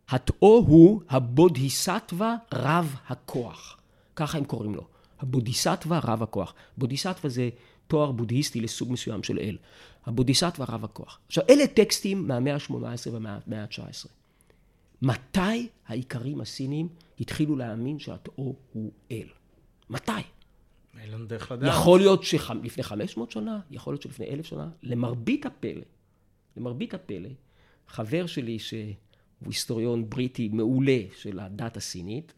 התאו 0.10 0.66
הוא 0.68 1.02
הבודהיסטווה 1.10 2.36
רב 2.54 2.96
הכוח. 3.08 3.78
ככה 4.16 4.38
הם 4.38 4.44
קוראים 4.44 4.76
לו. 4.76 4.88
הבודהיסטווה 5.20 6.00
רב 6.04 6.24
הכוח. 6.24 6.54
בודהיסטווה 6.78 7.30
זה 7.30 7.50
תואר 7.88 8.12
בודהיסטי 8.12 8.62
לסוג 8.62 8.92
מסוים 8.92 9.24
של 9.24 9.40
אל. 9.40 9.58
הבודהיסטווה 10.06 10.66
רב 10.70 10.84
הכוח. 10.84 11.20
עכשיו, 11.28 11.44
אלה 11.50 11.68
טקסטים 11.68 12.28
מהמאה 12.28 12.54
ה-18 12.54 13.10
ומהמאה 13.12 13.64
ה-19. 13.64 14.08
מתי 15.02 15.68
האיכרים 15.88 16.42
הסינים 16.42 16.90
התחילו 17.20 17.56
להאמין 17.56 18.00
שהתאו 18.00 18.56
הוא 18.74 18.92
אל? 19.12 19.28
מתי? 19.90 20.12
אין 21.00 21.12
לנו 21.12 21.26
דרך 21.26 21.52
לדעת. 21.52 21.74
יכול 21.74 22.00
להיות 22.00 22.24
שלפני 22.24 22.84
500 22.84 23.32
שנה, 23.32 23.60
יכול 23.72 23.94
להיות 23.94 24.02
שלפני 24.02 24.26
אלף 24.26 24.46
שנה, 24.46 24.70
למרבית 24.84 25.46
הפלא, 25.46 25.82
למרבית 26.58 26.94
הפלא, 26.94 27.30
חבר 27.88 28.26
שלי 28.26 28.60
שהוא 29.44 29.52
היסטוריון 29.52 30.10
בריטי 30.10 30.50
מעולה 30.54 31.00
של 31.18 31.40
הדת 31.40 31.78
הסינית, 31.78 32.34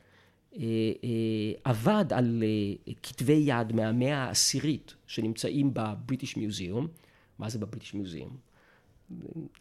אה, 0.56 0.62
אה, 1.04 1.52
עבד 1.64 2.06
על 2.10 2.44
אה, 2.44 2.94
כתבי 3.04 3.44
יד 3.46 3.76
מהמאה 3.76 4.18
העשירית 4.18 4.94
שנמצאים 5.08 5.70
בבריטיש 5.74 6.38
מיוזיאום. 6.38 6.88
מה 7.40 7.50
זה 7.50 7.60
בבריטיש 7.60 7.94
מיוזיאום? 7.94 8.38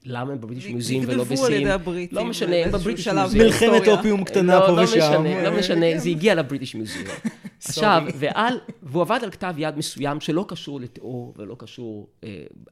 למה 0.04 0.32
הם 0.32 0.40
בבריטיש 0.40 0.66
מיוזיאום 0.66 1.04
ולא 1.08 1.24
בסין? 1.24 1.36
נגנבו 1.36 1.46
על 1.46 1.52
ידי 1.52 1.70
הבריטים 1.70 2.18
לא 2.18 2.24
משנה, 2.24 2.56
הם 2.56 2.72
בבריטיש 2.72 3.08
מיוזיאום. 3.08 3.46
מלחמת. 3.46 3.88
אופיום 3.88 4.24
קטנה 4.24 4.58
לא, 4.60 4.66
פה 4.66 4.72
לא 4.72 4.80
ושם. 4.82 4.98
משנה, 4.98 5.42
לא 5.50 5.50
משנה. 5.58 5.86
זה 5.98 6.08
הגיע 6.08 6.34
לבריטיש 6.34 6.74
מיוזיאום. 6.74 7.08
עכשיו, 7.64 8.02
ועל, 8.18 8.60
והוא 8.82 9.02
עבד 9.02 9.18
על 9.22 9.30
כתב 9.30 9.54
יד 9.58 9.76
מסוים 9.76 10.20
שלא 10.20 10.44
קשור 10.48 10.80
לתיאור 10.80 11.34
ולא 11.36 11.56
קשור, 11.58 12.08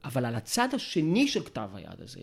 אבל 0.03 0.25
על 0.25 0.35
הצד 0.35 0.67
השני 0.73 1.27
של 1.27 1.43
כתב 1.43 1.69
היד 1.73 2.01
הזה, 2.01 2.19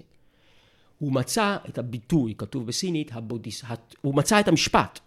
הוא 1.01 1.13
מצא 1.13 1.57
את 1.69 1.79
הביטוי, 1.79 2.35
כתוב 2.39 2.67
בסינית, 2.67 3.11
הבודיס, 3.15 3.63
הת, 3.67 3.95
הוא 4.03 4.15
מצא 4.15 4.41
את 4.41 4.49
המשפט, 4.49 5.01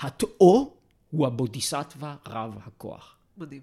התיאור 0.00 0.76
הוא 1.10 1.26
הבודיסטווה 1.26 2.16
רב 2.28 2.58
הכוח. 2.66 3.14
מדהים. 3.38 3.60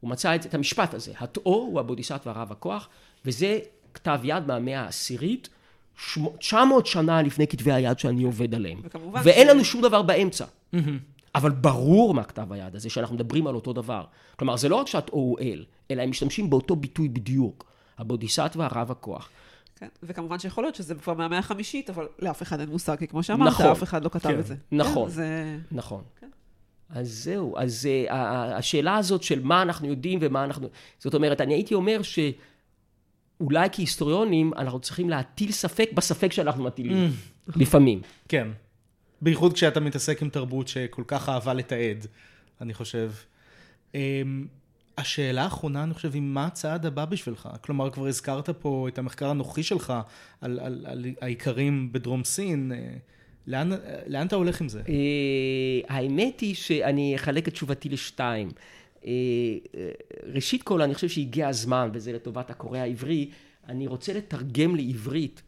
הוא 0.00 0.10
מצא 0.10 0.34
את, 0.34 0.46
את 0.46 0.54
המשפט 0.54 0.94
הזה, 0.94 1.12
התאו 1.20 1.52
הוא 1.52 1.80
הבודיסטווה 1.80 2.32
רב 2.42 2.52
הכוח, 2.52 2.88
וזה 3.24 3.58
כתב 3.94 4.20
יד 4.22 4.46
מהמאה 4.46 4.80
העשירית, 4.80 5.48
900 6.38 6.86
שנה 6.86 7.22
לפני 7.22 7.46
כתבי 7.46 7.72
היד 7.72 7.98
שאני 7.98 8.22
עובד 8.24 8.54
עליהם. 8.54 8.80
ואין 9.24 9.46
ש- 9.46 9.50
לנו 9.50 9.64
שום 9.64 9.82
דבר 9.82 10.02
באמצע. 10.02 10.44
אבל 11.34 11.50
ברור 11.50 12.14
מהכתב 12.14 12.52
היד 12.52 12.76
הזה 12.76 12.90
שאנחנו 12.90 13.14
מדברים 13.14 13.46
על 13.46 13.54
אותו 13.54 13.72
דבר. 13.72 14.04
כלומר, 14.36 14.56
זה 14.56 14.68
לא 14.68 14.76
רק 14.76 14.86
שהתאו 14.86 15.14
הוא 15.18 15.38
אל, 15.40 15.64
אלא 15.90 16.02
הם 16.02 16.10
משתמשים 16.10 16.50
באותו 16.50 16.76
ביטוי 16.76 17.08
בדיוק. 17.08 17.64
הבודיסטווה 17.98 18.68
רב 18.72 18.90
הכוח. 18.90 19.28
כן, 19.76 19.88
וכמובן 20.02 20.38
שיכול 20.38 20.64
להיות 20.64 20.74
שזה 20.74 20.94
כבר 20.94 21.14
מהמאה 21.14 21.38
החמישית, 21.38 21.90
אבל 21.90 22.06
לאף 22.18 22.42
אחד 22.42 22.60
אין 22.60 22.68
מושג, 22.68 22.96
כי 22.96 23.06
כמו 23.06 23.22
שאמרת, 23.22 23.48
נכון. 23.48 23.66
אף 23.66 23.82
אחד 23.82 24.04
לא 24.04 24.08
כתב 24.08 24.28
כן, 24.28 24.38
את 24.38 24.46
זה. 24.46 24.54
נכון. 24.72 25.08
כן, 25.08 25.14
זה... 25.14 25.58
נכון. 25.72 26.02
כן. 26.20 26.28
אז 26.88 27.08
זהו, 27.08 27.58
אז 27.58 27.88
uh, 28.08 28.12
השאלה 28.12 28.96
הזאת 28.96 29.22
של 29.22 29.42
מה 29.42 29.62
אנחנו 29.62 29.88
יודעים 29.88 30.18
ומה 30.22 30.44
אנחנו... 30.44 30.68
זאת 30.98 31.14
אומרת, 31.14 31.40
אני 31.40 31.54
הייתי 31.54 31.74
אומר 31.74 32.00
שאולי 32.02 33.68
כהיסטוריונים 33.72 34.52
אנחנו 34.56 34.80
צריכים 34.80 35.10
להטיל 35.10 35.52
ספק 35.52 35.90
בספק 35.94 36.32
שאנחנו 36.32 36.64
מטילים, 36.64 37.10
לפעמים. 37.56 38.00
כן. 38.28 38.48
בייחוד 39.22 39.52
כשאתה 39.52 39.80
מתעסק 39.80 40.22
עם 40.22 40.28
תרבות 40.30 40.68
שכל 40.68 41.02
כך 41.06 41.28
אהבה 41.28 41.54
לתעד, 41.54 42.06
אני 42.60 42.74
חושב. 42.74 43.10
השאלה 44.98 45.42
האחרונה, 45.42 45.82
אני 45.82 45.94
חושב, 45.94 46.14
היא 46.14 46.22
מה 46.22 46.46
הצעד 46.46 46.86
הבא 46.86 47.04
בשבילך? 47.04 47.48
כלומר, 47.60 47.90
כבר 47.90 48.06
הזכרת 48.06 48.50
פה 48.50 48.88
את 48.88 48.98
המחקר 48.98 49.28
הנוכחי 49.30 49.62
שלך 49.62 49.92
על, 50.40 50.60
על, 50.60 50.86
על 50.88 51.06
האיכרים 51.20 51.92
בדרום 51.92 52.24
סין. 52.24 52.72
אה, 52.72 52.96
לאן, 53.46 53.70
לאן 54.06 54.26
אתה 54.26 54.36
הולך 54.36 54.60
עם 54.60 54.68
זה? 54.68 54.82
Uh, 54.82 54.88
האמת 55.88 56.40
היא 56.40 56.54
שאני 56.54 57.16
אחלק 57.16 57.48
את 57.48 57.52
תשובתי 57.52 57.88
לשתיים. 57.88 58.50
ראשית 60.34 60.62
כל, 60.62 60.82
אני 60.82 60.94
חושב 60.94 61.08
שהגיע 61.08 61.48
הזמן, 61.48 61.90
וזה 61.92 62.12
לטובת 62.12 62.50
הקורא 62.50 62.78
העברי, 62.78 63.30
אני 63.68 63.86
רוצה 63.86 64.12
לתרגם 64.12 64.76
לעברית 64.76 65.42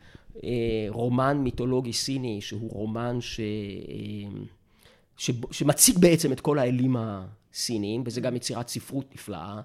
רומן 0.88 1.38
מיתולוגי 1.38 1.92
סיני, 1.92 2.40
שהוא 2.40 2.70
רומן 2.70 3.20
ש... 3.20 3.40
ש... 5.16 5.30
שמציג 5.51 5.99
בעצם 5.99 6.32
את 6.32 6.40
כל 6.40 6.59
האלים 6.59 6.96
הסיניים, 7.55 8.03
וזה 8.07 8.20
גם 8.20 8.36
יצירת 8.36 8.68
ספרות 8.68 9.14
נפלאה, 9.14 9.61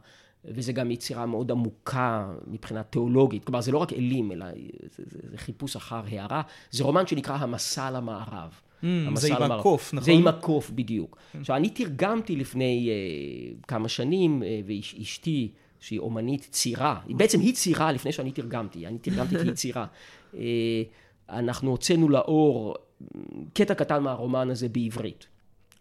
וזה 0.45 0.73
גם 0.73 0.91
יצירה 0.91 1.25
מאוד 1.25 1.51
עמוקה 1.51 2.33
מבחינה 2.47 2.83
תיאולוגית. 2.83 3.45
כלומר, 3.45 3.61
זה 3.61 3.71
לא 3.71 3.77
רק 3.77 3.93
אלים, 3.93 4.31
אלא 4.31 4.45
זה, 4.95 5.03
זה, 5.07 5.19
זה 5.31 5.37
חיפוש 5.37 5.75
אחר 5.75 6.01
הערה. 6.07 6.41
זה 6.71 6.83
רומן 6.83 7.07
שנקרא 7.07 7.35
המסע 7.35 7.91
למערב. 7.91 8.51
Mm, 8.83 8.85
זה 9.15 9.35
עם. 9.35 9.51
הקוף, 9.51 9.93
נכון? 9.93 10.05
זה 10.05 10.11
עם 10.11 10.27
הקוף, 10.27 10.69
בדיוק. 10.69 11.17
עכשיו, 11.39 11.55
אני 11.55 11.69
תרגמתי 11.69 12.35
לפני 12.35 12.89
uh, 12.89 13.65
כמה 13.67 13.89
שנים, 13.89 14.41
uh, 14.41 14.45
ואשתי, 14.67 15.51
שהיא 15.79 15.99
אומנית 15.99 16.47
צירה, 16.51 16.99
בעצם 17.09 17.39
היא 17.39 17.53
צירה 17.53 17.91
לפני 17.91 18.11
שאני 18.11 18.31
תרגמתי, 18.31 18.87
אני 18.87 18.97
תרגמתי 18.97 19.35
כי 19.37 19.41
היא 19.41 19.53
צירה. 19.53 19.85
Uh, 20.33 20.37
אנחנו 21.29 21.71
הוצאנו 21.71 22.09
לאור 22.09 22.75
mm, 22.75 23.17
קטע 23.53 23.73
קטן 23.73 24.03
מהרומן 24.03 24.49
הזה 24.49 24.69
בעברית. 24.69 25.27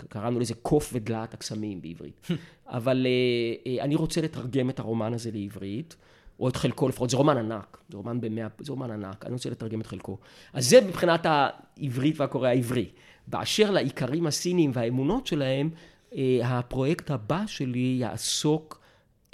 קראנו 0.09 0.41
לזה 0.41 0.55
קוף 0.55 0.91
ודלת 0.93 1.35
הקסמים 1.35 1.83
בעברית. 1.83 2.27
אבל 2.67 3.07
uh, 3.07 3.67
uh, 3.67 3.83
אני 3.83 3.95
רוצה 3.95 4.21
לתרגם 4.21 4.71
את 4.71 4.79
הרומן 4.79 5.15
הזה 5.15 5.31
לעברית. 5.31 5.97
או 6.41 6.49
את 6.49 6.57
חלקו 6.57 6.89
לפחות, 6.89 7.11
זה 7.11 7.17
רומן 7.17 7.37
ענק, 7.37 7.79
זה 7.91 7.97
רומן 7.97 8.21
במאה, 8.21 8.47
זה 8.59 8.73
רומן 8.73 8.91
ענק, 8.91 9.25
אני 9.27 9.33
רוצה 9.33 9.51
לתרגם 9.51 9.81
את 9.81 9.87
חלקו. 9.87 10.19
אז 10.53 10.69
זה 10.69 10.81
מבחינת 10.81 11.27
העברית 11.27 12.21
והקורא 12.21 12.49
העברי. 12.49 12.89
באשר 13.27 13.71
לעיקרים 13.71 14.27
הסיניים 14.27 14.71
והאמונות 14.75 15.27
שלהם, 15.27 15.71
אה, 16.15 16.39
הפרויקט 16.43 17.11
הבא 17.11 17.43
שלי 17.47 17.97
יעסוק 18.01 18.81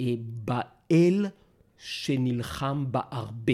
אה, 0.01 0.13
באל 0.19 1.25
שנלחם 1.77 2.85
בהרבה. 2.91 3.53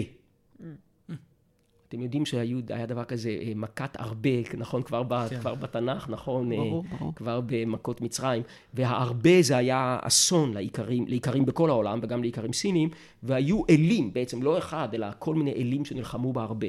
אתם 1.88 2.02
יודעים 2.02 2.26
שהיה 2.26 2.86
דבר 2.86 3.04
כזה, 3.04 3.28
אה, 3.28 3.52
מכת 3.56 3.96
הרבה, 4.00 4.30
נכון? 4.56 4.82
כבר, 4.82 5.02
ב, 5.02 5.28
כן. 5.28 5.40
כבר 5.40 5.54
בתנ"ך, 5.54 6.08
נכון? 6.08 6.52
אה, 6.52 6.56
ברור, 6.56 6.84
ברור. 6.98 7.14
כבר 7.14 7.40
במכות 7.46 8.00
מצרים, 8.00 8.42
וההרבה 8.74 9.42
זה 9.42 9.56
היה 9.56 9.98
אסון 10.02 10.54
לאיכרים, 10.54 11.06
לאיכרים 11.08 11.46
בכל 11.46 11.70
העולם 11.70 11.98
וגם 12.02 12.22
לאיכרים 12.22 12.52
סינים, 12.52 12.88
והיו 13.22 13.62
אלים, 13.70 14.12
בעצם 14.12 14.42
לא 14.42 14.58
אחד, 14.58 14.88
אלא 14.94 15.06
כל 15.18 15.34
מיני 15.34 15.52
אלים 15.52 15.84
שנלחמו 15.84 16.32
בהרבה. 16.32 16.68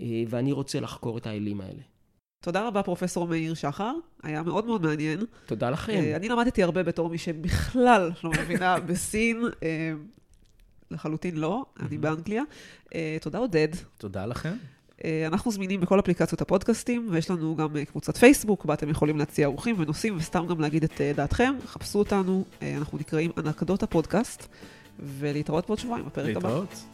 אה, 0.00 0.22
ואני 0.28 0.52
רוצה 0.52 0.80
לחקור 0.80 1.18
את 1.18 1.26
האלים 1.26 1.60
האלה. 1.60 1.82
תודה 2.44 2.66
רבה, 2.66 2.82
פרופסור 2.82 3.26
מאיר 3.26 3.54
שחר, 3.54 3.94
היה 4.22 4.42
מאוד 4.42 4.66
מאוד 4.66 4.82
מעניין. 4.82 5.20
תודה 5.46 5.70
לכם. 5.70 6.02
אני 6.16 6.28
למדתי 6.28 6.62
הרבה 6.62 6.82
בתור 6.82 7.08
מי 7.08 7.18
שבכלל 7.18 8.10
לא 8.24 8.30
מבינה 8.30 8.80
בסין, 8.86 9.42
לחלוטין 10.90 11.36
לא, 11.36 11.64
אני 11.80 11.98
באנגליה. 11.98 12.42
אה, 12.94 13.16
תודה, 13.20 13.38
עודד. 13.38 13.68
תודה 13.98 14.26
לכם. 14.26 14.52
אה, 15.04 15.26
אנחנו 15.26 15.50
זמינים 15.50 15.80
בכל 15.80 16.00
אפליקציות 16.00 16.40
הפודקאסטים, 16.40 17.08
ויש 17.10 17.30
לנו 17.30 17.56
גם 17.56 17.76
אה, 17.76 17.84
קבוצת 17.84 18.16
פייסבוק, 18.16 18.64
בה 18.64 18.74
אתם 18.74 18.88
יכולים 18.88 19.18
להציע 19.18 19.46
אורחים 19.46 19.74
ונושאים, 19.78 20.16
וסתם 20.16 20.46
גם 20.46 20.60
להגיד 20.60 20.84
את 20.84 21.00
דעתכם. 21.16 21.54
חפשו 21.66 21.98
אותנו, 21.98 22.44
אנחנו 22.62 22.98
נקראים 22.98 23.30
אנקדוטה 23.38 23.86
פודקאסט, 23.86 24.46
ולהתראות 24.98 25.66
בעוד 25.66 25.78
שבועיים 25.78 26.06
בפרק 26.06 26.36
הבא. 26.36 26.48
להתראות. 26.48 26.84